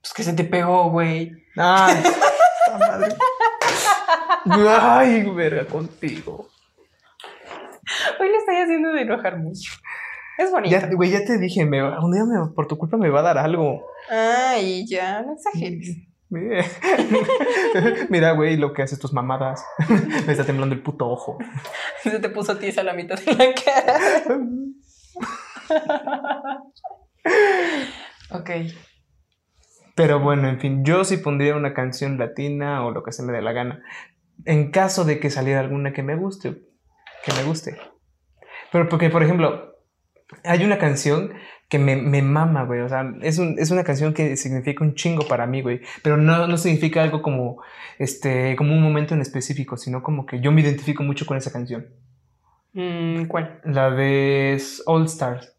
[0.00, 1.32] Pues que se te pegó, güey.
[1.56, 2.02] Ay,
[2.78, 3.14] madre.
[4.46, 6.48] Ay, verga, contigo.
[8.20, 9.72] Hoy le estoy haciendo de enojar mucho.
[10.36, 10.76] Es bonito.
[10.76, 13.20] Ya, güey, ya te dije, me va- un día me- por tu culpa me va
[13.20, 13.86] a dar algo.
[14.10, 15.96] Ay, ya, no exageres.
[16.28, 16.64] Mira,
[18.10, 19.64] Mira, güey, lo que haces tus mamadas.
[20.26, 21.38] Me está temblando el puto ojo.
[22.02, 24.22] Se te puso tiesa la mitad de la cara.
[28.30, 28.50] Ok.
[29.94, 33.32] Pero bueno, en fin, yo sí pondría una canción latina o lo que se me
[33.32, 33.82] dé la gana.
[34.44, 36.62] En caso de que saliera alguna que me guste.
[37.24, 37.76] Que me guste.
[38.72, 39.72] Pero porque, por ejemplo,
[40.42, 41.32] hay una canción
[41.68, 42.80] que me, me mama, güey.
[42.80, 45.80] O sea, es, un- es una canción que significa un chingo para mí, güey.
[46.02, 47.62] Pero no, no significa algo como,
[47.98, 51.52] este, como un momento en específico, sino como que yo me identifico mucho con esa
[51.52, 51.86] canción.
[52.72, 53.60] Mm, ¿Cuál?
[53.64, 55.53] La de All Stars.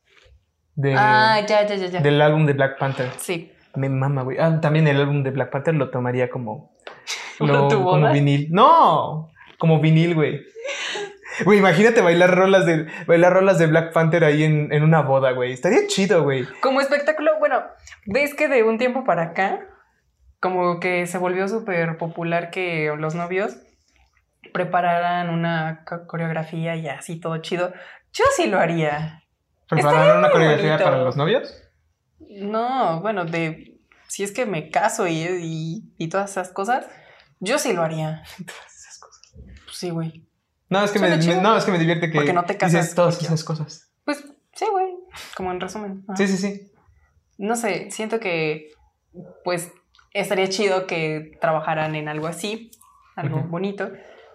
[0.76, 1.99] De, ah, ya, ya, ya, ya.
[2.02, 3.10] Del álbum de Black Panther.
[3.18, 3.52] Sí.
[3.76, 4.38] Me mama, güey.
[4.39, 6.76] Ah, también el álbum de Black Panther lo tomaría como.
[7.38, 8.47] ¿Como lo- tu como vinil.
[8.52, 9.30] ¡No!
[9.57, 10.41] Como vinil, güey.
[11.43, 15.31] Güey, imagínate bailar rolas de, bailar rolas de Black Panther ahí en, en una boda,
[15.31, 15.52] güey.
[15.52, 16.45] Estaría chido, güey.
[16.61, 17.61] Como espectáculo, bueno,
[18.06, 19.60] ves que de un tiempo para acá,
[20.39, 23.57] como que se volvió súper popular que los novios
[24.53, 27.73] prepararan una co- coreografía y así todo chido.
[28.14, 29.22] Yo sí lo haría.
[29.70, 31.54] ¿Preparar una coreografía para los novios?
[32.20, 33.76] No, bueno, de
[34.08, 36.88] si es que me caso y, y, y todas esas cosas,
[37.40, 38.24] yo sí lo haría.
[38.38, 39.34] Esas cosas.
[39.66, 40.26] Pues sí, güey.
[40.70, 42.96] No, es que me, no, es que me divierte que Porque no te casas dices
[42.96, 43.92] todas esas cosas.
[44.04, 44.24] Pues
[44.54, 44.96] sí, güey.
[45.36, 46.06] Como en resumen.
[46.16, 46.72] Sí, sí, sí.
[47.38, 48.72] no sé, siento que
[49.44, 49.72] pues
[50.14, 52.72] estaría chido que trabajaran en algo así,
[53.16, 53.92] algo bonito,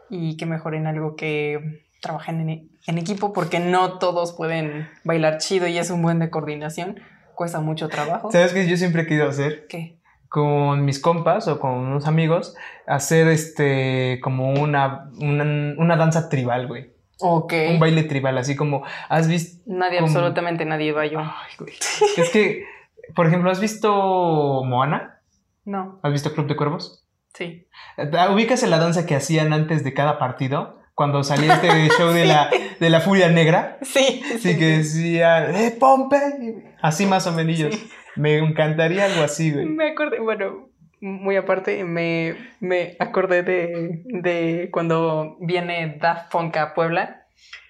[0.09, 5.67] y que mejoren algo que trabajen en, en equipo, porque no todos pueden bailar chido
[5.69, 6.99] y es un buen de coordinación,
[7.35, 8.31] cuesta mucho trabajo.
[8.33, 9.67] ¿Sabes qué yo siempre he querido hacer?
[9.69, 9.97] ¿Qué?
[10.29, 12.55] con mis compas o con unos amigos
[12.87, 15.43] hacer este como una, una,
[15.77, 16.93] una danza tribal, güey.
[17.19, 17.53] Ok.
[17.71, 19.61] Un baile tribal, así como has visto...
[19.67, 21.19] Nadie, como- absolutamente nadie bailó.
[21.19, 21.73] Ay, güey.
[22.17, 22.65] Es que,
[23.17, 25.19] por ejemplo, ¿has visto Moana?
[25.65, 27.05] No, ¿Has visto Club de Cuervos?
[27.35, 27.67] sí.
[28.17, 30.80] Ah, ¿Ubicas en la danza que hacían antes de cada partido?
[30.95, 33.79] Cuando salía este show de, la, de la Furia Negra.
[33.83, 36.19] Sí, Así que decía, ¡eh, Pompe!
[36.83, 37.57] Así más o menos.
[37.57, 37.91] Sí.
[38.17, 39.67] Me encantaría algo así, güey.
[39.67, 40.69] Me acordé, bueno,
[41.01, 47.27] muy aparte, me, me acordé de, de cuando viene Daft Punk a Puebla,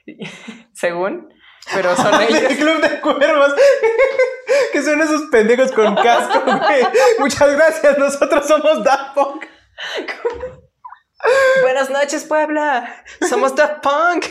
[0.72, 1.28] según,
[1.72, 2.52] pero son El ellos.
[2.54, 3.54] Club de Cuervos.
[4.72, 6.82] que son esos pendejos con casco, güey.
[7.18, 9.44] Muchas gracias, nosotros somos Daft Punk.
[11.62, 14.24] Buenas noches, Puebla, somos Daft Punk.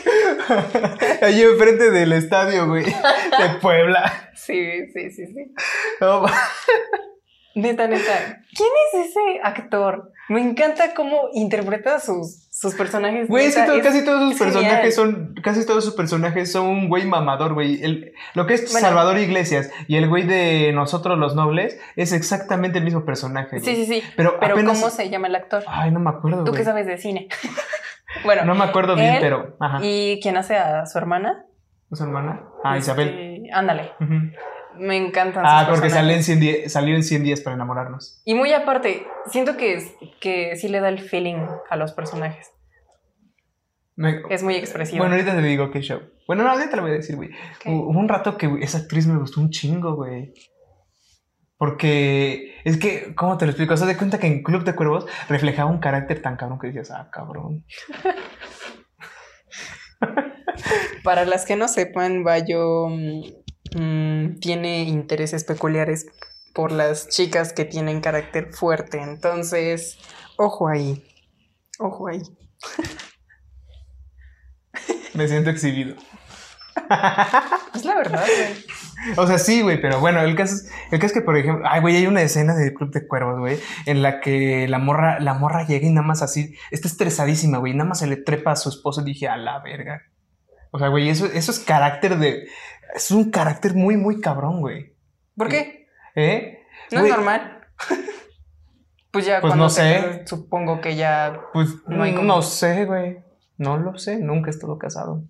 [1.22, 2.86] Allí enfrente del estadio, güey.
[2.86, 4.32] De Puebla.
[4.36, 5.54] Sí, sí, sí, sí.
[7.56, 10.12] Neta, neta, ¿quién es ese actor?
[10.30, 13.28] Me encanta cómo interpreta sus, sus personajes.
[13.30, 17.06] Güey, es que casi todos sus personajes son, casi todos sus personajes son un güey
[17.06, 17.82] mamador, güey.
[17.82, 18.88] El- Lo que es Bueno.
[18.88, 23.60] Salvador Iglesias y el güey de Nosotros los Nobles es exactamente el mismo personaje.
[23.60, 23.86] Sí, güey.
[23.86, 24.04] sí, sí.
[24.18, 24.78] Pero, Pero apenas...
[24.80, 25.64] ¿cómo se llama el actor?
[25.68, 26.60] Ay, no me acuerdo, Tú güey.
[26.62, 27.30] que sabes de cine.
[28.26, 29.56] bueno, No me acuerdo bien, él pero...
[29.60, 29.80] Ajá.
[29.82, 31.46] ¿y quién hace a su hermana?
[31.92, 32.44] ¿Su hermana?
[32.64, 33.08] Ah, Isabel.
[33.08, 33.92] Este, ándale.
[34.02, 34.14] Ujú.
[34.80, 36.26] Me encantan Ah, sus porque salió en, personajes.
[36.26, 38.22] 100 días, salió en 100 días para enamorarnos.
[38.26, 39.84] Y muy aparte, siento que,
[40.20, 42.52] que sí le da el feeling a los personajes.
[43.96, 45.00] Me- Es muy expresivo.
[45.00, 46.00] Bueno, ahorita te digo qué show.
[46.28, 47.32] Bueno, no, ahorita te lo voy a decir, güey.
[47.66, 50.34] Hubo un rato que esa actriz me gustó un chingo, güey.
[51.58, 53.76] Porque es que, ¿cómo te lo explico?
[53.76, 56.92] Se da cuenta que en Club de Cuervos reflejaba un carácter tan cabrón que decías,
[56.92, 57.66] ah, cabrón.
[61.04, 62.88] Para las que no sepan, Bayo
[63.76, 66.06] mm, tiene intereses peculiares
[66.54, 69.02] por las chicas que tienen carácter fuerte.
[69.02, 69.98] Entonces,
[70.38, 71.04] ojo ahí.
[71.80, 72.22] Ojo ahí.
[75.14, 75.96] Me siento exhibido.
[77.76, 79.18] Es la verdad, güey.
[79.18, 81.66] O sea, sí, güey, pero bueno, el caso, es, el caso es que, por ejemplo,
[81.70, 85.20] ay, güey, hay una escena de Club de Cuervos, güey, en la que la morra,
[85.20, 88.52] la morra llega y nada más así, está estresadísima, güey, nada más se le trepa
[88.52, 90.02] a su esposo y dije, a la verga.
[90.72, 92.48] O sea, güey, eso, eso es carácter de,
[92.96, 94.94] es un carácter muy, muy cabrón, güey.
[95.38, 95.88] ¿Por qué?
[96.16, 96.60] ¿Eh?
[96.92, 97.62] ¿No Güey, es normal?
[99.12, 100.22] Pues ya Pues cuando no sé.
[100.28, 103.24] supongo que ya Pues No no, hay como- no sé, güey.
[103.58, 105.24] No lo sé, nunca he estado casado.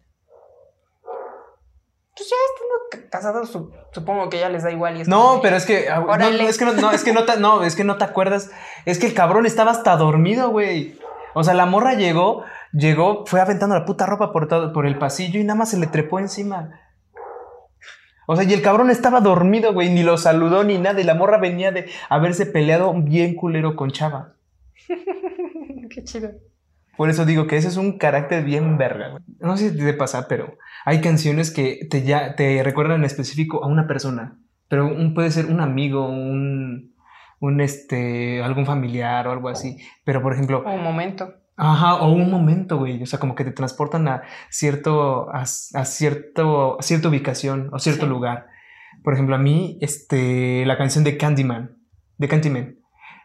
[2.16, 2.76] pues ya estando
[3.08, 5.66] ca- casados su- supongo que ya les da igual y es No, como, pero es
[5.66, 5.88] que.
[5.90, 7.98] ah, No, no, es que no, no, es que no te, no, es que no
[7.98, 8.52] te acuerdas.
[8.86, 11.00] Es que el cabrón estaba hasta dormido, güey.
[11.34, 14.98] O sea, la morra llegó, llegó, fue aventando la puta ropa por todo, por el
[14.98, 16.82] pasillo y nada más se le trepó encima.
[18.32, 21.02] O sea, y el cabrón estaba dormido, güey, ni lo saludó ni nada.
[21.02, 24.36] Y la morra venía de haberse peleado bien culero con Chava.
[25.90, 26.30] Qué chido.
[26.96, 29.10] Por eso digo que ese es un carácter bien verga.
[29.10, 29.24] güey.
[29.40, 33.64] No sé si te pasa, pero hay canciones que te, ya, te recuerdan en específico
[33.64, 34.38] a una persona.
[34.68, 36.94] Pero un, puede ser un amigo, un,
[37.40, 39.80] un este, algún familiar o algo así.
[40.04, 41.34] Pero por ejemplo, Un momento.
[41.60, 43.02] Ajá, o un momento, güey.
[43.04, 45.46] O sea, como que te transportan a cierto, a, a
[45.86, 48.10] cierto, a cierta ubicación o cierto Sí.
[48.10, 48.48] lugar.
[49.04, 51.78] Por ejemplo, a mí, este, la canción de Candyman,
[52.18, 52.76] de Candyman,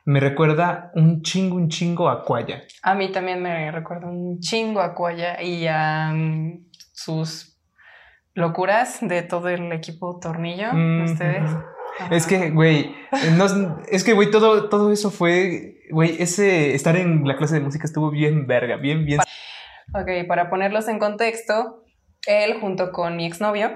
[0.05, 2.63] me recuerda un chingo, un chingo a Quaya.
[2.83, 7.59] A mí también me recuerda un chingo a Cuaya y a mm, sus
[8.35, 10.73] locuras de todo el equipo Tornillo.
[10.73, 11.51] Mm, Ustedes.
[12.11, 12.95] Es que, güey,
[13.89, 17.85] es que, güey, todo, todo eso fue, güey, ese estar en la clase de música
[17.85, 19.21] estuvo bien verga, bien, bien.
[19.95, 21.85] Ok, para ponerlos en contexto,
[22.27, 23.71] él junto con mi exnovio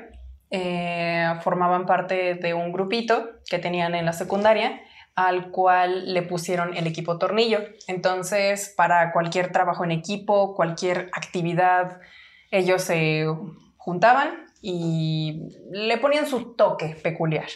[0.51, 4.81] eh, formaban parte de un grupito que tenían en la secundaria
[5.15, 7.59] al cual le pusieron el equipo tornillo.
[7.89, 12.01] Entonces, para cualquier trabajo en equipo, cualquier actividad,
[12.53, 13.27] ellos se
[13.77, 15.43] juntaban y
[15.73, 17.49] le ponían su toque peculiar.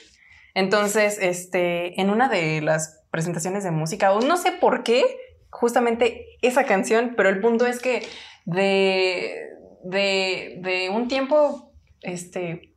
[0.55, 5.05] Entonces, este, en una de las presentaciones de música, o no sé por qué,
[5.51, 8.07] justamente esa canción, pero el punto es que
[8.45, 9.51] de,
[9.85, 12.72] de, de un tiempo, este,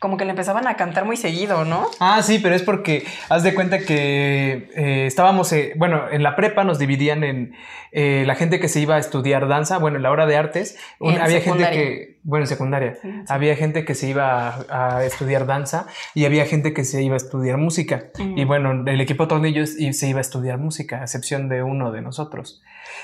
[0.00, 1.88] como que le empezaban a cantar muy seguido, ¿no?
[1.98, 6.36] Ah, sí, pero es porque haz de cuenta que eh, estábamos, eh, bueno, en la
[6.36, 7.52] prepa nos dividían en
[7.90, 10.78] eh, la gente que se iba a estudiar danza, bueno, en la hora de artes,
[11.00, 12.98] un- había gente que, bueno, en secundaria,
[13.28, 17.14] había gente que se iba a, a estudiar danza y había gente que se iba
[17.14, 18.04] a estudiar música.
[18.36, 21.90] Y bueno, el equipo tornillos y se iba a estudiar música, a excepción de uno
[21.90, 22.62] de nosotros.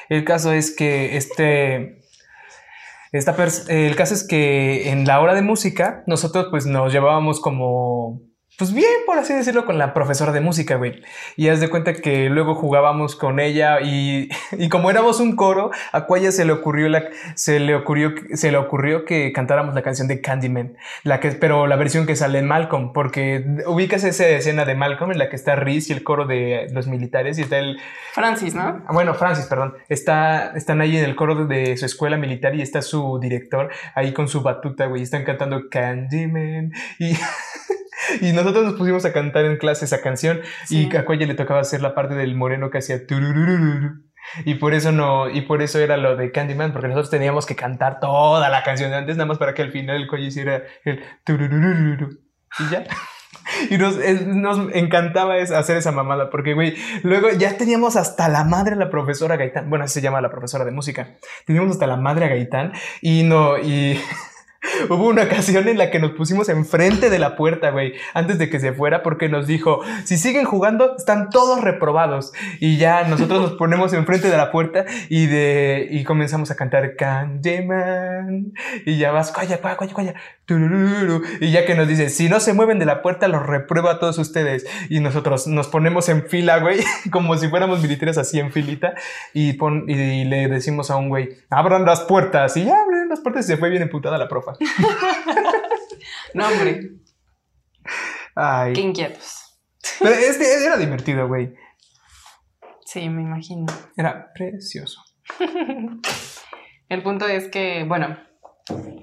[0.08, 2.03] El caso es que este...
[3.14, 3.36] Esta
[3.68, 8.22] el caso es que en la hora de música nosotros pues nos llevábamos como
[8.56, 11.02] pues bien, por así decirlo, con la profesora de música, güey.
[11.36, 14.28] Y haz de cuenta que luego jugábamos con ella y,
[14.58, 17.04] y como éramos un coro, a Cuaya se le ocurrió la,
[17.34, 21.66] se le ocurrió, se le ocurrió que cantáramos la canción de Candyman, la que, pero
[21.66, 25.36] la versión que sale en Malcolm, porque ubicas esa escena de Malcolm en la que
[25.36, 27.78] está Reese y el coro de los militares y está el,
[28.14, 28.62] Francis, ¿no?
[28.62, 29.74] Ah, Bueno, Francis, perdón.
[29.88, 34.12] Está, están ahí en el coro de su escuela militar y está su director ahí
[34.12, 35.02] con su batuta, güey.
[35.02, 36.72] Están cantando Candyman.
[37.00, 37.16] Y,
[38.20, 40.40] y nosotros nos pusimos a cantar en clase esa canción.
[40.66, 40.88] Sí.
[40.92, 43.00] Y a Cuella le tocaba hacer la parte del moreno que hacía.
[44.44, 47.54] Y por eso no, y por eso era lo de Candyman, porque nosotros teníamos que
[47.56, 50.62] cantar toda la canción de antes, nada más para que al final el Cuella hiciera
[50.84, 51.02] el.
[52.58, 52.84] Y ya.
[53.70, 58.28] Y nos, es- nos encantaba es- hacer esa mamada, porque, güey, luego ya teníamos hasta
[58.28, 59.68] la madre a la profesora Gaitán.
[59.68, 61.16] Bueno, así se llama la profesora de música.
[61.46, 62.72] Teníamos hasta la madre a Gaitán
[63.02, 64.00] y no, y,
[64.88, 68.48] Hubo una ocasión en la que nos pusimos enfrente de la puerta, güey, antes de
[68.48, 72.32] que se fuera, porque nos dijo, si siguen jugando, están todos reprobados.
[72.60, 76.96] Y ya nosotros nos ponemos enfrente de la puerta y de y comenzamos a cantar
[76.96, 78.52] Candyman.
[78.84, 80.14] Y ya vas, calla, calla, calla.
[81.40, 83.98] Y ya que nos dice, si no se mueven de la puerta, los reprueba a
[83.98, 84.66] todos ustedes.
[84.90, 86.80] Y nosotros nos ponemos en fila, güey,
[87.10, 88.94] como si fuéramos militares así en filita.
[89.32, 92.56] Y, le decimos a un güey, abran las puertas.
[92.56, 92.76] Y ya,
[93.14, 94.54] unas partes se fue bien emputada la profa.
[96.34, 96.96] no, hombre.
[98.34, 98.72] Ay.
[98.72, 99.56] Qué inquietos.
[100.00, 101.54] Pero este era divertido, güey.
[102.84, 103.66] Sí, me imagino.
[103.96, 105.00] Era precioso.
[106.88, 108.18] El punto es que, bueno,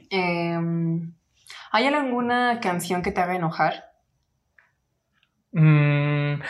[0.09, 1.13] em,
[1.71, 3.85] ¿hay alguna canción que te haga enojar?
[5.53, 6.41] Mm,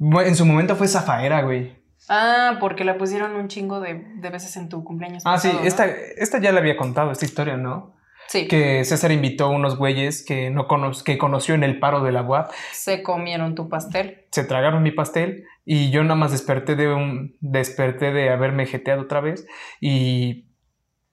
[0.00, 1.83] en su momento fue Zafaera, güey.
[2.08, 5.22] Ah, porque la pusieron un chingo de, de veces en tu cumpleaños.
[5.26, 7.94] Ah, sí, esta, esta ya la había contado, esta historia, ¿no?
[8.28, 8.48] Sí.
[8.48, 12.12] Que César invitó a unos güeyes que, no cono que conoció en el paro de
[12.12, 12.50] la UAP.
[12.72, 14.24] Se comieron tu pastel.
[14.30, 19.02] Se tragaron mi pastel y yo nada más desperté de un desperté de haberme jeteado
[19.02, 19.46] otra vez
[19.80, 20.46] y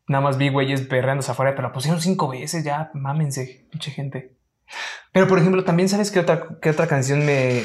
[0.08, 4.38] nada más vi güeyes perreándose afuera, pero la pusieron cinco veces, ya mámense, pinche gente.
[5.12, 7.64] Pero, por ejemplo, también sabes qué otra, qué otra canción me,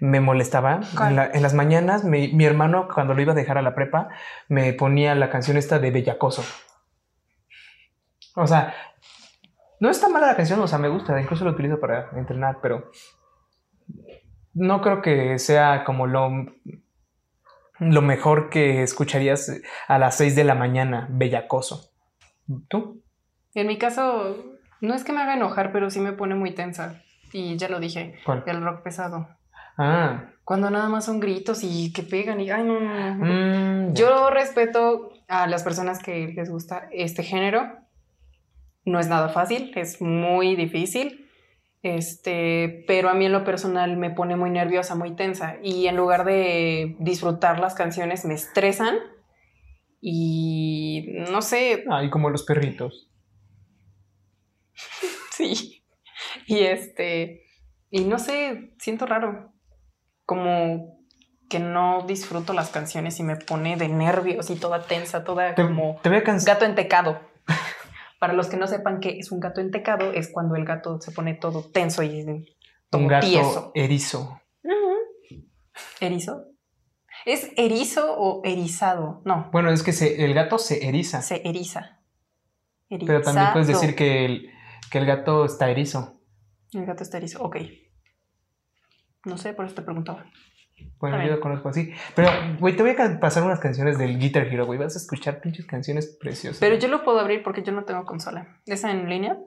[0.00, 0.80] me molestaba.
[1.08, 4.08] En, las mañanas, mi, mi, hermano, cuando lo iba a dejar a la prepa,
[4.48, 6.42] me ponía la canción esta de Bellacoso.
[8.34, 8.74] O sea,
[9.80, 12.90] no está mala la canción, o sea, me gusta, incluso lo utilizo para entrenar, pero
[14.54, 16.30] no creo que sea como lo,
[17.78, 19.52] lo mejor que escucharías
[19.86, 21.90] a las 6 de la mañana, Bellacoso.
[22.68, 23.02] ¿Tú?
[23.54, 27.02] En mi caso, no es que me haga enojar, pero sí me pone muy tensa.
[27.32, 28.14] Y ya lo dije.
[28.24, 28.44] ¿Cuál?
[28.46, 29.28] El rock pesado.
[29.78, 30.30] Ah.
[30.44, 32.50] Cuando nada más son gritos y que pegan y...
[32.50, 37.68] Ay, no, no, mm, Yo respeto a las personas que les gusta este género.
[38.84, 41.28] No es nada fácil, es muy difícil.
[41.82, 45.56] Este, pero a mí en lo personal me pone muy nerviosa, muy tensa.
[45.62, 48.96] Y en lugar de disfrutar las canciones, me estresan.
[50.00, 51.84] Y no sé.
[51.90, 53.08] Ah, como los perritos.
[55.30, 55.82] sí.
[56.46, 57.42] Y este,
[57.90, 59.52] y no sé, siento raro,
[60.24, 60.96] como
[61.48, 65.62] que no disfruto las canciones y me pone de nervios y toda tensa, toda te,
[65.62, 67.20] como te gato entecado.
[68.18, 71.12] Para los que no sepan qué es un gato entecado, es cuando el gato se
[71.12, 72.56] pone todo tenso y
[72.90, 74.40] todo un gato erizo.
[76.00, 76.46] ¿Erizo?
[77.24, 79.20] ¿Es erizo o erizado?
[79.24, 79.50] No.
[79.52, 81.22] Bueno, es que el gato se eriza.
[81.22, 82.00] Se eriza.
[82.88, 83.06] Erizado.
[83.06, 84.50] Pero también puedes decir que el,
[84.90, 86.20] que el gato está erizo.
[86.72, 87.56] El gato está erizo, ok.
[89.24, 90.24] No sé, por eso te preguntaba.
[90.98, 91.92] Bueno, yo lo conozco así.
[92.14, 94.78] Pero, güey, te voy a pasar unas canciones del Guitar Hero, güey.
[94.78, 96.60] Vas a escuchar pinches canciones preciosas.
[96.60, 98.60] Pero yo lo puedo abrir porque yo no tengo consola.
[98.66, 99.38] ¿Es en línea?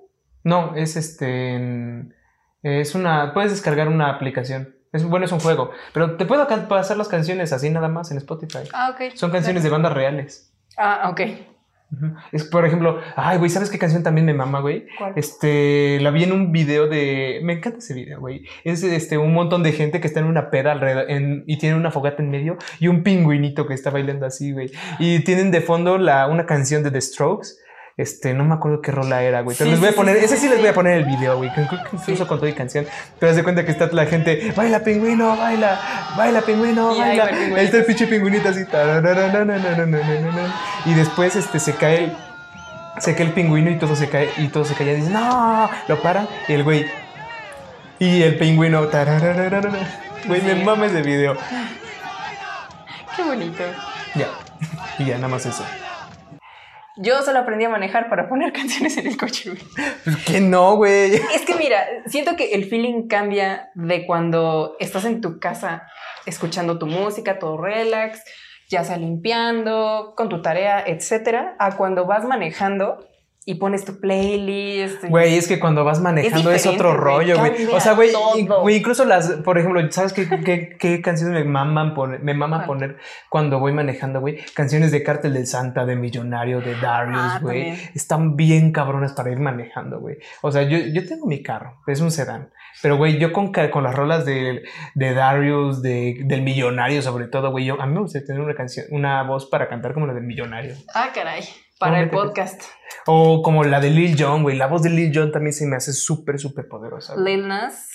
[0.43, 2.09] No, es este.
[2.61, 3.33] Es una.
[3.33, 4.75] Puedes descargar una aplicación.
[4.91, 5.71] Es, bueno, es un juego.
[5.93, 8.67] Pero te puedo pasar las canciones así nada más en Spotify.
[8.73, 9.15] Ah, ok.
[9.15, 10.53] Son canciones de bandas reales.
[10.77, 11.21] Ah, ok.
[12.31, 14.85] Es, por ejemplo, ay, güey, ¿sabes qué canción también me mama, güey?
[15.15, 17.39] Este, la vi en un video de.
[17.43, 18.45] Me encanta ese video, güey.
[18.63, 21.43] Es este, un montón de gente que está en una peda alrededor en...
[21.47, 24.71] y tiene una fogata en medio y un pingüinito que está bailando así, güey.
[24.99, 27.57] Y tienen de fondo la, una canción de The Strokes
[27.99, 29.57] este, no me acuerdo qué rola era, güey.
[29.57, 31.51] Pero les voy a poner, ese sí les voy a poner el video, güey.
[31.91, 32.87] Incluso con toda y canción.
[33.19, 35.77] Pero se cuenta que está la gente, baila pingüino, baila,
[36.15, 37.25] baila pingüino, baila.
[37.25, 38.61] Ahí, está el pinche pingüinito así.
[40.85, 42.17] Y después este, se cae el,
[42.99, 44.93] se cae el pingüino y todo se cae, y todo se cae.
[44.93, 46.29] Y dice, no, lo paran.
[46.47, 46.85] Y el güey,
[47.99, 48.87] y el pingüino,
[50.25, 51.35] güey, me mames de video.
[53.17, 53.63] Qué bonito.
[54.15, 54.27] Ya,
[54.99, 55.65] y ya, nada más eso.
[57.01, 59.61] Yo solo aprendí a manejar para poner canciones en el coche, güey.
[60.03, 61.15] Pues que no, güey.
[61.15, 65.87] Es que mira, siento que el feeling cambia de cuando estás en tu casa
[66.25, 68.23] escuchando tu música, todo relax,
[68.69, 73.07] ya sea limpiando, con tu tarea, etcétera, a cuando vas manejando
[73.49, 75.05] y pones tu playlist.
[75.05, 77.65] Güey, es que cuando vas manejando es, otro rollo, güey.
[77.73, 78.11] O sea, güey,
[78.77, 82.97] incluso las, por ejemplo, ¿sabes qué, qué, qué canciones me maman poner, me mama poner
[83.27, 84.37] cuando voy manejando, güey?
[84.53, 87.69] Canciones de Cártel del Santa, de Millonario, de Darius, Ah, güey.
[87.69, 87.89] también.
[87.95, 90.17] Están bien cabronas para ir manejando, güey.
[90.41, 92.51] O sea, yo, yo tengo mi carro, es un sedán.
[92.83, 94.61] Pero, güey, yo con, con las rolas de,
[94.93, 98.53] de Darius, de, del Millonario, sobre todo, güey, yo, a mí me gusta tener una
[98.53, 100.75] canción, una voz para cantar como la del Millonario.
[100.93, 101.43] Ah, caray.
[101.79, 102.61] Para el podcast.
[103.05, 104.57] O como la de Lil Jon, güey.
[104.57, 107.13] La voz de Lil Jon también se me hace súper, súper poderosa.
[107.15, 107.37] güey.
[107.37, 107.89] Lil Nas,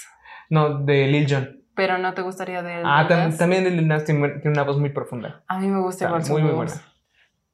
[0.51, 1.61] No, de Lil Jon.
[1.75, 3.39] pero no te gustaría de Ah, tam- Nas?
[3.39, 5.45] también Lil Nas tiene tiene una voz muy profunda.
[5.49, 6.73] A mí me gusta igual muy, muy buena.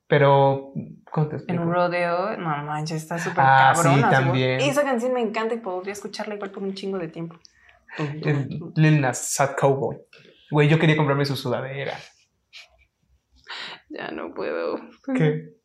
[0.06, 0.72] Pero,
[1.12, 1.62] ¿cómo te En explico?
[1.62, 4.10] un rodeo, no manches, está súper Ah, sí, cabrona.
[4.10, 4.26] seguro.
[4.26, 4.60] también.
[4.60, 7.36] Esa canción me encanta y podría escucharla igual por un chingo de tiempo.
[7.98, 9.98] El Lil Nas, Sad Cowboy.
[10.50, 11.94] Güey, yo quería comprarme su sudadera.
[13.88, 14.76] Ya no puedo.
[15.16, 15.59] ¿Qué?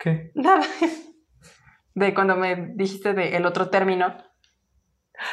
[0.00, 0.32] ¿Qué?
[0.34, 0.62] Nada.
[1.94, 4.16] De cuando me dijiste de el otro término,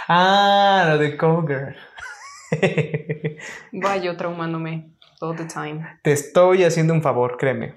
[0.08, 1.76] Ah, lo de Cowgirl.
[3.86, 4.92] va yo traumándome
[5.22, 6.00] all the time.
[6.04, 7.76] Te estoy haciendo un favor, créeme.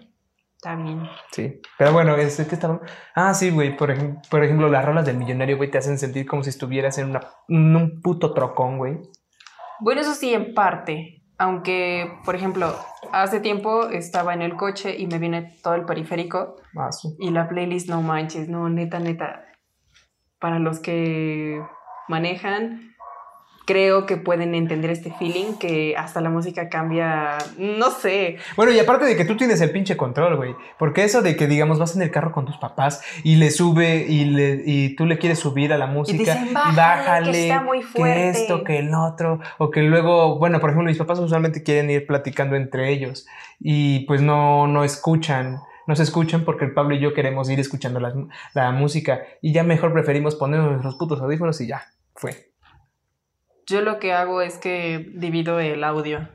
[0.57, 1.09] Está bien.
[1.33, 1.61] Sí.
[1.79, 2.81] Pero bueno, es que estaba.
[3.15, 3.77] Ah, sí, güey.
[3.77, 3.95] Por,
[4.29, 7.21] por ejemplo, las rolas del millonario, güey, te hacen sentir como si estuvieras en, una,
[7.49, 8.99] en un puto trocón, güey.
[9.81, 11.20] Bueno, eso sí, en parte.
[11.41, 12.77] Aunque, por ejemplo,
[13.13, 17.17] hace tiempo estaba en el coche y me viene todo el periférico Ah, sí.
[17.19, 19.47] y la playlist no manches, no, neta, neta.
[20.39, 21.59] Para los que
[22.09, 22.90] manejan,
[23.71, 28.37] creo que pueden entender este feeling que hasta la música cambia, no sé.
[28.57, 30.57] Bueno, y aparte de que tú tienes el pinche control, güey.
[30.77, 34.05] Porque eso de que, digamos, vas en el carro con tus papás y le sube
[34.09, 36.19] y, le, y tú le quieres subir a la música.
[36.19, 38.31] dicen, "Bájale, que está muy que fuerte".
[38.31, 39.39] esto, que el otro.
[39.59, 43.27] O que luego, bueno, por ejemplo, mis papás usualmente quieren ir platicando entre ellos.
[43.61, 45.61] Y pues no, no escuchan.
[45.87, 48.13] No se escuchan porque el Pablo y yo queremos ir escuchando la,
[48.55, 49.21] la música.
[49.43, 51.85] Y ya mejor preferimos ponernos los putos audífonos y ya.
[52.15, 52.50] Fue.
[53.71, 56.29] Yo lo que hago es que divido el audio.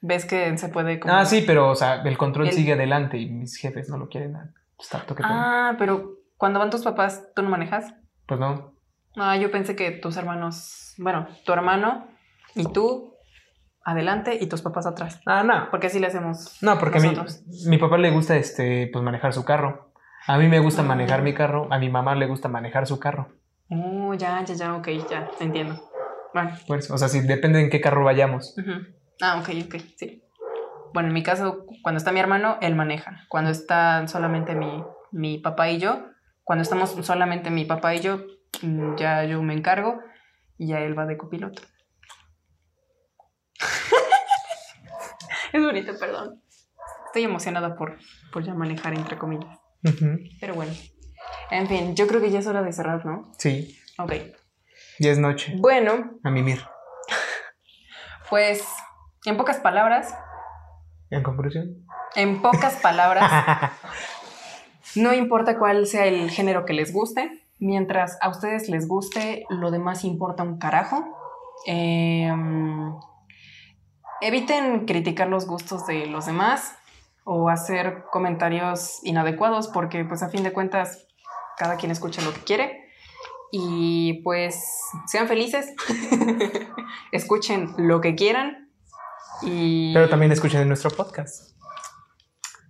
[0.00, 1.14] ¿Ves que se puede como...
[1.14, 4.08] Ah, sí, pero, o sea, el control El- sigue adelante y mis jefes no lo
[4.08, 4.36] quieren.
[4.76, 5.20] Pues tengo.
[5.22, 7.94] Ah, pero cuando van tus papás, ¿tú no manejas?
[8.26, 8.74] Pues no.
[9.16, 12.08] Ah, yo pensé que tus hermanos, bueno, tu hermano
[12.56, 13.14] y tú
[13.84, 15.20] adelante y tus papás atrás.
[15.24, 15.70] Ah, no.
[15.70, 16.60] Porque así le hacemos.
[16.64, 17.44] No, porque a mí, nosotros.
[17.66, 19.92] mi papá le gusta este, pues manejar su carro.
[20.26, 23.28] A mí me gusta manejar mi carro, a mi mamá le gusta manejar su carro.
[23.70, 25.91] Oh, ya, ya, ya, ok, ya, entiendo.
[26.32, 26.56] Bueno.
[26.66, 28.54] Pues, o sea, sí, depende en qué carro vayamos.
[28.58, 28.72] ujú.
[29.20, 30.22] Ah, ok, ok, sí.
[30.92, 33.24] Bueno, en mi caso, cuando está mi hermano, él maneja.
[33.28, 36.06] Cuando está solamente mi, mi papá y yo,
[36.44, 38.24] cuando estamos solamente mi papá y yo,
[38.62, 40.00] mm, ya yo me encargo
[40.58, 41.62] y ya él va de copiloto.
[45.52, 46.42] es bonito, perdón.
[47.06, 47.98] Estoy emocionada por,
[48.32, 49.58] por ya manejar, entre comillas.
[50.40, 50.72] Pero bueno.
[51.50, 53.32] En fin, yo creo que ya es hora de cerrar, ¿no?
[53.38, 54.12] Sí, Ok.
[54.98, 55.54] Ya es noche.
[55.58, 56.62] Bueno, A mimir.
[58.30, 58.64] pues,
[59.24, 60.14] en pocas palabras,
[61.10, 61.86] En conclusión.
[62.14, 63.30] en pocas palabras,
[64.96, 69.70] no importa cuál sea el género que les guste, mientras a ustedes les guste, lo
[69.70, 71.04] demás importa un carajo.
[71.66, 72.92] Em,
[74.20, 76.74] eviten criticar los gustos de los demás
[77.24, 81.06] o hacer comentarios inadecuados porque pues a fin de cuentas
[81.56, 82.81] cada quien escucha lo que quiere
[83.52, 84.56] y pues
[85.06, 85.66] sean felices,
[87.12, 88.70] escuchen lo que quieran
[89.42, 91.52] y, Pero también escuchen en nuestro podcast.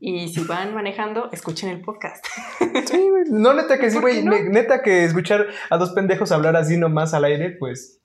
[0.00, 2.24] y si van manejando, escuchen el podcast.
[2.86, 3.24] Sí, güey.
[3.30, 4.24] No, neta que sí, ¿Por güey.
[4.24, 4.32] no?
[4.50, 8.00] Neta que escuchar a dos pendejos hablar así nomás al aire, pues.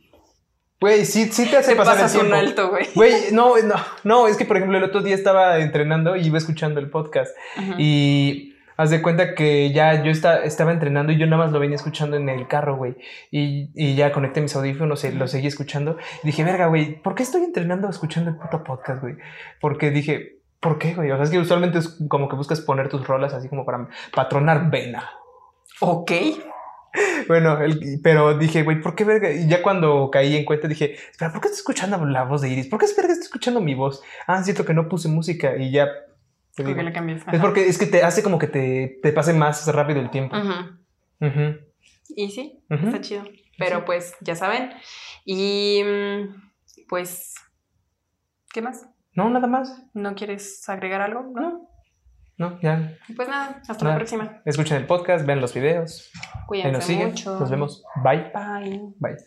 [0.79, 2.35] Güey, sí, sí te hace Te pasar el pasas un tiempo.
[2.37, 2.87] alto, güey.
[2.93, 6.37] Güey, no, no, no, es que por ejemplo el otro día estaba entrenando y iba
[6.37, 7.35] escuchando el podcast.
[7.79, 11.59] Y haz de cuenta que ya yo esta- estaba entrenando y yo nada más lo
[11.59, 12.95] venía escuchando en el carro, güey.
[13.31, 15.97] Y, y ya conecté mis audífonos y lo seguí escuchando.
[16.23, 19.15] Y dije, verga, güey, ¿por qué estoy entrenando escuchando el puto podcast, güey?
[19.59, 21.11] Porque dije, ¿por qué, güey?
[21.11, 23.87] O sea, es que usualmente es como que buscas poner tus rolas así como para
[24.15, 25.09] patronar vena.
[25.81, 26.11] Ok.
[27.27, 29.29] Bueno, el- pero dije, güey, ¿por qué verga?
[29.31, 32.49] Y ya cuando caí en cuenta dije, espera, ¿por qué estoy escuchando la voz de
[32.49, 32.67] Iris?
[32.67, 34.01] ¿Por qué es verga estoy escuchando mi voz?
[34.25, 35.87] Ah, siento que no puse música y ya.
[37.31, 40.35] Es porque es que te hace como que te, te pase más rápido el tiempo.
[42.15, 43.23] Y sí, está chido.
[43.57, 44.71] Pero pues ya saben.
[45.25, 47.33] Y mm, pues,
[48.53, 48.87] ¿qué más?
[49.13, 49.83] No, nada más.
[49.93, 51.23] ¿No quieres agregar algo?
[51.33, 51.69] No.
[52.37, 52.95] No, ya.
[53.15, 53.89] Pues nada, hasta Nada.
[53.89, 54.41] la próxima.
[54.45, 56.11] Escuchen el podcast, vean los videos.
[56.45, 57.07] Cuídense nos siguen.
[57.09, 57.39] mucho.
[57.39, 57.83] Nos vemos.
[58.03, 58.31] Bye.
[58.31, 58.79] Bye.
[58.99, 59.17] Bye.